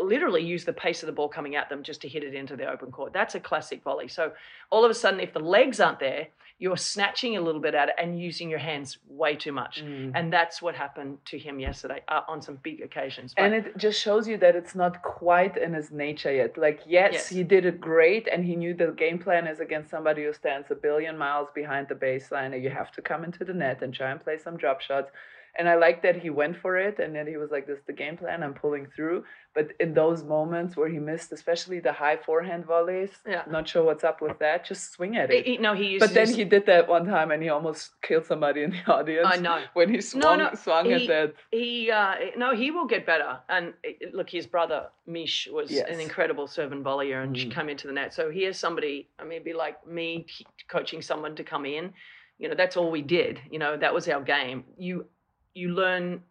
literally 0.02 0.44
use 0.44 0.66
the 0.66 0.74
pace 0.74 1.04
of 1.04 1.08
the 1.08 1.14
ball 1.14 1.30
coming 1.30 1.56
at 1.56 1.70
them 1.70 1.84
just 1.84 2.02
to 2.02 2.08
hit 2.08 2.24
it 2.24 2.34
into 2.34 2.56
the 2.56 2.66
open 2.66 2.92
court. 2.92 3.14
That's 3.14 3.36
a 3.36 3.40
classic 3.40 3.84
volley. 3.84 4.08
So 4.08 4.32
all 4.70 4.84
of 4.86 4.92
a 4.92 4.94
sudden, 4.94 5.20
if 5.20 5.34
the 5.34 5.40
legs 5.40 5.80
aren't 5.80 6.00
there, 6.00 6.28
you're 6.60 6.78
snatching 6.78 7.36
a 7.36 7.42
little 7.42 7.60
bit 7.60 7.74
at 7.76 7.90
it 7.90 7.96
and 7.98 8.20
using 8.20 8.50
your 8.50 8.60
hands 8.60 8.98
way 9.08 9.36
too 9.36 9.52
much. 9.52 9.84
Mm. 9.84 10.12
And 10.16 10.32
that's 10.32 10.62
what 10.62 10.76
happened 10.76 11.18
to 11.26 11.38
him 11.38 11.60
yesterday 11.60 12.02
uh, 12.08 12.22
on 12.28 12.42
some 12.42 12.58
big 12.64 12.82
occasions. 12.82 13.34
But 13.36 13.46
and 13.46 13.54
it 13.54 13.78
just 13.78 14.00
shows 14.00 14.28
you 14.28 14.38
that 14.38 14.56
it's 14.56 14.74
not 14.76 15.02
quite 15.02 15.58
in 15.58 15.74
his 15.74 15.92
nature 15.92 16.34
yet. 16.34 16.58
Like, 16.58 16.82
yes, 16.86 17.14
Yes. 17.14 17.30
he 17.30 17.44
did 17.44 17.66
it 17.66 17.82
great, 17.82 18.28
and 18.32 18.46
he 18.46 18.56
knew 18.56 18.74
the 18.74 18.92
game 18.92 19.20
plan 19.20 19.46
is 19.48 19.60
against 19.60 19.90
somebody 19.90 20.24
who 20.24 20.32
stands 20.32 20.70
a 20.72 20.76
billion 20.76 21.18
miles 21.18 21.50
behind 21.54 21.88
the 21.90 21.96
baseline, 21.96 22.54
and 22.54 22.64
you 22.64 22.70
have 22.70 22.92
to 22.94 23.02
come 23.02 23.24
into 23.24 23.44
the 23.44 23.54
net 23.54 23.82
and 23.82 23.94
try 23.94 24.12
and 24.12 24.24
play 24.24 24.38
some 24.38 24.56
drop 24.56 24.80
shots. 24.80 25.12
And 25.56 25.70
I 25.70 25.76
like 25.76 26.02
that 26.02 26.16
he 26.16 26.32
went 26.32 26.58
for 26.58 26.78
it 26.78 26.98
and 27.00 27.16
then 27.16 27.28
he 27.28 27.38
was 27.38 27.52
like, 27.52 27.68
This 27.68 27.78
is 27.78 27.86
the 27.86 27.94
game 27.94 28.18
plan, 28.18 28.42
I'm 28.42 28.56
pulling 28.56 28.88
through. 28.96 29.24
But 29.54 29.68
in 29.80 29.94
those 29.94 30.24
moments 30.24 30.76
where 30.76 30.90
he 30.90 30.98
missed, 30.98 31.32
especially 31.32 31.80
the 31.80 31.94
high 31.94 32.18
forehand 32.18 32.66
volleys, 32.66 33.12
Yeah. 33.28 33.44
not 33.48 33.68
sure 33.70 33.84
what's 33.84 34.04
up 34.04 34.20
with 34.20 34.40
that, 34.40 34.66
just 34.66 34.94
swing 34.94 35.16
at 35.16 35.30
it. 35.32 35.46
He- 35.46 35.58
no, 35.58 35.76
he 35.76 35.90
used 35.90 36.00
but 36.00 36.16
then 36.16 36.28
he 36.34 36.44
did 36.44 36.66
that 36.66 36.88
one 36.88 37.06
time 37.06 37.30
and 37.30 37.44
he 37.44 37.50
almost 37.50 38.02
killed 38.02 38.26
somebody 38.26 38.64
in 38.64 38.72
the 38.72 38.84
audience. 38.92 39.28
I 39.32 39.38
know. 39.38 39.62
When 39.74 39.90
he 39.94 40.02
swung, 40.02 40.22
no, 40.40 40.50
no, 40.50 40.56
swung 40.56 40.86
he, 40.86 40.94
at 40.94 41.08
that. 41.08 41.34
He, 41.52 41.92
uh, 41.92 42.16
no, 42.36 42.56
he 42.56 42.72
will 42.72 42.88
get 42.88 43.06
better. 43.06 43.38
And 43.48 43.74
uh, 43.88 43.90
look, 44.12 44.32
his 44.32 44.48
brother 44.48 44.88
Mish 45.06 45.48
was 45.52 45.70
Yes. 45.70 45.86
an 45.88 46.00
incredible 46.00 46.48
servant 46.48 46.84
volleyer 46.84 47.22
and 47.24 47.38
she 47.38 47.48
Mm. 47.50 47.54
came 47.54 47.70
into 47.70 47.86
the 47.86 47.94
net. 47.94 48.12
So 48.16 48.32
here's 48.32 48.58
somebody. 48.58 49.08
I 49.20 49.24
mean, 49.24 49.34
it'd 49.34 49.46
be 49.46 49.54
like 49.54 49.86
me 49.86 50.26
coaching 50.68 51.04
someone 51.04 51.36
to 51.36 51.44
come 51.44 51.68
in. 51.68 51.94
You 52.40 52.50
know, 52.50 52.56
that's 52.56 52.76
all 52.76 52.90
we 52.90 53.04
did. 53.04 53.40
You 53.52 53.60
know, 53.60 53.78
that 53.78 53.94
was 53.94 54.10
our 54.10 54.20
game. 54.22 54.64
You, 54.78 55.06
you 55.54 55.70
learn 55.74 56.22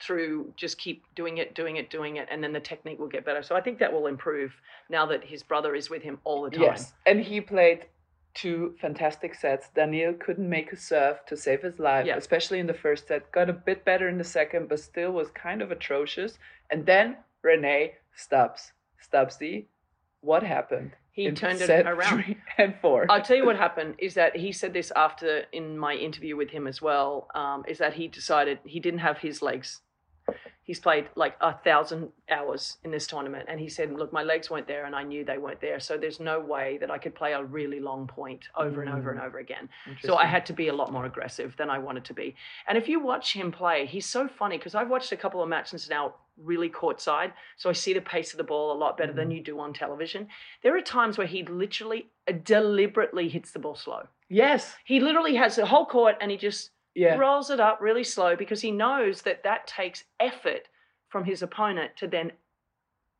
through 0.00 0.52
just 0.56 0.78
keep 0.78 1.02
doing 1.16 1.38
it, 1.38 1.54
doing 1.54 1.76
it, 1.76 1.90
doing 1.90 2.16
it, 2.16 2.28
and 2.30 2.42
then 2.42 2.52
the 2.52 2.60
technique 2.60 2.98
will 2.98 3.08
get 3.08 3.24
better. 3.24 3.42
So 3.42 3.56
I 3.56 3.60
think 3.60 3.78
that 3.80 3.92
will 3.92 4.06
improve 4.06 4.52
now 4.88 5.04
that 5.06 5.24
his 5.24 5.42
brother 5.42 5.74
is 5.74 5.90
with 5.90 6.02
him 6.02 6.18
all 6.24 6.42
the 6.42 6.50
time. 6.50 6.62
Yes, 6.62 6.92
and 7.06 7.20
he 7.20 7.40
played 7.40 7.86
two 8.34 8.76
fantastic 8.80 9.34
sets. 9.34 9.68
Daniil 9.74 10.14
couldn't 10.14 10.48
make 10.48 10.72
a 10.72 10.76
serve 10.76 11.24
to 11.26 11.36
save 11.36 11.62
his 11.62 11.78
life, 11.80 12.06
Yeah. 12.06 12.16
especially 12.16 12.60
in 12.60 12.66
the 12.68 12.74
first 12.74 13.08
set. 13.08 13.30
Got 13.32 13.50
a 13.50 13.52
bit 13.52 13.84
better 13.84 14.08
in 14.08 14.18
the 14.18 14.24
second, 14.24 14.68
but 14.68 14.78
still 14.78 15.10
was 15.10 15.30
kind 15.30 15.60
of 15.62 15.72
atrocious. 15.72 16.38
And 16.70 16.86
then 16.86 17.16
Rennae 17.42 17.94
stops. 18.14 18.72
Stubsy, 19.02 19.66
what 20.20 20.42
happened? 20.44 20.92
He 21.18 21.30
turned 21.32 21.60
it 21.60 21.70
around. 21.86 22.22
Three 22.22 22.36
and 22.58 22.74
four. 22.80 23.06
I'll 23.10 23.22
tell 23.22 23.36
you 23.36 23.44
what 23.44 23.56
happened 23.56 23.96
is 23.98 24.14
that 24.14 24.36
he 24.36 24.52
said 24.52 24.72
this 24.72 24.92
after 24.94 25.44
in 25.52 25.76
my 25.76 25.94
interview 25.94 26.36
with 26.36 26.50
him 26.50 26.68
as 26.68 26.80
well. 26.80 27.26
Um, 27.34 27.64
is 27.66 27.78
that 27.78 27.94
he 27.94 28.06
decided 28.06 28.60
he 28.64 28.78
didn't 28.78 29.00
have 29.00 29.18
his 29.18 29.42
legs. 29.42 29.80
He's 30.62 30.78
played 30.78 31.08
like 31.16 31.34
a 31.40 31.54
thousand 31.54 32.10
hours 32.30 32.76
in 32.84 32.90
this 32.90 33.06
tournament, 33.06 33.46
and 33.48 33.58
he 33.58 33.70
said, 33.70 33.90
"Look, 33.90 34.12
my 34.12 34.22
legs 34.22 34.50
weren't 34.50 34.68
there, 34.68 34.84
and 34.84 34.94
I 34.94 35.02
knew 35.02 35.24
they 35.24 35.38
weren't 35.38 35.62
there. 35.62 35.80
So 35.80 35.96
there's 35.96 36.20
no 36.20 36.38
way 36.38 36.76
that 36.78 36.90
I 36.90 36.98
could 36.98 37.14
play 37.14 37.32
a 37.32 37.42
really 37.42 37.80
long 37.80 38.06
point 38.06 38.44
over 38.54 38.82
and 38.82 38.90
over 38.90 39.10
and 39.10 39.18
over 39.18 39.38
again. 39.38 39.70
So 40.02 40.16
I 40.16 40.26
had 40.26 40.44
to 40.46 40.52
be 40.52 40.68
a 40.68 40.74
lot 40.74 40.92
more 40.92 41.06
aggressive 41.06 41.56
than 41.56 41.70
I 41.70 41.78
wanted 41.78 42.04
to 42.04 42.14
be. 42.14 42.36
And 42.68 42.76
if 42.76 42.86
you 42.86 43.00
watch 43.00 43.32
him 43.32 43.50
play, 43.50 43.86
he's 43.86 44.06
so 44.06 44.28
funny 44.28 44.58
because 44.58 44.74
I've 44.74 44.90
watched 44.90 45.10
a 45.10 45.16
couple 45.16 45.42
of 45.42 45.48
matches 45.48 45.88
now 45.88 46.14
really 46.42 46.68
courtside, 46.70 47.32
so 47.56 47.68
I 47.68 47.72
see 47.72 47.92
the 47.94 48.00
pace 48.00 48.32
of 48.32 48.38
the 48.38 48.44
ball 48.44 48.72
a 48.72 48.78
lot 48.78 48.96
better 48.96 49.12
than 49.12 49.30
you 49.30 49.42
do 49.42 49.58
on 49.60 49.72
television. 49.72 50.28
There 50.62 50.76
are 50.76 50.80
times 50.82 51.18
where 51.18 51.26
he 51.26 51.42
literally 51.44 52.08
uh, 52.28 52.32
deliberately 52.44 53.28
hits 53.28 53.50
the 53.52 53.58
ball 53.58 53.74
slow. 53.74 54.06
yes, 54.28 54.74
He 54.84 55.00
literally 55.00 55.34
has 55.36 55.56
the 55.56 55.66
whole 55.66 55.86
court 55.86 56.16
and 56.20 56.30
he 56.30 56.36
just 56.36 56.70
Yeah. 56.94 57.16
rolls 57.16 57.50
it 57.50 57.60
up 57.60 57.80
really 57.80 58.04
slow 58.04 58.36
because 58.36 58.60
he 58.60 58.70
knows 58.70 59.22
that 59.22 59.42
that 59.44 59.66
takes 59.66 60.04
effort 60.20 60.68
from 61.08 61.24
his 61.24 61.42
opponent 61.42 61.96
to 61.96 62.06
then 62.08 62.32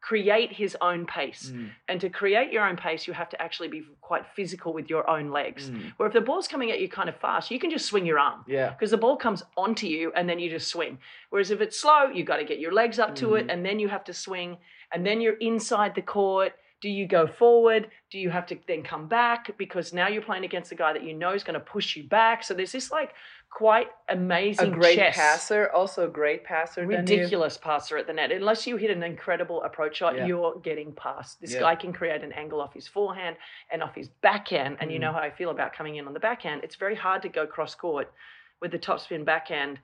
create 0.00 0.52
his 0.52 0.76
own 0.80 1.06
pace. 1.06 1.50
Mm. 1.54 1.70
And 1.88 2.00
to 2.00 2.08
create 2.08 2.52
your 2.52 2.64
own 2.66 2.76
pace, 2.76 3.06
you 3.06 3.12
have 3.12 3.28
to 3.30 3.42
actually 3.42 3.68
be 3.68 3.82
quite 4.00 4.24
physical 4.36 4.72
with 4.72 4.88
your 4.88 5.08
own 5.10 5.30
legs. 5.30 5.70
Mm. 5.70 5.92
Where 5.96 6.06
if 6.06 6.12
the 6.12 6.20
ball's 6.20 6.46
coming 6.48 6.70
at 6.70 6.80
you 6.80 6.88
kind 6.88 7.08
of 7.08 7.16
fast, 7.16 7.50
you 7.50 7.58
can 7.58 7.70
just 7.70 7.86
swing 7.86 8.06
your 8.06 8.18
arm 8.18 8.44
yeah. 8.46 8.70
because 8.70 8.92
the 8.92 8.96
ball 8.96 9.16
comes 9.16 9.42
onto 9.56 9.86
you 9.86 10.12
and 10.14 10.28
then 10.28 10.38
you 10.38 10.48
just 10.50 10.68
swing. 10.68 10.98
Whereas 11.30 11.50
if 11.50 11.60
it's 11.60 11.78
slow, 11.80 12.04
you 12.14 12.24
got 12.24 12.36
to 12.36 12.44
get 12.44 12.58
your 12.60 12.72
legs 12.72 12.98
up 12.98 13.14
to 13.16 13.26
Mm. 13.28 13.40
it 13.40 13.50
and 13.50 13.64
then 13.66 13.78
you 13.78 13.88
have 13.88 14.04
to 14.04 14.14
swing 14.14 14.56
and 14.92 15.04
then 15.04 15.20
you're 15.20 15.36
inside 15.38 15.94
the 15.94 16.02
court. 16.02 16.52
Do 16.80 16.88
you 16.88 17.08
go 17.08 17.26
forward? 17.26 17.90
Do 18.08 18.20
you 18.20 18.30
have 18.30 18.46
to 18.46 18.58
then 18.68 18.84
come 18.84 19.08
back? 19.08 19.58
Because 19.58 19.92
now 19.92 20.06
you're 20.06 20.22
playing 20.22 20.44
against 20.44 20.70
a 20.70 20.76
guy 20.76 20.92
that 20.92 21.02
you 21.02 21.12
know 21.12 21.32
is 21.34 21.42
going 21.42 21.54
to 21.54 21.60
push 21.60 21.96
you 21.96 22.04
back. 22.04 22.44
So 22.44 22.54
there's 22.54 22.70
this 22.70 22.92
like 22.92 23.14
quite 23.50 23.88
A 24.08 24.12
amazing 24.12 24.72
great 24.72 24.96
chess. 24.96 25.16
passer, 25.16 25.70
also 25.72 26.04
a 26.06 26.08
great 26.10 26.44
passer. 26.44 26.86
Ridiculous 26.86 27.56
passer 27.56 27.96
at 27.96 28.06
the 28.06 28.12
net. 28.12 28.30
Unless 28.30 28.66
you 28.66 28.76
hit 28.76 28.90
an 28.90 29.02
incredible 29.02 29.62
approach 29.62 29.96
shot, 29.96 30.16
Yeah. 30.16 30.26
you're 30.26 30.58
getting 30.60 30.92
past. 30.92 31.40
This 31.40 31.54
Yeah. 31.54 31.60
guy 31.60 31.74
can 31.74 31.92
create 31.92 32.22
an 32.22 32.32
angle 32.32 32.60
off 32.60 32.74
his 32.74 32.86
forehand 32.86 33.36
and 33.70 33.82
off 33.82 33.94
his 33.94 34.08
backhand. 34.08 34.76
And 34.80 34.90
Mm. 34.90 34.92
you 34.94 34.98
know 34.98 35.12
how 35.12 35.20
I 35.20 35.30
feel 35.30 35.50
about 35.50 35.72
coming 35.72 35.96
in 35.96 36.06
on 36.06 36.12
the 36.12 36.20
backhand. 36.20 36.62
It's 36.62 36.76
very 36.76 36.94
hard 36.94 37.22
to 37.22 37.28
go 37.28 37.46
cross 37.46 37.74
court 37.74 38.12
with 38.60 38.70
the 38.70 38.78
topspin 38.78 39.24
backhand 39.24 39.80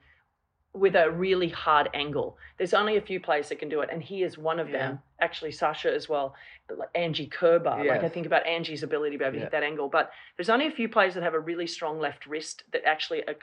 with 0.75 0.95
a 0.95 1.09
really 1.09 1.47
hard 1.49 1.89
angle. 1.93 2.37
There's 2.57 2.73
only 2.73 2.97
a 2.97 3.01
few 3.01 3.19
players 3.19 3.49
that 3.49 3.59
can 3.59 3.69
do 3.69 3.79
it, 3.81 3.89
and 3.91 4.03
he 4.03 4.23
is 4.23 4.37
one 4.37 4.59
of 4.59 4.71
them. 4.71 4.99
Actually, 5.21 5.51
Sasha 5.53 5.93
as 5.93 6.09
well, 6.09 6.35
like 6.77 6.89
Angie 6.93 7.27
Kerber. 7.27 7.83
Like 7.85 8.03
I 8.03 8.09
think 8.09 8.25
about 8.25 8.45
Angie's 8.45 8.83
ability 8.83 9.15
to 9.15 9.19
be 9.19 9.23
able 9.25 9.31
to 9.33 9.37
Yeah. 9.37 9.43
hit 9.45 9.51
that 9.53 9.63
angle. 9.63 9.87
But 9.87 10.11
there's 10.37 10.49
only 10.49 10.67
a 10.67 10.71
few 10.71 10.89
players 10.89 11.13
that 11.13 11.23
have 11.23 11.33
a 11.33 11.39
really 11.39 11.65
strong 11.67 11.99
left 11.99 12.25
wrist 12.25 12.63
that 12.73 12.83
actually, 12.85 13.25
are, 13.27 13.35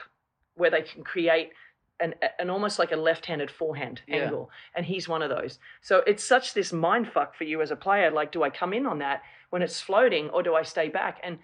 where 0.55 0.69
they 0.69 0.83
can 0.83 1.03
create 1.03 1.51
an, 1.99 2.13
an 2.37 2.49
almost 2.49 2.77
like 2.79 2.91
a 2.91 2.95
left-handed 2.95 3.49
forehand 3.49 4.01
Yeah. 4.07 4.17
angle, 4.25 4.49
and 4.75 4.85
he's 4.85 5.09
one 5.09 5.21
of 5.23 5.29
those. 5.29 5.57
So 5.81 6.03
it's 6.05 6.23
such 6.23 6.53
this 6.53 6.71
mind 6.71 7.07
fuck 7.11 7.35
for 7.35 7.45
you 7.45 7.61
as 7.61 7.71
a 7.71 7.75
player. 7.75 8.11
Like, 8.11 8.31
do 8.31 8.43
I 8.43 8.49
come 8.49 8.73
in 8.73 8.85
on 8.85 8.99
that 8.99 9.23
when 9.49 9.61
it's 9.61 9.79
floating, 9.81 10.29
or 10.29 10.43
do 10.43 10.53
I 10.55 10.63
stay 10.63 10.89
back? 10.89 11.19
And 11.23 11.39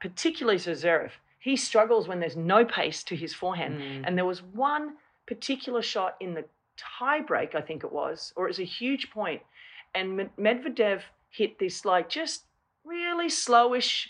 particularly 0.00 0.58
Zverev, 0.58 1.10
he 1.44 1.56
struggles 1.56 2.08
when 2.08 2.20
there's 2.20 2.36
no 2.36 2.64
pace 2.64 3.04
to 3.04 3.14
his 3.14 3.34
forehand. 3.34 3.78
Mm. 3.78 4.04
And 4.06 4.16
there 4.16 4.24
was 4.24 4.42
one 4.42 4.94
particular 5.26 5.82
shot 5.82 6.16
in 6.18 6.32
the 6.32 6.46
tiebreak, 6.98 7.54
I 7.54 7.60
think 7.60 7.84
it 7.84 7.92
was, 7.92 8.32
or 8.34 8.46
it 8.46 8.48
was 8.48 8.60
a 8.60 8.64
huge 8.64 9.10
point, 9.10 9.42
and 9.94 10.30
Medvedev 10.38 11.02
hit 11.28 11.58
this 11.58 11.84
like 11.84 12.08
just 12.08 12.44
really 12.82 13.28
slowish 13.28 14.06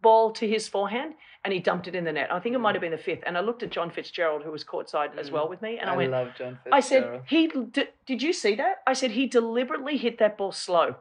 ball 0.00 0.30
to 0.30 0.46
his 0.46 0.68
forehand 0.68 1.14
and 1.42 1.52
he 1.52 1.58
dumped 1.58 1.88
it 1.88 1.96
in 1.96 2.04
the 2.04 2.12
net. 2.12 2.32
I 2.32 2.38
think 2.38 2.54
it 2.54 2.58
might 2.58 2.76
have 2.76 2.82
been 2.82 2.92
the 2.92 2.98
fifth. 2.98 3.22
And 3.26 3.36
I 3.36 3.40
looked 3.40 3.62
at 3.64 3.70
John 3.70 3.90
Fitzgerald, 3.90 4.42
who 4.44 4.52
was 4.52 4.62
courtside 4.62 5.18
as 5.18 5.30
well 5.30 5.48
with 5.48 5.60
me, 5.60 5.78
and 5.78 5.90
I, 5.90 5.94
I 5.94 5.96
went, 5.96 6.12
love 6.12 6.28
John 6.38 6.58
I 6.70 6.80
said, 6.80 7.22
he 7.26 7.48
d- 7.48 7.88
did 8.06 8.22
you 8.22 8.32
see 8.32 8.54
that? 8.54 8.82
I 8.86 8.92
said 8.92 9.10
he 9.10 9.26
deliberately 9.26 9.96
hit 9.96 10.18
that 10.18 10.38
ball 10.38 10.52
slow. 10.52 10.94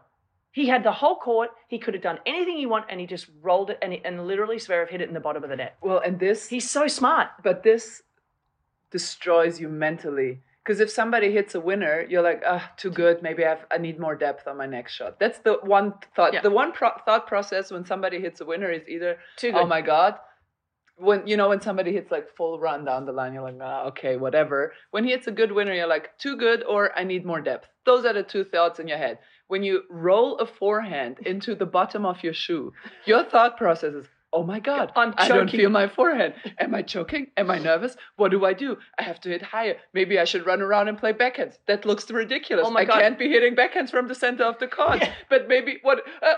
He 0.53 0.67
had 0.67 0.83
the 0.83 0.91
whole 0.91 1.17
court. 1.17 1.49
He 1.67 1.77
could 1.79 1.93
have 1.95 2.03
done 2.03 2.19
anything 2.25 2.57
he 2.57 2.65
wanted, 2.67 2.89
and 2.91 2.99
he 2.99 3.07
just 3.07 3.27
rolled 3.41 3.69
it, 3.71 3.79
and, 3.81 3.91
he, 3.93 4.01
and 4.05 4.25
literally 4.27 4.57
Zverev 4.57 4.87
hit 4.89 5.01
it 5.01 5.07
in 5.09 5.13
the 5.13 5.19
bottom 5.19 5.43
of 5.43 5.49
the 5.49 5.55
net. 5.55 5.75
Well, 5.81 5.99
and 5.99 6.19
this 6.19 6.47
He's 6.47 6.69
so 6.69 6.87
smart. 6.87 7.29
but 7.43 7.63
this 7.63 8.03
destroys 8.91 9.59
you 9.59 9.67
mentally 9.69 10.41
because 10.63 10.79
if 10.79 10.89
somebody 10.89 11.31
hits 11.31 11.55
a 11.55 11.59
winner 11.59 12.05
you're 12.09 12.21
like 12.21 12.43
ah 12.45 12.71
too 12.77 12.91
good 12.91 13.23
maybe 13.23 13.43
I, 13.43 13.49
have, 13.49 13.65
I 13.71 13.79
need 13.79 13.99
more 13.99 14.15
depth 14.15 14.47
on 14.47 14.55
my 14.55 14.67
next 14.67 14.93
shot 14.93 15.19
that's 15.19 15.39
the 15.39 15.53
one 15.63 15.95
thought 16.15 16.33
Yeah. 16.33 16.41
the 16.41 16.51
one 16.51 16.71
pro- 16.73 16.97
thought 17.03 17.25
process 17.25 17.71
when 17.71 17.85
somebody 17.85 18.19
hits 18.19 18.39
a 18.41 18.45
winner 18.45 18.69
is 18.69 18.87
either 18.87 19.17
Too 19.37 19.51
good. 19.51 19.61
oh 19.61 19.65
my 19.65 19.81
god 19.81 20.15
when 20.95 21.25
you 21.25 21.37
know 21.37 21.49
when 21.49 21.59
somebody 21.59 21.91
hits 21.91 22.11
like 22.11 22.29
full 22.37 22.59
run 22.59 22.85
down 22.85 23.07
the 23.07 23.11
line 23.11 23.33
you're 23.33 23.41
like 23.41 23.57
ah 23.63 23.85
okay 23.85 24.15
whatever 24.15 24.73
when 24.91 25.03
he 25.03 25.09
hits 25.09 25.25
a 25.25 25.31
good 25.31 25.51
winner 25.51 25.73
you're 25.73 25.87
like 25.87 26.15
too 26.19 26.37
good 26.37 26.63
or 26.65 26.95
i 26.95 27.03
need 27.03 27.25
more 27.25 27.41
depth 27.41 27.67
those 27.87 28.05
are 28.05 28.13
the 28.13 28.21
two 28.21 28.43
thoughts 28.43 28.79
in 28.79 28.87
your 28.87 28.99
head 28.99 29.17
when 29.53 29.61
you 29.61 29.83
roll 30.09 30.29
a 30.39 30.47
forehand 30.47 31.19
into 31.31 31.53
the 31.53 31.65
bottom 31.77 32.07
of 32.11 32.23
your 32.23 32.33
shoe 32.33 32.73
your 33.05 33.23
thought 33.23 33.55
process 33.55 33.93
is 33.93 34.07
oh 34.37 34.43
my 34.51 34.59
god 34.59 34.91
I'm 34.95 35.13
i 35.17 35.27
don't 35.27 35.47
feel 35.47 35.69
my 35.69 35.87
forehead 35.87 36.33
am 36.59 36.73
i 36.73 36.81
choking? 36.81 37.27
Am 37.37 37.51
i 37.51 37.59
nervous? 37.59 37.95
What 38.15 38.31
do 38.31 38.39
i 38.45 38.53
do? 38.53 38.77
I 38.97 39.03
have 39.03 39.19
to 39.21 39.29
hit 39.29 39.43
higher. 39.43 39.75
Maybe 39.93 40.17
i 40.23 40.25
should 40.31 40.47
run 40.47 40.61
around 40.67 40.87
and 40.87 40.97
play 40.97 41.13
backhands. 41.13 41.59
That 41.67 41.85
looks 41.85 42.09
ridiculous. 42.09 42.65
Oh 42.67 42.71
my 42.71 42.81
i 42.81 42.85
God. 42.85 43.01
can't 43.01 43.19
be 43.19 43.29
hitting 43.29 43.55
backhands 43.55 43.91
from 43.91 44.07
the 44.07 44.15
center 44.15 44.43
of 44.43 44.57
the 44.57 44.67
court 44.79 45.03
but 45.29 45.47
maybe 45.47 45.77
what 45.83 45.99
uh, 46.29 46.33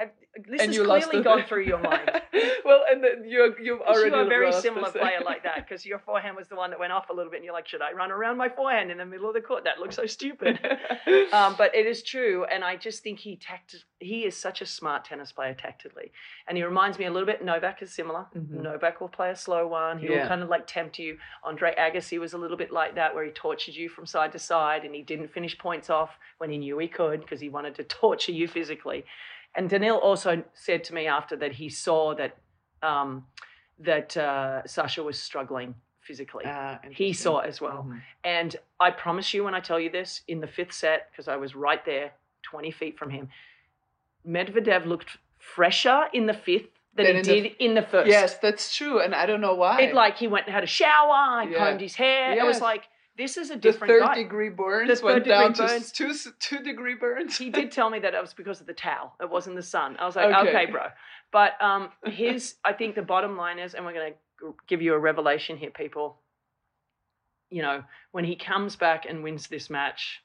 Have, 0.00 0.10
this 0.48 0.62
and 0.62 0.72
has 0.74 0.86
clearly 0.86 1.22
gone 1.22 1.42
through 1.48 1.64
your 1.64 1.78
mind. 1.78 2.10
well, 2.64 2.82
and 2.90 3.04
then 3.04 3.24
you're 3.28 3.60
you've 3.60 3.80
already 3.82 4.10
you're 4.10 4.22
a 4.22 4.28
very 4.28 4.50
similar 4.52 4.90
player 4.90 5.20
like 5.24 5.42
that 5.42 5.56
because 5.68 5.84
your 5.84 5.98
forehand 5.98 6.36
was 6.36 6.48
the 6.48 6.56
one 6.56 6.70
that 6.70 6.78
went 6.80 6.92
off 6.92 7.10
a 7.10 7.12
little 7.12 7.30
bit 7.30 7.36
and 7.38 7.44
you're 7.44 7.52
like, 7.54 7.68
should 7.68 7.82
I 7.82 7.92
run 7.92 8.10
around 8.10 8.38
my 8.38 8.48
forehand 8.48 8.90
in 8.90 8.98
the 8.98 9.04
middle 9.04 9.28
of 9.28 9.34
the 9.34 9.40
court? 9.42 9.64
That 9.64 9.78
looks 9.78 9.96
so 9.96 10.06
stupid. 10.06 10.58
um, 11.32 11.54
but 11.58 11.74
it 11.74 11.86
is 11.86 12.02
true. 12.02 12.44
And 12.50 12.64
I 12.64 12.76
just 12.76 13.02
think 13.02 13.18
he 13.18 13.36
tact- 13.36 13.84
he 13.98 14.24
is 14.24 14.36
such 14.36 14.62
a 14.62 14.66
smart 14.66 15.04
tennis 15.04 15.32
player 15.32 15.52
tactically. 15.54 16.10
And 16.48 16.56
he 16.56 16.64
reminds 16.64 16.98
me 16.98 17.04
a 17.04 17.10
little 17.10 17.26
bit, 17.26 17.44
Novak 17.44 17.82
is 17.82 17.92
similar. 17.92 18.26
Mhm. 18.34 18.62
Novak 18.62 19.00
will 19.02 19.08
play 19.08 19.30
a 19.30 19.36
slow 19.36 19.66
one. 19.66 19.98
He 19.98 20.08
will 20.08 20.26
kind 20.26 20.42
of 20.42 20.48
like 20.48 20.66
tempt 20.66 20.98
you. 20.98 21.18
Andre 21.44 21.74
Agassi 21.76 22.18
was 22.18 22.32
a 22.32 22.38
little 22.38 22.56
bit 22.56 22.72
like 22.72 22.94
that 22.94 23.14
where 23.14 23.24
he 23.24 23.30
tortured 23.30 23.74
you 23.74 23.88
from 23.90 24.06
side 24.06 24.32
to 24.32 24.38
side 24.38 24.84
and 24.84 24.94
he 24.94 25.02
didn't 25.02 25.28
finish 25.32 25.58
points 25.58 25.90
off 25.90 26.10
when 26.38 26.48
he 26.50 26.56
knew 26.58 26.78
he 26.78 26.88
could 26.88 27.20
because 27.20 27.40
he 27.40 27.48
wanted 27.50 27.74
to 27.74 27.84
torture 27.84 28.32
you 28.32 28.48
physically. 28.48 29.04
And 29.54 29.68
Daniil 29.68 29.96
also 29.96 30.42
said 30.54 30.84
to 30.84 30.94
me 30.94 31.06
after 31.06 31.36
that 31.36 31.52
he 31.52 31.68
saw 31.68 32.14
that 32.14 32.36
um, 32.82 33.26
that 33.78 34.16
uh, 34.16 34.66
Sasha 34.66 35.02
was 35.02 35.18
struggling 35.20 35.74
physically. 36.00 36.44
Ah, 36.46 36.78
he 36.90 37.12
saw 37.12 37.40
it 37.40 37.48
as 37.48 37.60
well. 37.60 37.84
Mhm. 37.88 38.00
And 38.24 38.56
I 38.78 38.90
promise 38.90 39.34
you 39.34 39.44
when 39.44 39.54
I 39.54 39.60
tell 39.60 39.78
you 39.80 39.90
this, 39.90 40.22
in 40.28 40.40
the 40.40 40.46
fifth 40.46 40.72
set, 40.72 41.10
because 41.10 41.28
I 41.28 41.36
was 41.36 41.54
right 41.54 41.84
there, 41.84 42.12
20 42.42 42.70
feet 42.70 42.98
from 42.98 43.10
him, 43.10 43.28
Medvedev 44.26 44.86
looked 44.86 45.18
fresher 45.38 46.04
in 46.12 46.26
the 46.26 46.34
fifth 46.34 46.68
than 46.94 47.06
Than 47.06 47.14
he 47.14 47.20
in 47.20 47.24
the- 47.26 47.48
did 47.48 47.56
in 47.58 47.74
the 47.74 47.82
first. 47.82 48.08
Yes, 48.08 48.38
that's 48.38 48.74
true, 48.76 49.00
and 49.00 49.14
I 49.14 49.26
don't 49.26 49.40
know 49.40 49.54
why. 49.54 49.80
It 49.80 49.94
like 49.94 50.16
he 50.18 50.26
went 50.26 50.46
and 50.46 50.54
had 50.54 50.64
a 50.64 50.66
shower, 50.68 51.44
Yeah. 51.44 51.58
combed 51.58 51.80
his 51.80 51.96
hair. 51.96 52.32
It 52.38 52.44
was 52.44 52.60
like, 52.60 52.88
this 53.16 53.36
is 53.36 53.50
a 53.50 53.54
the 53.54 53.60
different 53.60 53.92
third 53.92 54.02
guy. 54.02 54.14
degree 54.14 54.48
burns 54.48 55.00
The 55.00 55.04
went 55.04 55.24
degree 55.24 55.30
down 55.38 55.52
burns. 55.52 55.92
to 55.92 56.08
two 56.14 56.30
two 56.38 56.62
degree 56.62 56.94
burns. 56.94 57.36
he 57.36 57.50
did 57.50 57.70
tell 57.70 57.90
me 57.90 57.98
that 58.00 58.14
it 58.14 58.20
was 58.20 58.32
because 58.34 58.60
of 58.60 58.66
the 58.66 58.72
towel. 58.72 59.14
It 59.20 59.28
wasn't 59.28 59.56
the 59.56 59.62
sun. 59.62 59.96
I 59.98 60.06
was 60.06 60.16
like, 60.16 60.34
Okay. 60.34 60.48
okay, 60.50 60.66
bro. 60.70 60.86
But 61.32 61.60
um, 61.62 61.90
his, 62.04 62.54
I 62.64 62.72
think 62.72 62.94
the 62.94 63.02
bottom 63.02 63.36
line 63.36 63.58
is, 63.58 63.74
and 63.74 63.84
we're 63.84 63.92
going 63.92 64.12
to 64.40 64.54
give 64.68 64.80
you 64.82 64.94
a 64.94 64.98
revelation 64.98 65.56
here, 65.56 65.70
people. 65.70 66.18
you 67.50 67.62
know, 67.62 67.82
when 68.12 68.24
he 68.24 68.36
comes 68.36 68.76
back 68.76 69.06
and 69.08 69.22
wins 69.22 69.48
this 69.48 69.68
match, 69.68 70.22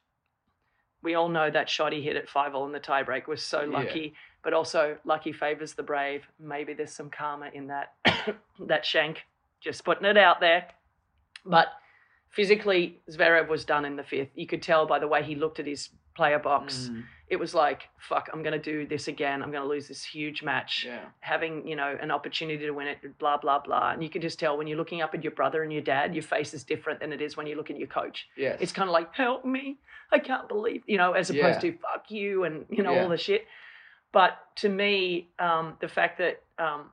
we 1.03 1.15
all 1.15 1.27
know 1.29 1.49
that 1.51 1.69
shot 1.69 1.91
he 1.93 2.01
hit 2.01 2.15
at 2.15 2.29
five 2.29 2.55
all 2.55 2.65
in 2.65 2.71
the 2.71 2.79
tiebreak 2.79 3.27
was 3.27 3.41
so 3.43 3.61
Yeah. 3.61 3.77
lucky, 3.79 4.13
but 4.43 4.53
also 4.53 4.97
lucky 5.05 5.33
favors 5.33 5.73
the 5.73 5.83
brave. 5.83 6.23
Maybe 6.39 6.73
there's 6.73 6.91
some 6.93 7.09
karma 7.09 7.49
in 7.53 7.67
that 7.67 7.93
that 8.67 8.85
shank. 8.85 9.23
Just 9.61 9.83
putting 9.83 10.05
it 10.05 10.17
out 10.17 10.39
there. 10.39 10.67
But 11.45 11.67
physically, 12.35 12.99
Zverev 13.09 13.47
was 13.47 13.63
done 13.65 13.85
in 13.85 13.95
the 13.95 14.03
fifth. 14.03 14.29
You 14.35 14.45
could 14.45 14.61
tell 14.61 14.85
by 14.85 14.99
the 14.99 15.07
way 15.07 15.23
he 15.23 15.35
looked 15.35 15.59
at 15.59 15.65
his 15.65 15.89
player 16.15 16.39
box. 16.39 16.89
Mm. 16.91 17.03
It 17.27 17.37
was 17.37 17.55
like, 17.55 17.83
fuck, 17.97 18.29
I'm 18.31 18.43
going 18.43 18.53
to 18.53 18.59
do 18.59 18.85
this 18.85 19.07
again. 19.07 19.41
I'm 19.41 19.51
going 19.51 19.63
to 19.63 19.67
lose 19.67 19.87
this 19.87 20.03
huge 20.03 20.43
match. 20.43 20.85
Yeah. 20.85 20.99
Having, 21.21 21.67
you 21.67 21.75
know, 21.75 21.97
an 21.99 22.11
opportunity 22.11 22.63
to 22.65 22.71
win 22.71 22.87
it, 22.87 23.17
blah, 23.17 23.37
blah, 23.37 23.59
blah. 23.59 23.91
And 23.91 24.03
you 24.03 24.09
can 24.09 24.21
just 24.21 24.37
tell 24.37 24.57
when 24.57 24.67
you're 24.67 24.77
looking 24.77 25.01
up 25.01 25.15
at 25.15 25.23
your 25.23 25.31
brother 25.31 25.63
and 25.63 25.73
your 25.73 25.81
dad, 25.81 26.13
your 26.13 26.23
face 26.23 26.53
is 26.53 26.63
different 26.63 26.99
than 26.99 27.11
it 27.11 27.21
is 27.21 27.35
when 27.35 27.47
you 27.47 27.55
look 27.55 27.71
at 27.71 27.79
your 27.79 27.87
coach. 27.87 28.27
Yes. 28.37 28.57
It's 28.61 28.71
kind 28.71 28.87
of 28.87 28.93
like, 28.93 29.13
help 29.15 29.43
me. 29.43 29.77
I 30.11 30.19
can't 30.19 30.47
believe, 30.47 30.83
you 30.85 30.97
know, 30.97 31.13
as 31.13 31.29
opposed 31.31 31.63
Yeah. 31.63 31.71
to 31.71 31.77
fuck 31.79 32.11
you 32.11 32.43
and, 32.43 32.65
you 32.69 32.83
know, 32.83 32.93
Yeah. 32.93 33.03
all 33.03 33.09
the 33.09 33.17
shit. 33.17 33.45
But 34.11 34.37
to 34.57 34.69
me, 34.69 35.29
um, 35.39 35.77
the 35.81 35.87
fact 35.87 36.19
that 36.19 36.43
um, 36.59 36.91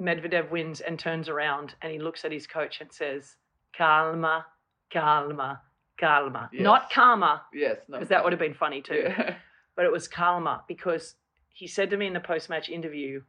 Medvedev 0.00 0.50
wins 0.50 0.80
and 0.80 0.98
turns 0.98 1.28
around 1.28 1.74
and 1.82 1.92
he 1.92 1.98
looks 1.98 2.24
at 2.24 2.32
his 2.32 2.46
coach 2.46 2.80
and 2.80 2.90
says, 2.90 3.36
calma, 3.76 4.46
calma, 4.92 5.60
calma. 5.98 6.50
Not 6.52 6.90
karma, 6.90 7.42
yes. 7.52 7.78
No. 7.88 7.98
because 7.98 8.08
that 8.08 8.22
would 8.22 8.32
have 8.32 8.40
been 8.40 8.54
funny 8.54 8.82
too 8.82 9.04
Yeah. 9.08 9.36
but 9.76 9.84
it 9.84 9.92
was 9.92 10.08
Kalma 10.08 10.62
because 10.68 11.14
he 11.52 11.66
said 11.66 11.90
to 11.90 11.96
me 11.96 12.06
in 12.06 12.12
the 12.12 12.20
post 12.20 12.48
match 12.48 12.68
interview 12.68 13.22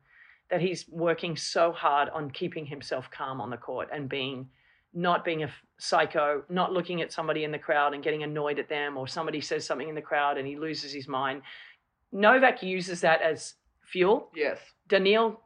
that 0.49 0.61
he's 0.61 0.85
working 0.89 1.35
so 1.35 1.71
hard 1.71 2.09
on 2.09 2.29
keeping 2.29 2.65
himself 2.65 3.09
calm 3.11 3.41
on 3.41 3.49
the 3.49 3.57
court 3.57 3.89
and 3.91 4.07
being 4.07 4.47
not 4.93 5.25
being 5.25 5.43
a 5.43 5.49
psycho, 5.77 6.43
not 6.49 6.71
looking 6.71 7.01
at 7.01 7.11
somebody 7.11 7.43
in 7.43 7.51
the 7.51 7.59
crowd 7.59 7.93
and 7.93 8.03
getting 8.03 8.23
annoyed 8.23 8.59
at 8.59 8.69
them, 8.69 8.95
or 8.95 9.07
somebody 9.07 9.41
says 9.41 9.65
something 9.65 9.89
in 9.89 9.95
the 9.95 10.01
crowd 10.01 10.37
and 10.37 10.47
he 10.47 10.55
loses 10.55 10.93
his 10.93 11.07
mind. 11.07 11.41
Novak 12.13 12.63
uses 12.63 13.01
that 13.01 13.21
as 13.21 13.55
fuel. 13.83 14.29
Yes. 14.35 14.57
Daniil 14.87 15.41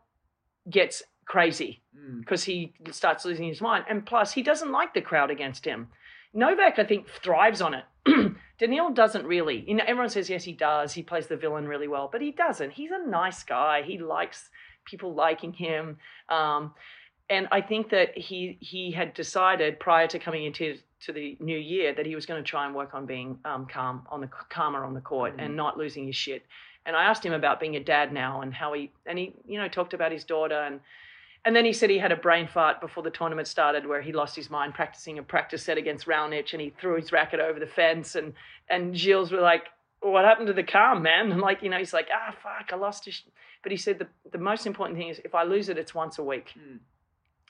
gets 0.70 1.02
crazy 1.30 1.82
Mm. 2.00 2.20
because 2.22 2.44
he 2.44 2.74
starts 2.92 3.26
losing 3.26 3.48
his 3.48 3.62
mind. 3.62 3.86
And 3.90 4.06
plus, 4.06 4.32
he 4.32 4.42
doesn't 4.42 4.72
like 4.72 4.94
the 4.94 5.02
crowd 5.02 5.30
against 5.32 5.66
him. 5.66 5.90
Novak, 6.34 6.80
I 6.80 6.84
think, 6.86 7.08
thrives 7.08 7.62
on 7.62 7.74
it. 7.74 7.86
Daniil 8.60 8.92
doesn't 8.92 9.26
really. 9.26 9.64
You 9.68 9.76
know, 9.76 9.84
everyone 9.86 10.10
says 10.10 10.30
yes, 10.30 10.44
he 10.44 10.54
does. 10.54 10.94
He 10.94 11.04
plays 11.04 11.28
the 11.28 11.36
villain 11.36 11.68
really 11.68 11.88
well, 11.88 12.08
but 12.12 12.22
he 12.22 12.32
doesn't. 12.32 12.72
He's 12.72 12.92
a 12.92 13.06
nice 13.06 13.44
guy. 13.44 13.82
He 13.82 13.98
likes 13.98 14.50
people 14.86 15.14
liking 15.14 15.54
him. 15.54 15.98
Um, 16.30 16.74
and 17.30 17.48
I 17.52 17.62
think 17.62 17.90
that 17.90 18.18
he 18.18 18.58
he 18.62 18.92
had 18.92 19.14
decided 19.14 19.80
prior 19.80 20.08
to 20.08 20.20
coming 20.20 20.46
into 20.46 20.78
to 21.02 21.12
the 21.12 21.38
new 21.40 21.58
year 21.58 21.94
that 21.94 22.06
he 22.06 22.16
was 22.16 22.26
going 22.26 22.42
to 22.44 22.50
try 22.50 22.66
and 22.66 22.74
work 22.76 22.94
on 22.94 23.06
being 23.06 23.40
um, 23.46 23.68
calm 23.68 24.06
on 24.10 24.22
the 24.22 24.30
calmer 24.50 24.84
on 24.84 24.94
the 24.94 25.02
court 25.02 25.34
and 25.38 25.56
not 25.56 25.78
losing 25.78 26.06
his 26.08 26.16
shit. 26.16 26.44
And 26.86 26.96
I 26.96 27.04
asked 27.04 27.26
him 27.26 27.34
about 27.34 27.60
being 27.60 27.76
a 27.76 27.84
dad 27.84 28.12
now 28.14 28.42
and 28.42 28.54
how 28.54 28.74
he 28.74 28.92
and 29.06 29.18
he 29.20 29.34
you 29.48 29.60
know 29.60 29.68
talked 29.68 29.94
about 29.94 30.12
his 30.12 30.24
daughter 30.24 30.60
and 30.60 30.80
and 31.46 31.56
then 31.56 31.66
he 31.66 31.74
said 31.74 31.90
he 31.90 31.98
had 32.00 32.12
a 32.12 32.16
brain 32.18 32.48
fart 32.48 32.82
before 32.82 33.02
the 33.04 33.10
tournament 33.10 33.48
started 33.48 33.86
where 33.88 34.02
he 34.02 34.12
lost 34.12 34.36
his 34.36 34.50
mind 34.50 34.74
practicing 34.74 35.18
a 35.20 35.24
practice 35.24 35.64
set 35.64 35.78
against 35.78 36.06
Raonic 36.08 36.52
and 36.54 36.62
he 36.62 36.70
threw 36.80 36.96
his 36.96 37.12
racket 37.12 37.40
over 37.40 37.60
the 37.60 37.68
fence 37.68 38.16
and 38.16 38.34
and 38.70 38.96
Gilles 38.98 39.32
were 39.32 39.42
like 39.42 39.64
what 40.02 40.26
happened 40.26 40.48
to 40.48 40.54
the 40.54 40.64
calm 40.64 41.02
man 41.02 41.32
and 41.32 41.42
like 41.50 41.62
you 41.64 41.70
know 41.70 41.78
he's 41.78 41.94
like 41.94 42.08
ah 42.14 42.34
fuck 42.44 42.72
I 42.72 42.76
lost 42.76 43.06
his 43.06 43.22
but 43.64 43.72
he 43.72 43.78
said 43.78 44.00
the 44.00 44.08
the 44.32 44.38
most 44.38 44.66
important 44.68 44.98
thing 44.98 45.10
is 45.10 45.20
if 45.26 45.34
I 45.36 45.44
lose 45.44 45.70
it 45.70 45.78
it's 45.78 45.94
once 45.96 46.18
a 46.20 46.24
week 46.24 46.54
Mm. 46.58 46.80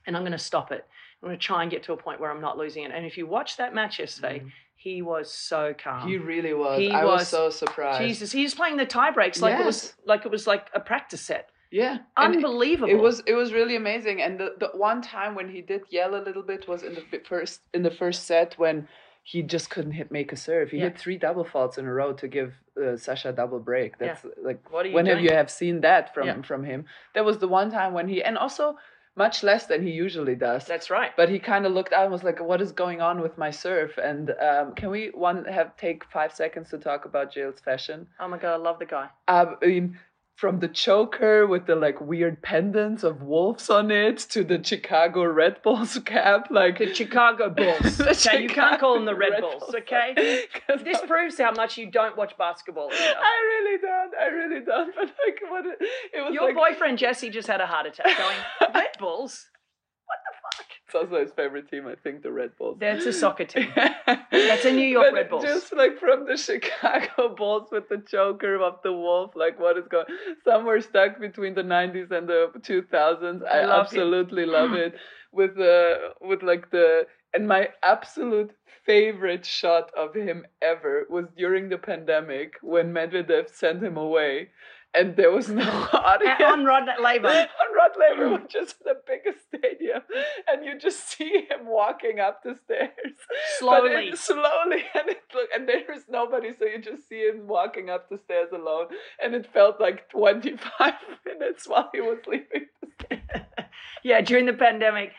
and 0.08 0.16
I'm 0.16 0.24
going 0.24 0.32
to 0.32 0.38
stop 0.38 0.72
it. 0.72 0.86
I'm 1.22 1.28
going 1.28 1.38
to 1.38 1.46
try 1.46 1.62
and 1.64 1.70
get 1.72 1.84
to 1.84 1.94
a 1.94 1.98
point 1.98 2.20
where 2.22 2.32
I'm 2.32 2.40
not 2.42 2.58
losing 2.58 2.84
it. 2.86 2.92
And 2.94 3.06
if 3.06 3.18
you 3.18 3.28
watch 3.28 3.58
that 3.58 3.76
match 3.76 4.00
yesterday, 4.00 4.42
he 4.78 5.02
was 5.02 5.30
so 5.30 5.74
calm. 5.78 6.08
He 6.08 6.18
really 6.18 6.54
was. 6.54 6.80
He 6.80 6.90
I 6.92 7.04
was, 7.04 7.20
was- 7.20 7.28
so 7.28 7.50
surprised. 7.50 8.02
Jesus, 8.02 8.32
he 8.32 8.44
was 8.44 8.56
playing 8.56 8.78
the 8.78 8.86
tie 8.86 9.12
breaks 9.12 9.42
like 9.42 9.60
it 9.60 9.66
was 9.66 9.94
like 10.06 10.26
it 10.26 10.32
was 10.32 10.48
like 10.48 10.70
a 10.74 10.80
practice 10.80 11.20
set. 11.22 11.50
Yeah. 11.72 12.00
And 12.18 12.36
it- 12.36 12.38
Unbelievable. 12.44 12.90
It 12.92 12.96
was 13.00 13.22
it 13.26 13.34
was 13.34 13.54
really 13.54 13.76
amazing. 13.76 14.22
And 14.22 14.40
the, 14.40 14.56
the 14.60 14.70
one 14.74 15.02
time 15.02 15.36
when 15.36 15.50
he 15.50 15.62
did 15.62 15.82
yell 15.90 16.16
a 16.16 16.24
little 16.24 16.44
bit 16.44 16.68
was 16.68 16.84
in 16.84 16.96
the 16.96 17.04
first 17.28 17.62
in 17.74 17.84
the 17.84 17.92
first 17.92 18.26
set 18.26 18.56
when 18.58 18.88
he 19.24 19.44
just 19.44 19.70
couldn't 19.70 19.92
hit 19.92 20.12
make 20.12 20.32
a 20.32 20.36
serve. 20.36 20.72
He 20.72 20.78
Yeah. 20.78 20.86
hit 20.86 20.98
three 20.98 21.18
double 21.18 21.44
faults 21.44 21.78
in 21.78 21.86
a 21.86 21.94
row 21.94 22.14
to 22.14 22.28
give 22.28 22.54
uh, 22.82 22.98
Sasha 22.98 23.30
a 23.30 23.34
double 23.34 23.60
break. 23.60 23.94
Yeah. 24.00 24.08
That's 24.08 24.26
like 24.44 24.60
What 24.72 24.86
are 24.86 24.90
you 24.90 24.96
when 24.96 25.06
have 25.06 25.22
you 25.22 25.32
have 25.32 25.52
seen 25.52 25.82
that 25.82 26.14
from 26.14 26.28
Yeah. 26.28 26.42
from 26.42 26.64
him? 26.64 26.86
That 27.14 27.26
was 27.26 27.38
the 27.38 27.48
one 27.48 27.70
time 27.72 27.94
when 27.94 28.08
he 28.08 28.24
and 28.24 28.38
also 28.38 28.78
much 29.16 29.44
less 29.44 29.66
than 29.66 29.84
he 29.84 29.92
usually 29.92 30.36
does. 30.36 30.66
That's 30.66 30.90
right. 30.90 31.12
but 31.18 31.28
he 31.30 31.40
kind 31.40 31.66
of 31.66 31.74
looked 31.74 31.92
out 31.92 32.04
and 32.04 32.12
was 32.12 32.24
like, 32.24 32.40
"What 32.42 32.62
is 32.62 32.72
going 32.72 33.02
on 33.02 33.20
with 33.22 33.38
my 33.38 33.52
serve?" 33.52 33.92
And 34.02 34.32
um, 34.50 34.74
can 34.76 34.90
we 34.90 35.10
one 35.14 35.44
have 35.46 35.76
take 35.76 36.06
five 36.06 36.32
seconds 36.34 36.70
to 36.70 36.78
talk 36.78 37.04
about 37.06 37.34
Gilles' 37.34 37.60
fashion? 37.60 38.08
oh 38.22 38.28
my 38.30 38.38
god, 38.38 38.54
I 38.54 38.58
love 38.58 38.80
the 38.80 38.86
guy. 38.86 39.10
Um, 39.28 39.58
I 39.62 39.66
mean, 39.66 40.00
from 40.40 40.60
the 40.60 40.70
choker 40.70 41.46
with 41.46 41.66
the 41.66 41.76
like 41.76 42.00
weird 42.00 42.42
pendants 42.42 43.04
of 43.04 43.22
wolves 43.22 43.70
on 43.70 43.92
it 43.92 44.18
to 44.18 44.42
the 44.44 44.64
Chicago 44.64 45.26
Red 45.26 45.62
Bulls 45.62 46.00
cap, 46.06 46.48
like 46.50 46.78
The 46.80 46.94
Chicago 46.94 47.50
Bulls. 47.50 47.98
The 47.98 48.12
okay, 48.12 48.42
you 48.44 48.48
can't 48.48 48.80
call 48.80 48.94
them 48.94 49.04
the 49.06 49.16
Red, 49.16 49.32
Red 49.34 49.42
Bulls. 49.42 49.60
Bulls. 49.64 49.76
Okay, 49.76 50.14
this 50.86 50.98
I- 51.04 51.06
proves 51.08 51.38
how 51.38 51.52
much 51.52 51.78
you 51.78 51.92
don't 51.92 52.16
watch 52.16 52.38
basketball. 52.38 52.88
enough. 52.88 53.00
I 53.02 53.36
really 53.50 53.82
don't. 53.82 54.14
I 54.16 54.26
really 54.28 54.66
don't. 54.66 54.96
But 54.96 55.06
like, 55.08 55.40
what 55.50 55.66
it, 55.66 55.78
it 56.14 56.22
was 56.24 56.34
Your 56.34 56.54
like. 56.54 56.56
boyfriend 56.56 56.98
Jesse 57.00 57.30
just 57.30 57.48
had 57.50 57.60
a 57.60 57.66
heart 57.66 57.88
attack. 57.88 58.06
Going 58.18 58.74
Red 58.74 58.98
Bulls. 58.98 59.46
It's 60.90 60.96
also 60.96 61.22
his 61.22 61.32
favorite 61.34 61.70
team, 61.70 61.86
I 61.86 61.94
think, 62.04 62.24
the 62.24 62.32
Red 62.32 62.58
Bulls. 62.58 62.78
That's 62.80 63.06
a 63.06 63.14
soccer 63.14 63.46
team. 63.46 63.68
That's 63.76 64.66
a 64.66 64.72
New 64.72 64.88
York 64.88 65.10
But 65.12 65.14
Red 65.14 65.30
Bulls. 65.30 65.44
Just 65.44 65.72
like 65.72 66.00
from 66.00 66.26
the 66.26 66.36
Chicago 66.48 67.36
Bulls 67.36 67.68
with 67.72 67.88
the 67.90 68.04
choker 68.08 68.56
of 68.60 68.80
the 68.84 68.92
wolf, 68.92 69.36
like 69.36 69.60
what 69.60 69.78
is 69.78 69.88
going? 69.88 70.06
Somewhere 70.44 70.82
stuck 70.82 71.20
between 71.20 71.54
the 71.54 71.62
'90s 71.62 72.10
and 72.10 72.28
the 72.28 72.52
2000s. 72.58 73.44
I, 73.48 73.60
I 73.60 73.66
love 73.66 73.70
it. 73.70 73.82
absolutely 73.82 74.46
love 74.48 74.74
it. 74.74 74.96
With 75.32 75.54
the 75.54 76.14
with 76.22 76.42
like 76.42 76.72
the 76.72 77.06
and 77.36 77.48
my 77.48 77.70
absolute 77.84 78.50
favorite 78.84 79.46
shot 79.46 79.92
of 79.96 80.16
him 80.16 80.44
ever 80.64 81.06
was 81.08 81.26
during 81.38 81.70
the 81.70 81.78
pandemic 81.78 82.54
when 82.64 82.92
Medvedev 82.92 83.48
sent 83.48 83.84
him 83.84 83.96
away. 83.98 84.50
And 84.96 85.16
there 85.16 85.32
was 85.32 85.50
no 85.50 85.62
audience 85.94 86.42
on 86.44 86.66
Rod 86.66 86.88
Laver. 87.02 87.28
on 87.28 87.76
Rod 87.76 87.92
Laver, 88.00 88.30
which 88.42 88.56
is 88.56 88.74
the 88.84 88.96
biggest 89.06 89.46
stadium, 89.48 90.02
and 90.48 90.66
you 90.66 90.80
just 90.80 91.10
see 91.10 91.46
him 91.50 91.68
walking 91.68 92.20
up 92.20 92.42
the 92.44 92.56
stairs 92.66 92.90
Slowly. 93.60 94.10
it- 94.10 94.18
slowly, 94.18 94.84
and 94.96 95.10
it 95.10 95.22
look, 95.36 95.48
and 95.56 95.70
there 95.70 95.92
is 95.94 96.06
nobody, 96.10 96.50
so 96.58 96.66
you 96.66 96.80
just 96.82 97.08
see 97.08 97.22
him 97.28 97.48
walking 97.48 97.90
up 97.92 98.10
the 98.10 98.18
stairs 98.18 98.50
alone, 98.52 98.88
and 99.24 99.36
it 99.36 99.46
felt 99.54 99.80
like 99.80 100.10
twenty 100.10 100.56
five 100.78 100.96
minutes 101.26 101.68
while 101.68 101.90
he 101.94 102.02
was 102.02 102.18
leaving. 102.28 102.66
yeah, 104.04 104.22
during 104.22 104.46
the 104.46 104.54
pandemic. 104.54 105.12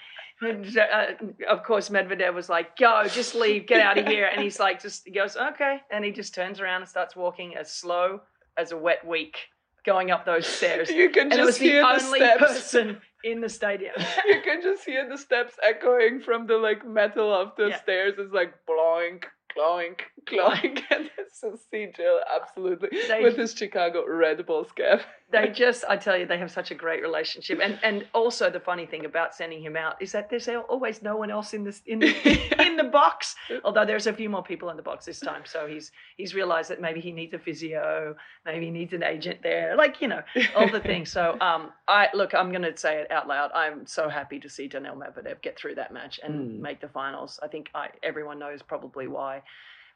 and, 0.43 0.79
uh, 0.79 1.07
of 1.49 1.63
course, 1.65 1.91
Medvedev 1.91 2.35
was 2.35 2.49
like, 2.49 2.77
"Go, 2.77 3.05
just 3.07 3.35
leave, 3.35 3.67
get 3.67 3.81
out 3.81 3.99
of 3.99 4.07
here." 4.07 4.27
And 4.27 4.41
he's 4.43 4.59
like, 4.59 4.83
just 4.83 5.05
he 5.05 5.13
goes, 5.13 5.37
"Okay," 5.37 5.81
and 5.93 6.05
he 6.05 6.11
just 6.11 6.35
turns 6.35 6.61
around 6.61 6.81
and 6.83 6.89
starts 6.91 7.15
walking 7.15 7.57
as 7.57 7.71
slow 7.73 8.23
as 8.57 8.73
a 8.73 8.77
wet 8.77 9.07
week, 9.07 9.37
going 9.85 10.11
up 10.11 10.25
those 10.25 10.47
stairs. 10.59 10.91
You 10.91 11.11
can 11.11 11.31
and 11.33 11.41
it 11.41 11.45
was 11.45 11.49
just 11.51 11.61
the 11.61 11.67
hear 11.67 11.83
the 11.83 12.05
only 12.05 12.19
steps. 12.21 12.41
person 12.41 13.01
in 13.25 13.41
the 13.41 13.49
stadium. 13.49 13.95
you 14.27 14.41
can 14.43 14.63
just 14.63 14.85
hear 14.85 15.09
the 15.09 15.19
steps 15.19 15.55
echoing 15.63 16.21
from 16.21 16.47
the 16.47 16.57
like 16.57 16.87
metal 16.87 17.33
of 17.35 17.53
the 17.57 17.69
Yeah. 17.69 17.81
stairs. 17.83 18.15
It's 18.19 18.33
like 18.33 18.55
bloink, 18.69 19.25
cloink, 19.57 20.01
cloink, 20.27 20.81
and 20.91 21.11
it's 21.19 21.41
just 21.41 21.71
see 21.71 21.89
Gilles 21.97 22.21
absolutely 22.35 22.89
They- 23.09 23.23
with 23.23 23.37
his 23.37 23.53
Chicago 23.55 24.05
Red 24.07 24.45
Bulls 24.47 24.73
cap. 24.77 25.03
They 25.33 25.49
just, 25.49 25.85
I 25.89 25.97
tell 25.97 26.17
you, 26.17 26.27
they 26.27 26.39
have 26.39 26.51
such 26.51 26.71
a 26.73 26.75
great 26.75 27.03
relationship. 27.03 27.61
And 27.63 27.79
and 27.83 28.07
also 28.15 28.51
the 28.51 28.59
funny 28.61 28.85
thing 28.87 29.05
about 29.05 29.35
sending 29.35 29.63
him 29.63 29.77
out 29.77 30.01
is 30.03 30.11
that 30.13 30.29
there's 30.29 30.49
always 30.49 31.03
no 31.03 31.17
one 31.17 31.31
else 31.31 31.55
in 31.55 31.63
this 31.65 31.83
in 31.87 32.01
the 32.01 32.13
in 32.67 32.77
the 32.77 32.85
box. 32.85 33.37
Although 33.65 33.85
there's 33.87 34.07
a 34.09 34.13
few 34.13 34.29
more 34.29 34.43
people 34.43 34.71
in 34.71 34.77
the 34.77 34.83
box 34.83 35.05
this 35.05 35.21
time, 35.21 35.43
so 35.45 35.67
he's 35.67 35.93
he's 36.17 36.35
realized 36.35 36.71
that 36.71 36.81
maybe 36.81 37.01
he 37.01 37.13
needs 37.13 37.33
a 37.35 37.39
physio, 37.39 38.17
maybe 38.45 38.65
he 38.65 38.71
needs 38.71 38.93
an 38.93 39.03
agent 39.05 39.39
there, 39.43 39.77
like 39.77 40.01
you 40.01 40.09
know 40.09 40.23
all 40.57 40.69
the 40.69 40.81
things. 40.81 41.13
So 41.13 41.37
um, 41.41 41.71
I 41.87 42.09
look, 42.13 42.35
I'm 42.35 42.51
going 42.51 42.63
to 42.63 42.77
say 42.77 43.01
it 43.01 43.11
out 43.11 43.29
loud. 43.29 43.51
I'm 43.55 43.87
so 43.87 44.09
happy 44.09 44.41
to 44.41 44.49
see 44.49 44.67
Daniil 44.67 44.97
Medvedev 44.97 45.41
get 45.43 45.57
through 45.59 45.77
that 45.77 45.93
match 45.93 46.19
and 46.23 46.41
Mm. 46.41 46.61
make 46.61 46.81
the 46.81 46.89
finals. 46.89 47.39
I 47.43 47.49
think 47.49 47.71
I, 47.75 47.89
everyone 48.03 48.39
knows 48.39 48.63
probably 48.63 49.07
why, 49.09 49.43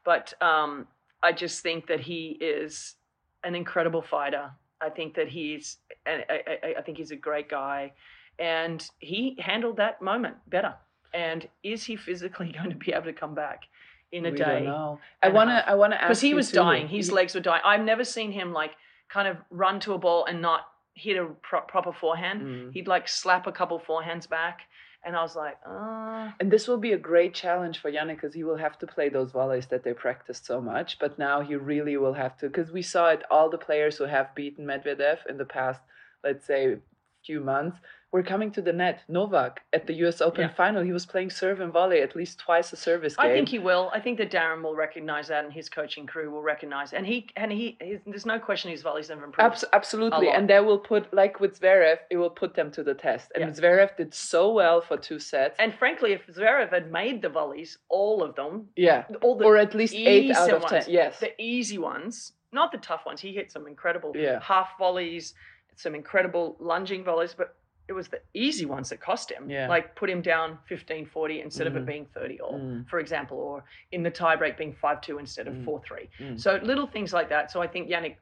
but 0.03 0.33
um, 0.41 0.87
I 1.23 1.31
just 1.31 1.61
think 1.63 1.87
that 1.87 1.99
he 1.99 2.37
is 2.39 2.95
an 3.43 3.55
incredible 3.55 4.01
fighter. 4.01 4.51
I 4.81 4.89
think 4.89 5.15
that 5.15 5.27
he's, 5.27 5.77
and 6.05 6.23
I, 6.29 6.41
I, 6.47 6.73
I 6.79 6.81
think 6.81 6.97
he's 6.97 7.11
a 7.11 7.15
great 7.15 7.49
guy, 7.49 7.93
and 8.39 8.87
he 8.99 9.37
handled 9.39 9.77
that 9.77 10.01
moment 10.01 10.35
better. 10.47 10.75
And 11.13 11.47
is 11.63 11.83
he 11.83 11.95
physically 11.95 12.51
going 12.57 12.69
to 12.69 12.75
be 12.75 12.91
able 12.91 13.05
to 13.05 13.13
come 13.13 13.35
back 13.35 13.63
in 14.11 14.25
a 14.25 14.31
we 14.31 14.37
day? 14.37 14.43
don't 14.43 14.65
know. 14.65 14.99
I 15.23 15.29
wanna. 15.29 15.63
I 15.65 15.75
wanna 15.75 15.95
ask 15.95 16.07
because 16.07 16.21
he 16.21 16.33
was 16.33 16.49
too. 16.51 16.57
dying. 16.57 16.87
His 16.87 17.11
legs 17.11 17.33
were 17.33 17.41
dying. 17.41 17.61
I've 17.63 17.81
never 17.81 18.03
seen 18.03 18.31
him 18.31 18.53
like 18.53 18.71
kind 19.09 19.27
of 19.27 19.37
run 19.49 19.79
to 19.81 19.93
a 19.93 19.97
ball 19.97 20.25
and 20.25 20.41
not 20.41 20.61
hit 20.93 21.17
a 21.17 21.25
pro- 21.41 21.61
proper 21.61 21.93
forehand. 21.93 22.41
Mm. 22.41 22.73
He'd 22.73 22.87
like 22.87 23.07
slap 23.07 23.47
a 23.47 23.51
couple 23.51 23.79
forehands 23.79 24.27
back, 24.27 24.61
And 25.05 25.15
I 25.15 25.21
was 25.21 25.35
like, 25.35 25.57
uh, 25.65 26.31
And 26.39 26.51
this 26.51 26.67
will 26.67 26.79
be 26.79 26.93
a 26.93 26.97
great 26.97 27.35
challenge 27.35 27.77
for 27.79 27.91
Jannik 27.91 28.15
because 28.15 28.33
he 28.33 28.43
will 28.43 28.57
have 28.57 28.79
to 28.79 28.87
play 28.87 29.07
those 29.09 29.31
volleys 29.31 29.67
that 29.67 29.83
they 29.83 29.93
practiced 29.93 30.45
so 30.45 30.59
much. 30.59 30.97
But 30.99 31.19
now 31.19 31.41
he 31.41 31.55
really 31.55 31.95
will 31.97 32.13
have 32.13 32.37
to 32.39 32.47
because 32.47 32.71
we 32.71 32.81
saw 32.81 33.09
it. 33.09 33.21
All 33.29 33.49
the 33.49 33.59
players 33.59 33.97
who 33.97 34.05
have 34.05 34.33
beaten 34.33 34.65
Medvedev 34.65 35.19
in 35.29 35.37
the 35.37 35.45
past, 35.45 35.81
let's 36.23 36.47
say, 36.47 36.77
few 37.23 37.39
months, 37.39 37.77
were 38.11 38.23
coming 38.23 38.51
to 38.51 38.61
the 38.61 38.71
net. 38.71 39.01
Novak 39.09 39.61
at 39.73 39.87
the 39.87 39.93
U.S. 39.95 40.21
Open 40.21 40.41
Yeah. 40.41 40.53
final, 40.53 40.81
he 40.83 40.91
was 40.93 41.05
playing 41.05 41.29
serve 41.29 41.59
and 41.59 41.73
volley 41.73 41.99
at 42.01 42.15
least 42.15 42.39
twice 42.39 42.71
a 42.71 42.77
service 42.77 43.15
game. 43.15 43.25
I 43.25 43.33
think 43.33 43.49
he 43.49 43.59
will. 43.59 43.89
I 43.93 43.99
think 43.99 44.17
that 44.19 44.31
Darren 44.31 44.61
will 44.63 44.75
recognize 44.75 45.27
that, 45.27 45.43
and 45.43 45.53
his 45.53 45.67
coaching 45.69 46.05
crew 46.05 46.31
will 46.31 46.41
recognize. 46.41 46.93
And 46.93 47.05
he 47.05 47.27
and 47.35 47.51
he, 47.51 47.77
there's 48.05 48.25
no 48.25 48.39
question 48.39 48.71
his 48.71 48.81
volleys 48.83 49.09
have 49.09 49.17
improved. 49.17 49.39
Abs- 49.39 49.65
absolutely, 49.73 50.29
and 50.29 50.49
that 50.49 50.65
will 50.65 50.79
put 50.79 51.13
like 51.13 51.39
with 51.39 51.59
Zverev, 51.59 51.97
it 52.09 52.17
will 52.17 52.29
put 52.29 52.53
them 52.55 52.71
to 52.71 52.83
the 52.83 52.93
test. 52.93 53.31
And 53.35 53.43
Yeah. 53.43 53.49
Zverev 53.51 53.97
did 53.97 54.13
so 54.13 54.51
well 54.53 54.79
for 54.81 54.97
two 54.97 55.19
sets. 55.19 55.57
And 55.59 55.73
frankly, 55.73 56.13
if 56.13 56.25
Zverev 56.27 56.69
had 56.71 56.91
made 56.91 57.21
the 57.21 57.29
volleys, 57.29 57.77
all 57.89 58.23
of 58.23 58.35
them, 58.35 58.69
yeah, 58.75 59.03
all 59.21 59.35
the 59.37 59.45
or 59.45 59.57
at 59.57 59.73
least 59.75 59.93
eight 59.93 60.31
out 60.35 60.51
of 60.51 60.65
ten. 60.67 60.83
Yes, 60.87 61.19
the 61.19 61.31
easy 61.41 61.77
ones, 61.77 62.31
not 62.53 62.71
the 62.71 62.77
tough 62.77 63.05
ones. 63.05 63.19
He 63.19 63.33
hit 63.33 63.51
some 63.51 63.67
incredible 63.67 64.13
Yeah. 64.15 64.39
half 64.41 64.77
volleys, 64.79 65.33
some 65.75 65.95
incredible 65.95 66.55
lunging 66.59 67.03
volleys, 67.03 67.33
but 67.33 67.55
it 67.87 67.93
was 67.93 68.07
the 68.07 68.19
easy 68.33 68.65
ones 68.65 68.89
that 68.89 68.99
cost 68.99 69.31
him. 69.31 69.49
Yeah. 69.49 69.67
Like 69.67 69.95
put 69.95 70.09
him 70.09 70.21
down 70.21 70.57
15 70.67 71.05
40 71.05 71.41
instead 71.41 71.67
of 71.67 71.75
it 71.75 71.83
Mhm. 71.83 71.85
being 71.85 72.05
30 72.07 72.39
all, 72.41 72.53
Mm. 72.59 72.87
for 72.89 72.99
example, 72.99 73.37
or 73.37 73.63
in 73.91 74.01
the 74.03 74.09
tiebreak 74.11 74.57
being 74.57 74.73
5 74.73 75.01
2 75.01 75.19
instead 75.19 75.47
of 75.47 75.53
Mm. 75.53 75.65
4 75.65 75.79
3. 75.81 76.09
Mm. 76.19 76.39
So 76.39 76.55
little 76.63 76.87
things 76.87 77.13
like 77.13 77.29
that. 77.29 77.51
So 77.51 77.61
I 77.61 77.67
think 77.67 77.87
Jannik, 77.89 78.17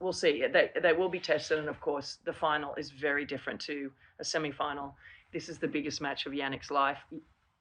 we'll 0.00 0.12
see. 0.12 0.46
They, 0.46 0.70
they 0.82 0.92
will 0.92 1.08
be 1.08 1.20
tested. 1.20 1.58
And 1.58 1.68
of 1.68 1.80
course, 1.80 2.16
the 2.24 2.32
final 2.32 2.74
is 2.74 2.90
very 2.90 3.24
different 3.24 3.60
to 3.62 3.90
a 4.20 4.24
semi 4.24 4.50
final. 4.52 4.94
This 5.32 5.48
is 5.48 5.58
the 5.58 5.68
biggest 5.68 6.00
match 6.00 6.26
of 6.26 6.32
Jannik's 6.32 6.70
life. 6.70 6.98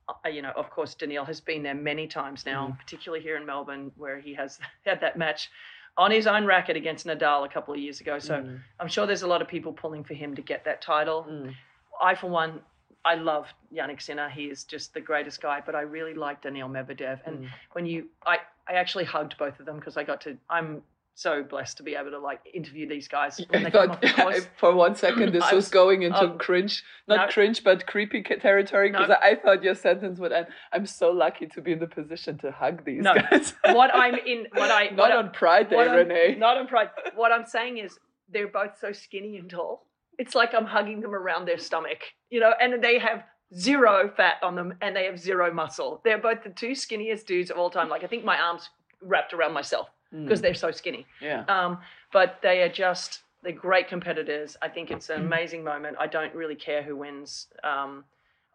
Uh, 0.09 0.29
you 0.29 0.41
know, 0.41 0.51
of 0.51 0.69
course, 0.69 0.95
Daniil 0.95 1.25
has 1.25 1.39
been 1.41 1.63
there 1.63 1.75
many 1.75 2.07
times 2.07 2.45
now, 2.45 2.67
Mm. 2.69 2.77
particularly 2.77 3.23
here 3.23 3.35
in 3.37 3.45
Melbourne, 3.45 3.91
where 3.95 4.19
he 4.19 4.33
has 4.35 4.59
had 4.85 4.99
that 5.01 5.17
match 5.17 5.49
on 5.97 6.11
his 6.11 6.27
own 6.27 6.45
racket 6.45 6.75
against 6.77 7.05
Nadal 7.07 7.45
a 7.45 7.49
couple 7.49 7.73
of 7.73 7.79
years 7.79 7.99
ago. 8.01 8.19
So 8.19 8.35
Mm. 8.43 8.59
I'm 8.79 8.87
sure 8.87 9.05
there's 9.07 9.23
a 9.23 9.27
lot 9.27 9.41
of 9.41 9.47
people 9.47 9.73
pulling 9.73 10.03
for 10.03 10.13
him 10.13 10.35
to 10.35 10.41
get 10.41 10.63
that 10.65 10.81
title. 10.81 11.25
Mm. 11.29 11.55
I, 12.01 12.13
for 12.15 12.29
one, 12.29 12.61
I 13.03 13.15
love 13.15 13.47
Jannik 13.73 14.01
Sinner. 14.01 14.29
He 14.29 14.45
is 14.45 14.63
just 14.63 14.93
the 14.93 15.01
greatest 15.01 15.41
guy, 15.41 15.61
but 15.65 15.73
I 15.75 15.81
really 15.81 16.13
like 16.13 16.41
Daniil 16.41 16.69
Medvedev. 16.69 17.19
And 17.25 17.39
Mm. 17.39 17.49
when 17.71 17.85
you, 17.87 18.07
I, 18.25 18.37
I 18.67 18.73
actually 18.73 19.05
hugged 19.05 19.37
both 19.39 19.59
of 19.59 19.65
them 19.65 19.77
because 19.79 19.97
I 19.97 20.03
got 20.03 20.21
to, 20.21 20.37
I'm 20.49 20.83
so 21.17 21.41
blessed 21.41 21.77
to 21.77 21.83
be 21.83 21.95
able 21.95 22.11
to 22.11 22.19
like 22.19 22.39
interview 22.53 22.87
these 22.87 23.07
guys 23.07 23.41
when 23.49 23.63
they 23.63 23.71
come 23.71 23.89
off 23.89 24.01
the 24.01 24.45
for 24.57 24.75
one 24.75 24.95
second 24.95 25.31
this 25.33 25.43
was 25.45 25.53
was- 25.53 25.69
going 25.69 26.03
into 26.03 26.19
um, 26.19 26.37
cringe, 26.37 26.83
not 27.07 27.15
no. 27.27 27.33
cringe, 27.33 27.63
but 27.63 27.87
creepy 27.87 28.21
territory 28.21 28.91
because 28.91 29.09
No. 29.09 29.15
I 29.21 29.33
thought 29.33 29.63
your 29.63 29.73
sentence 29.73 30.19
would 30.19 30.31
end. 30.31 30.45
I'm 30.71 30.85
so 30.85 31.09
lucky 31.09 31.47
to 31.47 31.61
be 31.61 31.71
in 31.71 31.79
the 31.79 31.87
position 31.87 32.37
to 32.39 32.51
hug 32.51 32.85
these 32.85 33.01
No. 33.01 33.15
guys. 33.15 33.55
what 33.65 33.89
I'm 33.95 34.13
in, 34.13 34.45
what 34.53 34.69
I, 34.69 34.89
not 34.89 34.97
what 34.97 35.11
on 35.11 35.31
Pride 35.31 35.69
Day, 35.71 35.77
I'm- 35.77 35.95
Rennae. 35.95 36.35
Not 36.37 36.57
on 36.57 36.67
Pride. 36.67 36.89
What 37.15 37.31
I'm 37.31 37.47
saying 37.47 37.79
is 37.79 37.97
they're 38.31 38.47
both 38.47 38.77
so 38.79 38.91
skinny 38.91 39.37
and 39.37 39.49
tall. 39.49 39.87
It's 40.19 40.35
like 40.35 40.53
I'm 40.53 40.65
hugging 40.65 41.01
them 41.01 41.15
around 41.15 41.47
their 41.47 41.57
stomach, 41.57 41.99
you 42.29 42.39
know, 42.39 42.53
and 42.61 42.83
they 42.83 42.99
have 42.99 43.23
zero 43.55 44.11
fat 44.15 44.35
on 44.43 44.55
them 44.55 44.75
and 44.81 44.95
they 44.95 45.05
have 45.05 45.17
zero 45.19 45.51
muscle. 45.51 45.99
They're 46.03 46.17
both 46.19 46.43
the 46.43 46.51
two 46.51 46.71
skinniest 46.71 47.25
dudes 47.25 47.49
of 47.49 47.57
all 47.57 47.71
time. 47.71 47.89
Like 47.89 48.03
I 48.03 48.07
think 48.07 48.23
my 48.23 48.37
arms 48.37 48.69
wrapped 49.01 49.33
around 49.33 49.53
myself 49.53 49.87
because 50.23 50.39
Mm. 50.39 50.43
they're 50.43 50.53
so 50.53 50.71
skinny. 50.71 51.05
yeah. 51.21 51.43
Um, 51.47 51.79
but 52.11 52.39
they 52.41 52.61
are 52.63 52.69
just 52.69 53.21
they're 53.43 53.51
great 53.51 53.87
competitors. 53.87 54.57
I 54.61 54.67
think 54.69 54.89
it's 54.91 55.07
Mm. 55.07 55.15
an 55.15 55.21
amazing 55.25 55.63
moment. 55.63 55.97
I 55.99 56.07
don't 56.07 56.33
really 56.33 56.55
care 56.55 56.81
who 56.81 56.95
wins. 56.95 57.47
Um, 57.63 58.03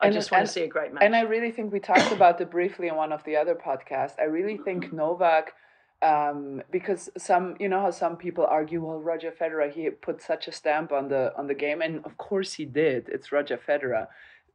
I 0.01 0.07
And- 0.07 0.15
just 0.15 0.31
want 0.33 0.41
and- 0.41 0.49
to 0.49 0.53
see 0.53 0.65
a 0.65 0.67
great 0.67 0.93
match. 0.93 1.05
And 1.05 1.15
I 1.15 1.21
really 1.23 1.53
think 1.53 1.73
we 1.73 1.79
talked 1.81 2.11
about 2.13 2.41
it 2.41 2.51
briefly 2.51 2.89
in 2.89 2.97
one 2.97 3.13
of 3.13 3.23
the 3.25 3.37
other 3.37 3.55
podcasts. 3.55 4.19
I 4.19 4.25
really 4.25 4.57
think 4.67 4.93
Novak, 4.93 5.55
um, 6.03 6.63
because 6.71 7.11
some, 7.17 7.57
you 7.61 7.69
know 7.69 7.81
how 7.81 7.91
some 7.93 8.17
people 8.17 8.45
argue, 8.45 8.85
well, 8.85 8.99
Roger 9.01 9.31
Federer, 9.31 9.71
he 9.71 9.89
put 9.91 10.21
such 10.21 10.49
a 10.49 10.53
stamp 10.53 10.91
on 10.93 11.09
the 11.09 11.33
on 11.37 11.47
the 11.47 11.55
game, 11.55 11.81
and 11.81 12.05
of 12.05 12.17
course 12.19 12.55
he 12.55 12.65
did. 12.65 13.09
It's 13.09 13.31
Roger 13.31 13.57
Federer, 13.57 14.09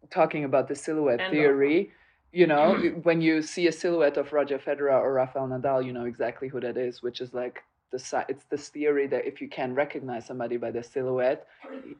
talking 0.09 0.43
about 0.43 0.67
the 0.67 0.75
silhouette 0.75 1.21
And 1.21 1.31
theory. 1.31 1.93
You 2.31 2.47
know, 2.47 2.75
when 3.03 3.21
you 3.21 3.41
see 3.41 3.67
a 3.67 3.71
silhouette 3.71 4.17
of 4.17 4.33
Roger 4.33 4.59
Federer 4.59 4.99
or 5.01 5.13
Rafael 5.13 5.47
Nadal, 5.47 5.85
you 5.85 5.93
know 5.93 6.05
exactly 6.05 6.47
who 6.47 6.59
that 6.61 6.77
is, 6.77 7.01
which 7.01 7.21
is 7.21 7.33
like 7.33 7.63
the 7.91 8.25
it's 8.27 8.43
this 8.49 8.69
theory 8.69 9.07
that 9.07 9.25
if 9.25 9.41
you 9.41 9.47
can 9.47 9.73
recognize 9.73 10.25
somebody 10.25 10.57
by 10.57 10.71
their 10.71 10.83
silhouette, 10.83 11.47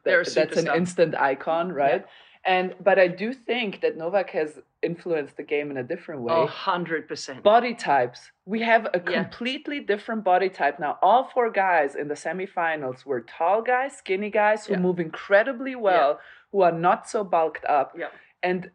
that, 0.04 0.30
that's 0.36 0.58
an 0.58 0.68
instant 0.76 1.16
icon, 1.16 1.72
right? 1.72 2.06
And 2.46 2.76
but 2.84 2.98
I 3.00 3.08
do 3.08 3.34
think 3.34 3.82
that 3.82 3.98
Novak 3.98 4.30
has 4.32 4.60
influenced 4.82 5.36
the 5.38 5.44
game 5.44 5.70
in 5.72 5.78
a 5.78 5.84
different 5.84 6.22
way. 6.22 6.34
Oh, 6.34 6.48
100%. 6.48 7.44
Body 7.44 7.74
types. 7.74 8.32
We 8.46 8.62
have 8.62 8.86
a 8.94 9.02
Yeah. 9.06 9.24
completely 9.24 9.80
different 9.82 10.24
body 10.24 10.50
type 10.50 10.80
now. 10.80 10.98
All 11.02 11.26
four 11.34 11.50
guys 11.52 11.96
in 11.96 12.08
the 12.08 12.14
semifinals 12.14 13.06
were 13.06 13.22
tall 13.22 13.62
guys, 13.62 13.98
skinny 13.98 14.30
guys 14.30 14.66
who 14.66 14.74
Yeah. 14.74 14.80
move 14.80 15.00
incredibly 15.00 15.76
well, 15.76 16.20
who 16.52 16.62
are 16.62 16.72
not 16.72 17.10
so 17.10 17.24
bulked 17.24 17.66
up. 17.66 17.94
Yeah. 17.98 18.08
And 18.44 18.72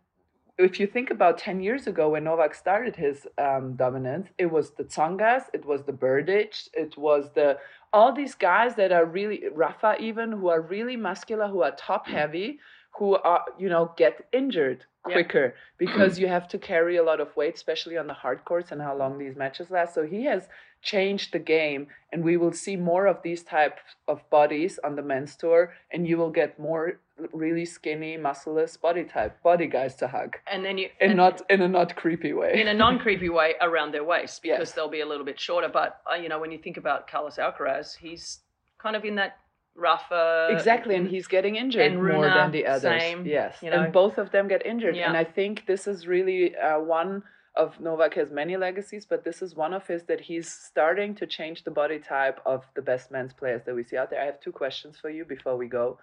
if 0.63 0.79
you 0.81 0.87
think 0.87 1.11
about 1.11 1.39
10 1.39 1.61
years 1.61 1.87
ago 1.87 2.11
when 2.11 2.25
Novak 2.25 2.55
started 2.55 2.97
his 2.97 3.27
um, 3.39 3.75
dominance, 3.75 4.29
it 4.39 4.47
was 4.47 4.71
the 4.71 4.85
Tsongas, 4.85 5.45
it 5.53 5.65
was 5.65 5.83
the 5.85 5.93
Berdychs, 5.93 6.69
it 6.73 6.97
was 6.97 7.31
the 7.35 7.59
all 7.93 8.13
these 8.13 8.35
guys 8.35 8.75
that 8.77 8.91
are 8.91 9.05
really 9.05 9.43
Rafa 9.53 9.97
even 10.01 10.33
who 10.33 10.49
are 10.49 10.63
really 10.63 10.97
muscular, 10.97 11.47
who 11.49 11.63
are 11.63 11.73
top 11.73 12.07
heavy, 12.07 12.59
who 12.99 13.15
are 13.17 13.45
you 13.59 13.69
know 13.69 13.93
get 13.97 14.27
injured 14.33 14.85
Yeah. 15.09 15.15
quicker 15.15 15.55
because 15.79 16.19
you 16.21 16.29
have 16.29 16.47
to 16.49 16.59
carry 16.59 16.97
a 16.97 17.03
lot 17.11 17.21
of 17.21 17.35
weight, 17.37 17.55
especially 17.57 17.97
on 17.99 18.07
the 18.07 18.15
hard 18.15 18.45
courts 18.45 18.71
and 18.73 18.81
how 18.81 18.95
long 18.97 19.19
these 19.19 19.37
matches 19.37 19.71
last. 19.71 19.95
So 19.95 20.03
he 20.07 20.25
has 20.27 20.49
changed 20.83 21.33
the 21.33 21.39
game, 21.57 21.87
and 22.13 22.23
we 22.25 22.37
will 22.37 22.53
see 22.53 22.77
more 22.77 23.07
of 23.07 23.23
these 23.23 23.43
types 23.45 23.83
of 24.09 24.19
bodies 24.31 24.79
on 24.87 24.97
the 24.97 25.03
men's 25.03 25.35
tour, 25.37 25.73
and 25.93 26.07
you 26.09 26.17
will 26.19 26.31
get 26.31 26.59
more 26.59 26.99
really 27.33 27.65
skinny, 27.65 28.17
muscleless 28.17 28.77
body 28.77 29.05
type 29.05 29.41
body 29.43 29.67
guys 29.67 29.95
to 29.97 30.07
hug, 30.09 30.37
And 30.53 30.65
then 30.65 30.77
you 30.79 30.89
and 31.01 31.17
not 31.17 31.43
in 31.51 31.61
a 31.63 31.69
not 31.69 31.95
creepy 31.97 32.33
way. 32.33 32.61
in 32.61 32.67
a 32.69 32.75
non-creepy 32.75 33.29
way 33.29 33.55
around 33.61 33.93
their 33.93 34.05
waist 34.05 34.43
because 34.47 34.69
Yes. 34.69 34.73
they'll 34.73 34.89
be 35.01 35.03
a 35.03 35.07
little 35.13 35.25
bit 35.25 35.39
shorter. 35.39 35.69
But 35.69 36.01
uh, 36.11 36.15
you 36.23 36.29
know, 36.29 36.41
when 36.41 36.51
you 36.55 36.59
think 36.59 36.77
about 36.77 37.07
Carlos 37.11 37.37
Alcaraz, 37.39 37.97
he's 37.97 38.41
kind 38.79 38.97
of 38.97 39.05
in 39.05 39.15
that 39.17 39.33
rougher. 39.75 40.49
exactly, 40.51 40.95
and 40.95 41.09
he's 41.09 41.27
getting 41.27 41.57
injured 41.57 41.83
and 41.93 41.97
more 42.03 42.27
than 42.27 42.51
the 42.51 42.67
others. 42.67 42.83
same, 42.83 43.27
yes, 43.27 43.57
you 43.63 43.71
know. 43.71 43.83
and 43.83 43.93
both 43.93 44.19
of 44.19 44.31
them 44.31 44.49
get 44.49 44.65
injured, 44.67 44.97
Yeah. 44.97 45.09
and 45.09 45.17
I 45.17 45.25
think 45.25 45.67
this 45.67 45.87
is 45.87 46.07
really 46.07 46.57
uh, 46.57 46.79
one 46.81 47.23
of 47.55 47.79
Novak 47.81 48.15
has 48.15 48.31
many 48.31 48.57
legacies, 48.57 49.05
but 49.05 49.25
this 49.25 49.43
is 49.43 49.55
one 49.55 49.75
of 49.75 49.87
his 49.87 50.05
that 50.05 50.21
he's 50.21 50.51
starting 50.51 51.15
to 51.17 51.27
change 51.27 51.65
the 51.65 51.71
body 51.71 51.99
type 51.99 52.41
of 52.47 52.65
the 52.75 52.83
best 52.83 53.11
men's 53.11 53.35
players 53.35 53.63
that 53.67 53.75
we 53.75 53.85
see 53.85 53.97
out 53.97 54.09
there. 54.11 54.23
I 54.23 54.25
have 54.27 54.41
two 54.41 54.53
questions 54.53 54.97
for 54.99 55.11
you 55.11 55.25
before 55.27 55.57
we 55.59 55.67
go. 55.67 55.99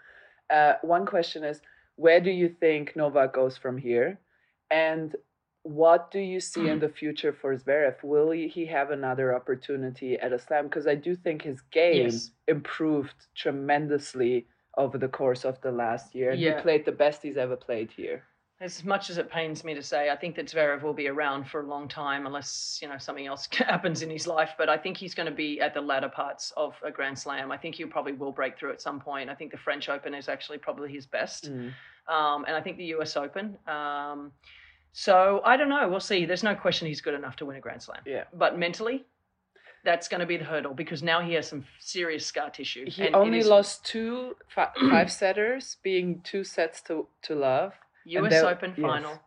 Uh, 0.52 0.74
one 0.84 1.06
question 1.06 1.44
is, 1.44 1.62
where 1.96 2.20
do 2.22 2.30
you 2.30 2.50
think 2.50 2.96
Novak 2.96 3.34
goes 3.34 3.58
from 3.58 3.78
here, 3.78 4.20
and 4.70 5.16
what 5.64 6.10
do 6.12 6.20
you 6.20 6.40
see 6.40 6.70
in 6.70 6.80
the 6.80 6.90
future 6.90 7.34
for 7.34 7.56
Zverev? 7.56 8.02
Will 8.04 8.32
he, 8.32 8.48
he 8.48 8.66
have 8.68 8.92
another 8.92 9.36
opportunity 9.36 10.18
at 10.18 10.32
a 10.34 10.40
slam? 10.40 10.66
Because 10.66 10.88
I 10.88 10.96
do 10.96 11.16
think 11.16 11.42
his 11.42 11.62
game 11.72 12.06
Yes. 12.06 12.32
improved 12.48 13.16
tremendously 13.36 14.48
over 14.78 14.98
the 14.98 15.08
course 15.10 15.44
of 15.46 15.60
the 15.62 15.72
last 15.72 16.16
year. 16.16 16.34
Yeah. 16.34 16.56
He 16.58 16.62
played 16.62 16.86
the 16.86 16.92
best 16.92 17.22
he's 17.22 17.38
ever 17.38 17.56
played 17.56 17.92
here. 17.92 18.24
As 18.62 18.84
much 18.84 19.10
as 19.10 19.18
it 19.18 19.30
pains 19.32 19.64
me 19.64 19.74
to 19.74 19.82
say, 19.82 20.10
I 20.10 20.18
think 20.18 20.36
that 20.36 20.48
Zverev 20.48 20.82
will 20.84 20.94
be 20.94 21.08
around 21.08 21.48
for 21.50 21.62
a 21.62 21.66
long 21.66 21.88
time 21.88 22.26
unless 22.26 22.80
you 22.82 22.90
know 22.90 22.98
something 22.98 23.26
else 23.26 23.48
happens 23.54 24.02
in 24.02 24.10
his 24.10 24.28
life. 24.28 24.52
But 24.58 24.68
I 24.68 24.78
think 24.78 24.98
he's 24.98 25.14
going 25.16 25.30
to 25.30 25.36
be 25.36 25.62
at 25.62 25.74
the 25.74 25.80
latter 25.82 26.10
parts 26.10 26.52
of 26.58 26.76
a 26.86 26.92
Grand 26.92 27.18
Slam. 27.18 27.52
I 27.54 27.58
think 27.58 27.76
he 27.76 27.86
probably 27.86 28.12
will 28.14 28.34
break 28.34 28.58
through 28.60 28.72
at 28.72 28.82
some 28.82 29.00
point. 29.00 29.30
I 29.30 29.36
think 29.36 29.52
the 29.52 29.58
French 29.58 29.88
Open 29.88 30.14
is 30.14 30.28
actually 30.28 30.58
probably 30.58 30.92
his 30.92 31.06
best, 31.06 31.50
Mm. 31.50 31.74
um, 32.10 32.44
and 32.46 32.56
I 32.56 32.62
think 32.62 32.76
the 32.78 32.86
U.S. 32.96 33.16
Open. 33.16 33.58
Um, 33.66 34.32
so 34.94 35.42
I 35.46 35.56
don't 35.58 35.70
know. 35.70 35.88
We'll 35.90 36.00
see. 36.00 36.26
There's 36.26 36.44
no 36.44 36.56
question 36.56 36.88
he's 36.88 37.02
good 37.02 37.14
enough 37.14 37.36
to 37.38 37.46
win 37.46 37.56
a 37.56 37.60
Grand 37.60 37.82
Slam. 37.82 38.02
Yeah. 38.06 38.24
But 38.34 38.58
mentally, 38.58 39.06
that's 39.86 40.08
going 40.08 40.20
to 40.20 40.26
be 40.26 40.38
the 40.38 40.44
hurdle 40.46 40.74
because 40.74 41.02
now 41.04 41.22
he 41.22 41.34
has 41.34 41.48
some 41.48 41.66
serious 41.80 42.26
scar 42.26 42.50
tissue. 42.50 42.90
He 42.90 43.08
only 43.14 43.44
lost 43.44 43.86
two 43.86 44.36
fi- 44.48 44.72
five 44.90 45.12
setters, 45.12 45.78
being 45.84 46.22
two 46.24 46.44
sets 46.44 46.82
to, 46.84 47.08
to 47.24 47.36
love. 47.36 47.74
U.S. 48.06 48.44
Open 48.44 48.74
yes. 48.76 48.86
final, 48.86 49.20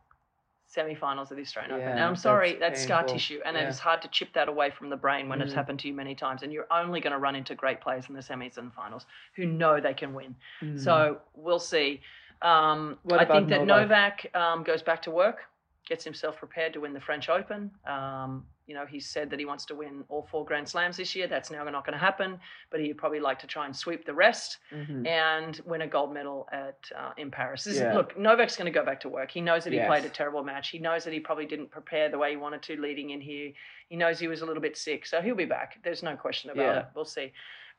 semi-finals 0.66 1.30
of 1.30 1.36
the 1.36 1.42
Australian 1.42 1.72
Open. 1.72 1.84
Yeah, 1.86 1.92
And 1.92 2.00
I'm 2.00 2.16
sorry, 2.16 2.52
that's 2.52 2.60
that's, 2.60 2.82
scar 2.82 3.04
tissue, 3.04 3.40
and 3.44 3.56
Yeah. 3.56 3.68
it's 3.68 3.78
hard 3.78 4.02
to 4.02 4.08
chip 4.08 4.32
that 4.34 4.48
away 4.48 4.70
from 4.70 4.90
the 4.90 4.96
brain 4.96 5.28
when 5.28 5.40
it's 5.40 5.52
Mhm. 5.52 5.56
happened 5.56 5.78
to 5.80 5.88
you 5.88 5.94
many 5.94 6.14
times. 6.14 6.42
And 6.42 6.52
you're 6.52 6.66
only 6.70 7.00
going 7.00 7.12
to 7.12 7.18
run 7.18 7.36
into 7.36 7.54
great 7.54 7.80
players 7.80 8.08
in 8.08 8.14
the 8.14 8.20
semis 8.22 8.58
and 8.58 8.72
finals 8.74 9.06
who 9.36 9.46
know 9.46 9.80
they 9.80 9.94
can 9.94 10.12
win. 10.14 10.34
So 10.76 11.20
we'll 11.34 11.58
see. 11.60 12.00
Um, 12.42 12.98
Mm. 13.06 13.18
I 13.18 13.24
think 13.24 13.48
that 13.50 13.64
Novak? 13.64 14.24
Novak 14.24 14.36
um, 14.36 14.64
goes 14.64 14.82
back 14.82 15.02
to 15.02 15.10
work, 15.12 15.44
gets 15.88 16.04
himself 16.04 16.36
prepared 16.38 16.72
to 16.72 16.80
win 16.80 16.92
the 16.92 17.00
French 17.00 17.28
Open. 17.28 17.70
Um, 17.86 18.46
you 18.66 18.74
know, 18.76 18.86
he 18.86 19.00
said 19.00 19.28
that 19.30 19.38
he 19.40 19.44
wants 19.44 19.64
to 19.66 19.74
win 19.74 20.04
all 20.08 20.26
four 20.30 20.44
Grand 20.44 20.68
Slams 20.68 20.96
this 20.96 21.16
year. 21.16 21.26
That's 21.26 21.50
now 21.50 21.64
not 21.64 21.84
going 21.84 21.92
to 21.94 21.98
happen, 21.98 22.38
but 22.70 22.78
he'd 22.80 22.96
probably 22.96 23.18
like 23.18 23.38
to 23.40 23.46
try 23.48 23.66
and 23.66 23.74
sweep 23.74 24.06
the 24.06 24.14
rest 24.14 24.58
Mhm. 24.72 25.06
and 25.06 25.60
win 25.66 25.82
a 25.82 25.86
gold 25.88 26.14
medal 26.14 26.48
at 26.52 26.78
uh, 26.96 27.10
in 27.16 27.30
Paris. 27.30 27.64
This 27.64 27.74
is- 27.74 27.80
Yeah. 27.80 27.94
look, 27.94 28.16
Novak's 28.16 28.56
going 28.56 28.72
to 28.72 28.78
go 28.78 28.84
back 28.84 29.00
to 29.00 29.08
work. 29.08 29.30
He 29.32 29.40
knows 29.40 29.64
that 29.64 29.72
he 29.72 29.78
Yes. 29.80 29.88
played 29.88 30.04
a 30.04 30.08
terrible 30.08 30.44
match. 30.44 30.68
He 30.68 30.78
knows 30.78 31.02
that 31.04 31.12
he 31.12 31.18
probably 31.20 31.46
didn't 31.46 31.70
prepare 31.72 32.08
the 32.08 32.18
way 32.18 32.30
he 32.30 32.36
wanted 32.36 32.62
to 32.62 32.80
leading 32.80 33.10
in 33.10 33.20
here. 33.20 33.52
He 33.88 33.96
knows 33.96 34.20
he 34.20 34.28
was 34.28 34.42
a 34.42 34.46
little 34.46 34.62
bit 34.62 34.76
sick, 34.76 35.04
so 35.06 35.20
he'll 35.20 35.34
be 35.34 35.44
back. 35.44 35.78
There's 35.82 36.02
no 36.04 36.16
question 36.16 36.50
about 36.50 36.62
Yeah. 36.62 36.78
it. 36.80 36.86
We'll 36.94 37.04
see. 37.04 37.32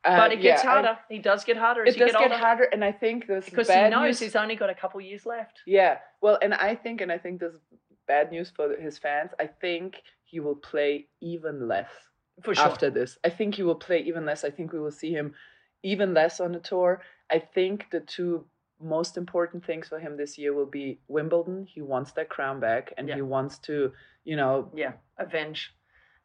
Uh, 0.05 0.17
but 0.17 0.33
it 0.33 0.41
gets 0.41 0.65
yeah, 0.65 0.69
I- 0.69 0.73
harder. 0.73 0.99
he 1.07 1.17
does 1.17 1.45
get 1.45 1.55
harder 1.55 1.85
as 1.87 1.95
it 1.95 1.99
does 1.99 2.11
get 2.11 2.29
get, 2.29 2.37
harder, 2.37 2.65
and 2.65 2.83
I 2.83 2.91
think 2.91 3.25
this 3.25 3.49
because 3.49 3.69
he 3.69 3.87
knows 3.87 4.01
news, 4.07 4.19
he's 4.19 4.35
only 4.35 4.57
got 4.57 4.69
a 4.69 4.75
couple 4.75 4.99
years 4.99 5.25
left. 5.25 5.61
Yeah, 5.65 5.99
well, 6.19 6.37
and 6.41 6.53
I 6.53 6.75
think, 6.75 6.99
and 6.99 7.09
I 7.09 7.17
think 7.17 7.39
this 7.39 7.53
is 7.53 7.61
bad 8.07 8.31
news 8.31 8.51
for 8.55 8.75
his 8.79 8.97
fans. 8.97 9.31
I 9.39 9.47
think 9.47 10.01
he 10.25 10.39
will 10.39 10.55
play 10.55 11.07
even 11.21 11.67
less 11.67 11.89
For 12.41 12.55
sure. 12.55 12.65
after 12.65 12.89
this. 12.89 13.17
I 13.23 13.29
think 13.29 13.55
he 13.55 13.63
will 13.63 13.75
play 13.75 13.99
even 13.99 14.25
less. 14.25 14.43
I 14.43 14.49
think 14.49 14.73
we 14.73 14.79
will 14.79 14.91
see 14.91 15.11
him 15.11 15.33
even 15.83 16.13
less 16.13 16.39
on 16.39 16.51
the 16.53 16.59
tour. 16.59 17.01
I 17.31 17.39
think 17.39 17.85
the 17.91 17.99
two 18.01 18.45
most 18.81 19.17
important 19.17 19.65
things 19.65 19.87
for 19.87 19.99
him 19.99 20.17
this 20.17 20.37
year 20.37 20.53
will 20.53 20.65
be 20.65 20.99
Wimbledon. 21.07 21.65
He 21.65 21.81
wants 21.81 22.11
that 22.13 22.29
crown 22.29 22.59
back, 22.59 22.93
and 22.97 23.07
Yeah. 23.07 23.15
he 23.15 23.21
wants 23.21 23.59
to, 23.59 23.93
you 24.25 24.35
know, 24.35 24.71
Yeah, 24.75 24.93
avenge. 25.17 25.73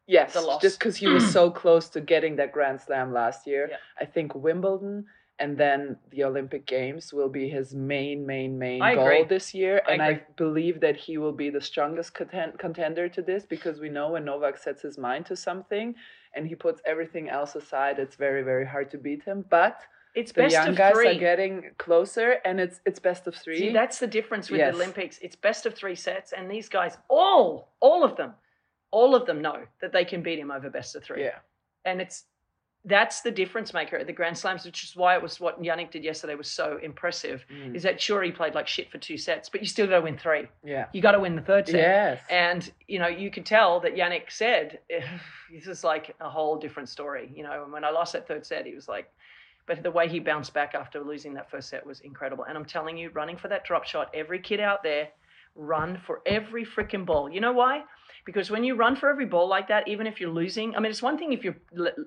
Yes, 0.07 0.33
the 0.33 0.41
loss. 0.41 0.61
just 0.61 0.79
because 0.79 0.97
he 0.97 1.07
was 1.07 1.23
so 1.31 1.51
close 1.51 1.87
to 1.89 2.01
getting 2.01 2.35
that 2.37 2.51
Grand 2.51 2.81
Slam 2.81 3.13
last 3.13 3.45
year. 3.47 3.67
Yeah. 3.69 3.77
I 3.99 4.05
think 4.05 4.33
Wimbledon 4.35 5.05
and 5.39 5.57
then 5.57 5.97
the 6.11 6.23
Olympic 6.23 6.65
Games 6.65 7.13
will 7.13 7.29
be 7.29 7.47
his 7.49 7.73
main, 7.73 8.25
main, 8.25 8.59
main 8.59 8.81
I 8.81 8.95
goal 8.95 9.05
agree. 9.07 9.23
this 9.23 9.53
year. 9.53 9.81
I 9.87 9.93
and 9.93 10.01
I 10.01 10.21
believe 10.35 10.79
that 10.81 10.97
he 10.97 11.17
will 11.17 11.31
be 11.31 11.49
the 11.49 11.61
strongest 11.61 12.13
content- 12.13 12.59
contender 12.59 13.07
to 13.09 13.21
this 13.21 13.45
because 13.45 13.79
we 13.79 13.89
know 13.89 14.09
when 14.11 14.25
Novak 14.25 14.57
sets 14.57 14.81
his 14.81 14.97
mind 14.97 15.25
to 15.27 15.35
something 15.35 15.95
and 16.35 16.45
he 16.47 16.55
puts 16.55 16.81
everything 16.85 17.29
else 17.29 17.55
aside, 17.55 17.99
it's 17.99 18.15
very, 18.15 18.43
very 18.43 18.65
hard 18.65 18.91
to 18.91 18.97
beat 18.97 19.23
him. 19.23 19.45
But 19.49 19.81
It's 20.15 20.31
the 20.33 20.41
best 20.43 20.53
young 20.53 20.69
of 20.69 20.75
guys 20.75 20.93
three. 20.93 21.07
are 21.15 21.19
getting 21.19 21.71
closer 21.77 22.29
and 22.43 22.59
it's 22.59 22.81
it's 22.85 22.99
best 22.99 23.25
of 23.27 23.35
three. 23.35 23.59
See, 23.59 23.71
that's 23.73 23.99
the 23.99 24.07
difference 24.07 24.49
with 24.51 24.59
Yes. 24.59 24.73
the 24.73 24.81
Olympics. 24.81 25.19
It's 25.25 25.35
best 25.49 25.65
of 25.67 25.73
three 25.73 25.95
sets, 25.95 26.33
and 26.33 26.49
these 26.51 26.67
guys, 26.67 26.97
all, 27.09 27.47
all 27.79 28.03
of 28.03 28.15
them, 28.19 28.31
all 28.91 29.11
of 29.15 29.23
them 29.27 29.39
know 29.41 29.59
that 29.81 29.91
they 29.93 30.03
can 30.11 30.21
beat 30.21 30.39
him 30.43 30.51
over 30.51 30.69
best 30.69 30.95
of 30.97 31.03
three. 31.03 31.23
yeah. 31.23 31.39
And 31.85 32.01
it's 32.01 32.25
that's 32.89 33.21
the 33.21 33.31
difference 33.31 33.73
maker 33.73 33.95
at 33.97 34.07
the 34.07 34.13
Grand 34.13 34.37
Slams, 34.37 34.65
which 34.65 34.83
is 34.83 34.95
why 34.95 35.15
it 35.15 35.21
was 35.21 35.39
what 35.39 35.61
Jannik 35.61 35.91
did 35.91 36.03
yesterday 36.03 36.35
was 36.35 36.49
so 36.49 36.79
impressive. 36.81 37.45
Mm. 37.53 37.75
Is 37.75 37.83
that 37.83 38.01
sure 38.01 38.23
he 38.23 38.31
played 38.31 38.55
like 38.55 38.67
shit 38.67 38.91
for 38.91 38.97
two 38.97 39.17
sets, 39.17 39.47
but 39.47 39.61
you 39.61 39.67
still 39.67 39.87
got 39.87 39.97
to 39.97 40.01
win 40.01 40.17
three. 40.17 40.47
Yeah. 40.63 40.87
You 40.91 41.01
got 41.01 41.11
to 41.11 41.19
win 41.19 41.35
the 41.35 41.41
third 41.41 41.67
set. 41.67 41.75
Yes. 41.75 42.21
And 42.29 42.69
you 42.87 42.99
know, 42.99 43.07
you 43.07 43.31
could 43.31 43.45
tell 43.45 43.79
that 43.81 43.95
Jannik 43.95 44.31
said, 44.31 44.79
"This 45.53 45.67
is 45.67 45.83
like 45.83 46.15
a 46.19 46.29
whole 46.29 46.57
different 46.57 46.89
story." 46.89 47.31
You 47.33 47.43
know, 47.43 47.63
and 47.63 47.71
when 47.71 47.83
I 47.83 47.91
lost 47.91 48.13
that 48.13 48.27
third 48.27 48.45
set, 48.45 48.65
he 48.65 48.73
was 48.73 48.87
like, 48.87 49.09
but 49.69 49.83
the 49.83 49.91
way 49.91 50.09
he 50.09 50.19
bounced 50.19 50.53
back 50.53 50.73
after 50.73 50.99
losing 50.99 51.35
that 51.35 51.51
first 51.51 51.69
set 51.69 51.85
was 51.85 51.99
incredible. 51.99 52.45
And 52.45 52.57
I'm 52.57 52.65
telling 52.65 52.97
you, 52.97 53.11
running 53.11 53.37
for 53.37 53.49
that 53.49 53.63
drop 53.65 53.85
shot, 53.85 54.09
every 54.15 54.39
kid 54.39 54.59
out 54.59 54.81
there, 54.81 55.09
run 55.55 56.01
for 56.07 56.21
every 56.25 56.65
freaking 56.65 57.05
ball. 57.05 57.29
You 57.29 57.39
know 57.39 57.53
why? 57.53 57.83
Because 58.29 58.51
when 58.51 58.63
you 58.63 58.75
run 58.75 58.95
for 58.95 59.09
every 59.09 59.25
ball 59.25 59.47
like 59.47 59.67
that, 59.69 59.87
even 59.87 60.05
if 60.05 60.21
you're 60.21 60.29
losing, 60.29 60.75
I 60.75 60.79
mean, 60.79 60.91
it's 60.91 61.01
one 61.01 61.17
thing 61.17 61.33
if 61.33 61.43
you're 61.43 61.55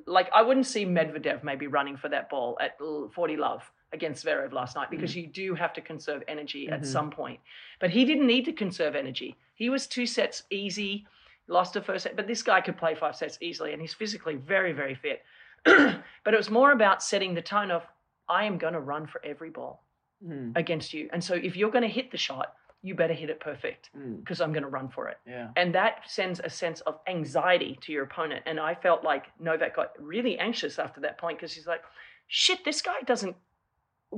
like, 0.06 0.30
I 0.32 0.40
wouldn't 0.40 0.66
see 0.66 0.86
Medvedev 0.86 1.42
maybe 1.42 1.66
running 1.66 1.96
for 1.96 2.08
that 2.10 2.30
ball 2.30 2.56
at 2.60 2.78
40 2.78 3.36
love 3.36 3.68
against 3.92 4.24
Zverev 4.24 4.52
last 4.52 4.76
night 4.76 4.88
because 4.88 5.16
you 5.16 5.26
do 5.26 5.56
have 5.56 5.72
to 5.72 5.80
conserve 5.80 6.22
energy 6.28 6.68
at 6.68 6.86
some 6.86 7.10
point. 7.10 7.40
But 7.80 7.90
he 7.90 8.04
didn't 8.04 8.28
need 8.28 8.44
to 8.44 8.52
conserve 8.52 8.94
energy. 8.94 9.34
He 9.56 9.68
was 9.68 9.88
two 9.88 10.06
sets 10.06 10.44
easy, 10.48 11.08
lost 11.48 11.74
the 11.74 11.82
first 11.82 12.04
set, 12.04 12.14
but 12.14 12.28
this 12.28 12.44
guy 12.44 12.60
could 12.60 12.76
play 12.76 12.94
five 12.94 13.16
sets 13.16 13.38
easily 13.40 13.72
and 13.72 13.82
he's 13.82 13.92
physically 13.92 14.36
very, 14.36 14.72
very 14.72 14.94
fit. 14.94 15.22
but 15.64 16.34
it 16.34 16.36
was 16.36 16.50
more 16.50 16.70
about 16.70 17.02
setting 17.02 17.34
the 17.34 17.42
tone 17.42 17.72
of, 17.72 17.82
I 18.28 18.44
am 18.44 18.58
going 18.58 18.74
to 18.74 18.80
run 18.80 19.08
for 19.08 19.20
every 19.24 19.50
ball 19.50 19.82
Mm. 20.24 20.56
against 20.56 20.94
you. 20.94 21.10
And 21.12 21.24
so 21.24 21.34
if 21.34 21.56
you're 21.56 21.72
going 21.72 21.82
to 21.82 21.88
hit 21.88 22.12
the 22.12 22.16
shot, 22.16 22.54
you 22.82 22.94
better 22.94 23.14
hit 23.14 23.30
it 23.30 23.38
perfect 23.40 23.90
Mm. 23.96 24.18
because 24.20 24.40
I'm 24.40 24.52
going 24.52 24.64
to 24.64 24.68
run 24.68 24.88
for 24.88 25.08
it. 25.08 25.18
Yeah. 25.26 25.50
And 25.56 25.74
that 25.74 26.00
sends 26.06 26.40
a 26.40 26.50
sense 26.50 26.80
of 26.82 26.98
anxiety 27.06 27.78
to 27.82 27.92
your 27.92 28.04
opponent. 28.04 28.42
And 28.46 28.58
I 28.58 28.74
felt 28.74 29.04
like 29.04 29.26
Novak 29.38 29.76
got 29.76 29.92
really 30.00 30.38
anxious 30.38 30.78
after 30.78 31.00
that 31.02 31.16
point 31.18 31.38
because 31.38 31.52
he's 31.52 31.66
like, 31.66 31.82
shit, 32.26 32.64
this 32.64 32.82
guy 32.82 33.00
doesn't 33.06 33.36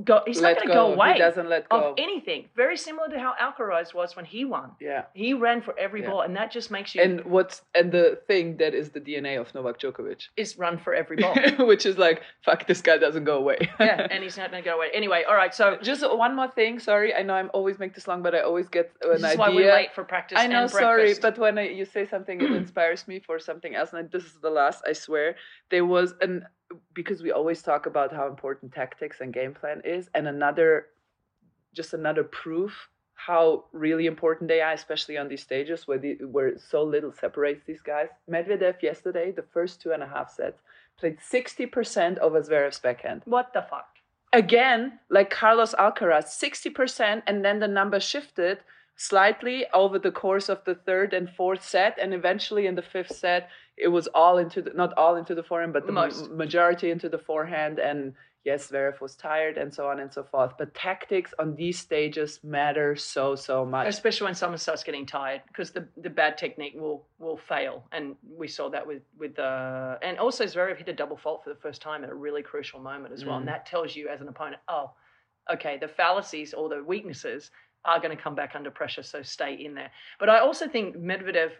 go, 0.03 0.21
he's 0.25 0.41
Let 0.41 0.57
not 0.57 0.57
going 0.57 0.67
to 0.69 0.73
go. 0.73 0.93
away 0.93 1.13
He 1.13 1.19
doesn't 1.19 1.47
let 1.49 1.69
go. 1.69 1.77
of 1.91 1.95
anything. 1.97 2.49
Very 2.55 2.77
similar 2.77 3.07
to 3.09 3.19
how 3.19 3.33
Alcaraz 3.41 3.93
was 3.93 4.15
when 4.15 4.25
he 4.25 4.43
won. 4.45 4.71
yeah. 4.81 5.03
He 5.13 5.33
ran 5.33 5.61
for 5.61 5.77
every 5.79 6.01
Yeah. 6.01 6.09
ball, 6.09 6.21
and 6.21 6.35
that 6.35 6.51
just 6.51 6.69
makes 6.71 6.93
you 6.95 7.01
And 7.01 7.23
what's 7.25 7.61
and 7.73 7.91
the 7.91 8.19
thing 8.27 8.57
that 8.57 8.73
is 8.73 8.89
the 8.91 8.99
DNA 8.99 9.39
of 9.39 9.53
Novak 9.55 9.79
Djokovic, 9.79 10.27
is 10.37 10.57
run 10.57 10.77
for 10.77 10.93
every 10.93 11.17
ball. 11.17 11.35
which 11.65 11.85
is 11.85 11.97
like, 11.97 12.21
fuck, 12.43 12.67
this 12.67 12.81
guy 12.81 12.97
doesn't 12.97 13.23
go 13.23 13.37
away. 13.37 13.57
yeah, 13.79 14.07
and 14.11 14.23
he's 14.23 14.37
not 14.37 14.51
going 14.51 14.63
to 14.63 14.69
go 14.69 14.75
away. 14.75 14.89
Anyway, 14.93 15.23
all 15.27 15.35
right, 15.35 15.53
so 15.53 15.77
Just 15.81 16.01
one 16.17 16.35
more 16.35 16.49
thing. 16.49 16.79
Sorry, 16.79 17.13
I 17.13 17.21
know 17.21 17.33
I'm 17.35 17.49
always 17.53 17.79
make 17.79 17.93
this 17.95 18.07
long, 18.07 18.21
but 18.21 18.35
I 18.35 18.41
always 18.41 18.67
get 18.67 18.91
an 19.01 19.09
this 19.11 19.19
is 19.19 19.25
idea. 19.25 19.37
why 19.39 19.49
we're 19.49 19.71
late 19.73 19.93
for 19.93 20.03
practice. 20.03 20.37
I 20.39 20.47
know, 20.47 20.63
and 20.63 20.71
sorry, 20.71 21.13
but 21.21 21.37
when 21.37 21.57
I, 21.57 21.69
you 21.69 21.85
say 21.85 22.05
something, 22.05 22.41
it 22.41 22.51
inspires 22.63 23.07
me 23.07 23.19
for 23.19 23.39
something 23.39 23.75
else. 23.75 23.93
And 23.93 24.11
this 24.11 24.25
is 24.25 24.33
the 24.41 24.49
last, 24.49 24.83
I 24.87 24.93
swear. 24.93 25.35
There 25.69 25.85
was 25.85 26.13
an 26.21 26.45
because 26.93 27.21
we 27.21 27.31
always 27.31 27.61
talk 27.61 27.85
about 27.85 28.13
how 28.13 28.27
important 28.27 28.73
tactics 28.73 29.21
and 29.21 29.33
game 29.33 29.53
plan 29.53 29.81
is, 29.83 30.09
and 30.13 30.27
another, 30.27 30.87
just 31.73 31.93
another 31.93 32.23
proof 32.23 32.89
how 33.17 33.63
really 33.71 34.07
important 34.07 34.49
they 34.49 34.59
are, 34.59 34.73
especially 34.73 35.17
on 35.17 35.29
these 35.29 35.41
stages 35.41 35.87
where 35.87 35.97
the, 35.97 36.15
where 36.25 36.57
so 36.57 36.83
little 36.83 37.13
separates 37.13 37.63
these 37.65 37.81
guys. 37.81 38.09
Medvedev 38.29 38.81
yesterday, 38.81 39.31
the 39.31 39.45
first 39.53 39.81
two 39.81 39.93
and 39.93 40.03
a 40.03 40.07
half 40.07 40.29
sets, 40.29 40.61
played 40.99 41.17
sixty 41.21 41.65
percent 41.65 42.19
over 42.19 42.41
Zverev's 42.41 42.79
backhand 42.79 43.21
what 43.25 43.53
the 43.53 43.61
fuck? 43.61 43.87
again, 44.35 44.99
like 45.09 45.29
Carlos 45.29 45.73
Alcaraz, 45.75 46.25
60%, 46.25 47.23
and 47.25 47.43
then 47.43 47.59
the 47.59 47.67
number 47.67 47.99
shifted 47.99 48.59
slightly 48.95 49.65
over 49.73 49.99
the 49.99 50.11
course 50.11 50.49
of 50.49 50.63
the 50.65 50.75
third 50.75 51.13
and 51.13 51.29
fourth 51.29 51.63
set, 51.63 51.97
and 52.01 52.13
eventually 52.13 52.65
in 52.67 52.75
the 52.75 52.81
fifth 52.81 53.15
set, 53.15 53.49
it 53.77 53.89
was 53.89 54.07
all 54.07 54.37
into 54.37 54.61
the, 54.61 54.71
not 54.71 54.93
all 54.97 55.15
into 55.15 55.35
the 55.35 55.43
forehand, 55.43 55.73
but 55.73 55.85
the 55.85 55.91
Most. 55.91 56.31
majority 56.31 56.91
into 56.91 57.09
the 57.09 57.17
forehand, 57.17 57.77
and 57.79 58.13
yes, 58.45 58.71
Zverev 58.71 59.01
was 59.01 59.15
tired, 59.15 59.57
and 59.57 59.73
so 59.73 59.89
on 59.89 59.99
and 59.99 60.13
so 60.13 60.23
forth. 60.23 60.53
But 60.57 60.73
tactics 60.73 61.33
on 61.39 61.55
these 61.55 61.77
stages 61.77 62.39
matter 62.43 62.95
so 62.95 63.35
so 63.35 63.65
much. 63.65 63.87
especially 63.87 64.25
when 64.25 64.35
someone 64.35 64.59
starts 64.59 64.83
getting 64.83 65.05
tired 65.05 65.41
because 65.47 65.71
the, 65.71 65.87
the 65.97 66.09
bad 66.09 66.37
technique 66.37 66.73
will 66.75 67.05
will 67.19 67.37
fail 67.37 67.83
and 67.91 68.15
we 68.37 68.47
saw 68.47 68.69
that 68.69 68.85
with 68.85 69.01
with 69.17 69.37
uh 69.39 69.97
and 70.01 70.17
also 70.19 70.45
Zverev 70.45 70.77
hit 70.77 70.87
a 70.87 70.93
double 70.93 71.17
fault 71.17 71.43
for 71.43 71.49
the 71.49 71.59
first 71.59 71.81
time 71.81 72.03
at 72.03 72.09
a 72.09 72.15
really 72.15 72.43
crucial 72.43 72.79
moment 72.79 73.13
as 73.13 73.25
well 73.25 73.37
and 73.37 73.47
that 73.47 73.65
tells 73.65 73.95
you 73.95 74.07
as 74.07 74.21
an 74.21 74.27
opponent 74.27 74.61
oh 74.67 74.91
okay 75.51 75.77
the 75.77 75.87
fallacies 75.87 76.53
or 76.53 76.69
the 76.69 76.83
weaknesses 76.83 77.51
are 77.85 77.99
going 77.99 78.15
to 78.15 78.21
come 78.21 78.35
back 78.35 78.51
under 78.55 78.71
pressure 78.71 79.03
so 79.03 79.21
stay 79.21 79.53
in 79.53 79.73
there 79.73 79.91
but 80.19 80.29
I 80.29 80.39
also 80.39 80.67
think 80.67 80.95
Medvedev 80.97 81.51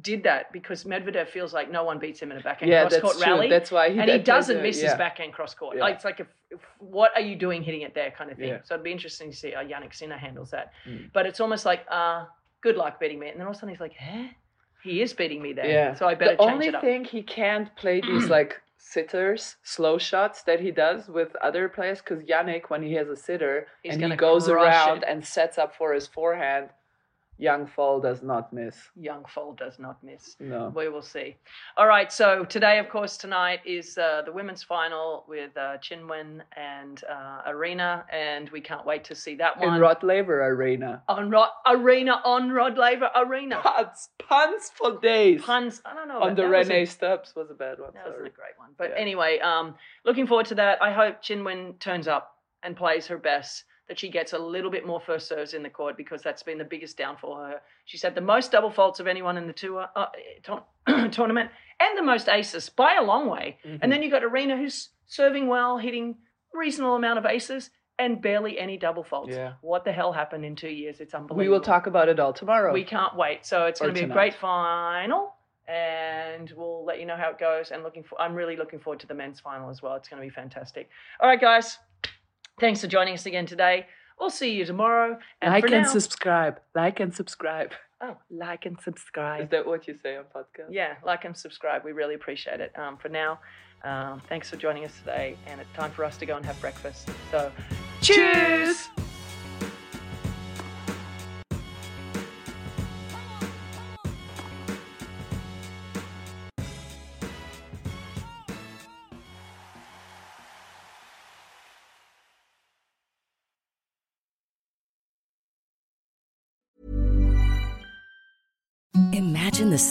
did 0.00 0.24
that 0.24 0.52
because 0.52 0.82
Medvedev 0.84 1.28
feels 1.28 1.52
like 1.54 1.70
no 1.70 1.84
one 1.84 2.00
beats 2.00 2.18
him 2.20 2.32
in 2.32 2.38
a 2.38 2.40
backhand 2.42 2.70
Yeah, 2.70 2.88
cross 2.88 3.00
court 3.00 3.16
rally 3.24 3.48
That's 3.48 3.70
why 3.70 3.90
he 3.90 3.98
and 4.00 4.10
he 4.10 4.18
does 4.18 4.48
doesn't 4.48 4.60
miss 4.62 4.76
his 4.76 4.84
yeah. 4.90 4.96
backhand 4.96 5.32
cross 5.32 5.54
court 5.54 5.76
Yeah. 5.76 5.82
like 5.82 5.94
it's 5.96 6.04
like 6.04 6.18
if, 6.18 6.26
if, 6.50 6.60
what 6.78 7.12
are 7.14 7.20
you 7.20 7.36
doing 7.36 7.62
hitting 7.62 7.82
it 7.82 7.94
there 7.94 8.10
kind 8.10 8.30
of 8.30 8.36
thing 8.36 8.48
Yeah. 8.48 8.58
so 8.64 8.74
it'd 8.74 8.82
be 8.84 8.90
interesting 8.90 9.30
to 9.30 9.36
see 9.36 9.52
how 9.52 9.62
Jannik 9.62 9.94
Sinner 9.94 10.16
handles 10.16 10.50
that 10.50 10.72
Mm. 10.88 11.10
but 11.12 11.26
it's 11.26 11.38
almost 11.40 11.64
like, 11.64 11.86
uh, 11.90 12.24
good 12.60 12.76
luck 12.76 12.98
beating 12.98 13.18
me. 13.20 13.28
And 13.28 13.38
then 13.38 13.46
all 13.46 13.50
of 13.52 13.56
a 13.56 13.60
sudden 13.60 13.68
he's 13.74 13.80
like, 13.80 13.94
huh? 13.96 14.24
He 14.82 15.00
is 15.00 15.12
beating 15.12 15.40
me 15.40 15.52
there. 15.52 15.66
Yeah. 15.66 15.94
So 15.94 16.06
I 16.08 16.14
better 16.14 16.36
the 16.36 16.44
change 16.44 16.64
it 16.64 16.74
up. 16.74 16.80
The 16.82 16.86
only 16.88 16.98
thing 16.98 17.04
he 17.04 17.22
can't 17.22 17.74
play 17.76 18.00
these 18.00 18.28
like 18.38 18.60
sitters, 18.84 19.56
slow 19.62 19.98
shots 19.98 20.42
that 20.42 20.60
he 20.60 20.70
does 20.70 21.08
with 21.08 21.34
other 21.36 21.68
players, 21.68 22.00
because 22.00 22.22
Jannik, 22.22 22.68
when 22.68 22.82
he 22.82 22.92
has 22.94 23.08
a 23.08 23.16
sitter 23.16 23.66
He's 23.82 23.94
and 23.94 24.12
he 24.12 24.16
goes 24.16 24.48
around 24.48 24.98
it. 24.98 25.04
and 25.08 25.26
sets 25.26 25.56
up 25.58 25.74
for 25.74 25.94
his 25.94 26.06
forehand, 26.06 26.68
Young 27.38 27.66
Fall 27.66 28.00
does 28.00 28.22
not 28.22 28.52
miss. 28.52 28.76
Young 28.94 29.24
Foal 29.24 29.54
does 29.54 29.78
not 29.80 30.02
miss. 30.04 30.36
No. 30.38 30.72
We 30.74 30.88
will 30.88 31.02
see. 31.02 31.36
All 31.76 31.88
right. 31.88 32.12
So 32.12 32.44
today, 32.44 32.78
of 32.78 32.88
course, 32.88 33.16
tonight 33.16 33.60
is 33.66 33.98
uh, 33.98 34.22
the 34.24 34.30
women's 34.32 34.62
final 34.62 35.24
with 35.28 35.56
uh, 35.56 35.78
Qinwen 35.78 36.42
and 36.56 37.02
uh, 37.10 37.42
Aryna, 37.50 38.04
and 38.12 38.48
we 38.50 38.60
can't 38.60 38.86
wait 38.86 39.02
to 39.04 39.14
see 39.16 39.34
that 39.36 39.60
In 39.60 39.68
one. 39.68 39.80
Rod 39.80 40.02
Laver 40.04 40.46
Arena. 40.46 41.02
on 41.08 41.28
Rod 41.30 41.48
Arena 41.66 42.20
on 42.24 42.50
Rod 42.52 42.78
Laver 42.78 43.10
Arena. 43.16 43.56
Puns, 43.62 44.10
puns 44.20 44.70
for 44.74 45.00
days. 45.00 45.42
Puns. 45.42 45.82
I 45.84 45.94
don't 45.94 46.06
know. 46.08 46.20
On 46.22 46.36
the 46.36 46.48
Rennae 46.48 46.84
Stubbs 46.86 47.34
was 47.34 47.50
a 47.50 47.54
bad 47.54 47.80
one. 47.80 47.90
That 47.94 48.06
wasn't 48.06 48.26
a 48.28 48.30
great 48.30 48.56
one. 48.58 48.70
But 48.78 48.90
Yeah. 48.90 48.96
anyway, 49.00 49.38
um, 49.40 49.74
looking 50.04 50.26
forward 50.28 50.46
to 50.46 50.54
that. 50.56 50.80
I 50.80 50.92
hope 50.92 51.20
Qinwen 51.22 51.78
turns 51.80 52.06
up 52.06 52.36
and 52.62 52.76
plays 52.76 53.08
her 53.08 53.18
best, 53.18 53.64
that 53.88 53.98
she 53.98 54.08
gets 54.08 54.32
a 54.32 54.38
little 54.38 54.70
bit 54.70 54.86
more 54.86 55.00
first 55.00 55.28
serves 55.28 55.52
in 55.54 55.62
the 55.62 55.68
court 55.68 55.96
because 55.96 56.22
that's 56.22 56.42
been 56.42 56.58
the 56.58 56.64
biggest 56.64 56.96
downfall 56.96 57.34
for 57.36 57.46
her. 57.48 57.60
She's 57.84 58.02
had 58.02 58.14
the 58.14 58.20
most 58.20 58.50
double 58.52 58.70
faults 58.70 58.98
of 59.00 59.06
anyone 59.06 59.36
in 59.36 59.46
the 59.46 59.52
tour 59.52 59.88
uh, 59.94 60.06
tour- 60.42 60.64
tournament 61.10 61.50
and 61.80 61.98
the 61.98 62.02
most 62.02 62.28
aces 62.28 62.68
by 62.70 62.94
a 62.94 63.02
long 63.02 63.28
way. 63.28 63.58
Mm-hmm. 63.64 63.78
And 63.82 63.92
then 63.92 64.02
you've 64.02 64.12
got 64.12 64.22
Aryna 64.22 64.56
who's 64.58 64.90
serving 65.06 65.48
well, 65.48 65.76
hitting 65.78 66.16
reasonable 66.52 66.94
amount 66.96 67.18
of 67.18 67.26
aces 67.26 67.70
and 67.98 68.20
barely 68.22 68.58
any 68.58 68.76
double 68.76 69.04
faults. 69.04 69.32
Yeah. 69.32 69.52
What 69.60 69.84
the 69.84 69.92
hell 69.92 70.12
happened 70.12 70.44
in 70.44 70.56
two 70.56 70.68
years? 70.68 71.00
It's 71.00 71.14
unbelievable. 71.14 71.36
We 71.44 71.48
will 71.48 71.60
talk 71.60 71.86
about 71.86 72.08
it 72.08 72.18
all 72.18 72.32
tomorrow. 72.32 72.72
We 72.72 72.84
can't 72.84 73.14
wait. 73.16 73.44
So 73.44 73.66
it's 73.66 73.80
going 73.80 73.94
to 73.94 74.00
be 74.00 74.06
a 74.10 74.12
great 74.12 74.34
final. 74.34 75.34
and 75.68 76.52
we'll 76.56 76.84
let 76.84 77.00
you 77.00 77.06
know 77.06 77.16
how 77.16 77.30
it 77.30 77.38
goes. 77.38 77.70
And 77.70 77.82
looking 77.82 78.02
for, 78.02 78.20
I'm 78.20 78.34
really 78.34 78.56
looking 78.56 78.78
forward 78.78 79.00
to 79.00 79.06
the 79.06 79.14
men's 79.14 79.40
final 79.40 79.70
as 79.70 79.82
well. 79.82 79.94
It's 79.94 80.08
going 80.08 80.20
to 80.20 80.26
be 80.26 80.34
fantastic. 80.34 80.88
All 81.20 81.28
right, 81.28 81.40
guys, 81.40 81.78
thanks 82.60 82.80
for 82.80 82.86
joining 82.86 83.14
us 83.14 83.26
again 83.26 83.46
today. 83.46 83.86
We'll 84.18 84.30
see 84.30 84.52
you 84.52 84.64
tomorrow. 84.64 85.18
And 85.42 85.52
like 85.52 85.64
and 85.64 85.72
now, 85.72 85.84
subscribe. 85.84 86.60
Like 86.74 87.00
and 87.00 87.14
subscribe. 87.14 87.72
Oh, 88.00 88.16
like 88.30 88.66
and 88.66 88.78
subscribe. 88.80 89.44
Is 89.44 89.50
that 89.50 89.66
what 89.66 89.88
you 89.88 89.96
say 90.02 90.16
on 90.16 90.24
podcast? 90.34 90.68
Yeah, 90.70 90.94
like 91.04 91.24
and 91.24 91.36
subscribe. 91.36 91.84
We 91.84 91.92
really 91.92 92.14
appreciate 92.14 92.60
it. 92.60 92.76
Um, 92.78 92.96
for 92.96 93.08
now, 93.08 93.40
um, 93.82 94.20
thanks 94.28 94.50
for 94.50 94.56
joining 94.56 94.84
us 94.84 94.96
today, 94.98 95.36
and 95.46 95.60
it's 95.60 95.72
time 95.74 95.90
for 95.90 96.04
us 96.04 96.16
to 96.18 96.26
go 96.26 96.36
and 96.36 96.44
have 96.44 96.60
breakfast. 96.60 97.08
So, 97.30 97.50
cheers! 98.00 98.88
Imagine 98.88 98.93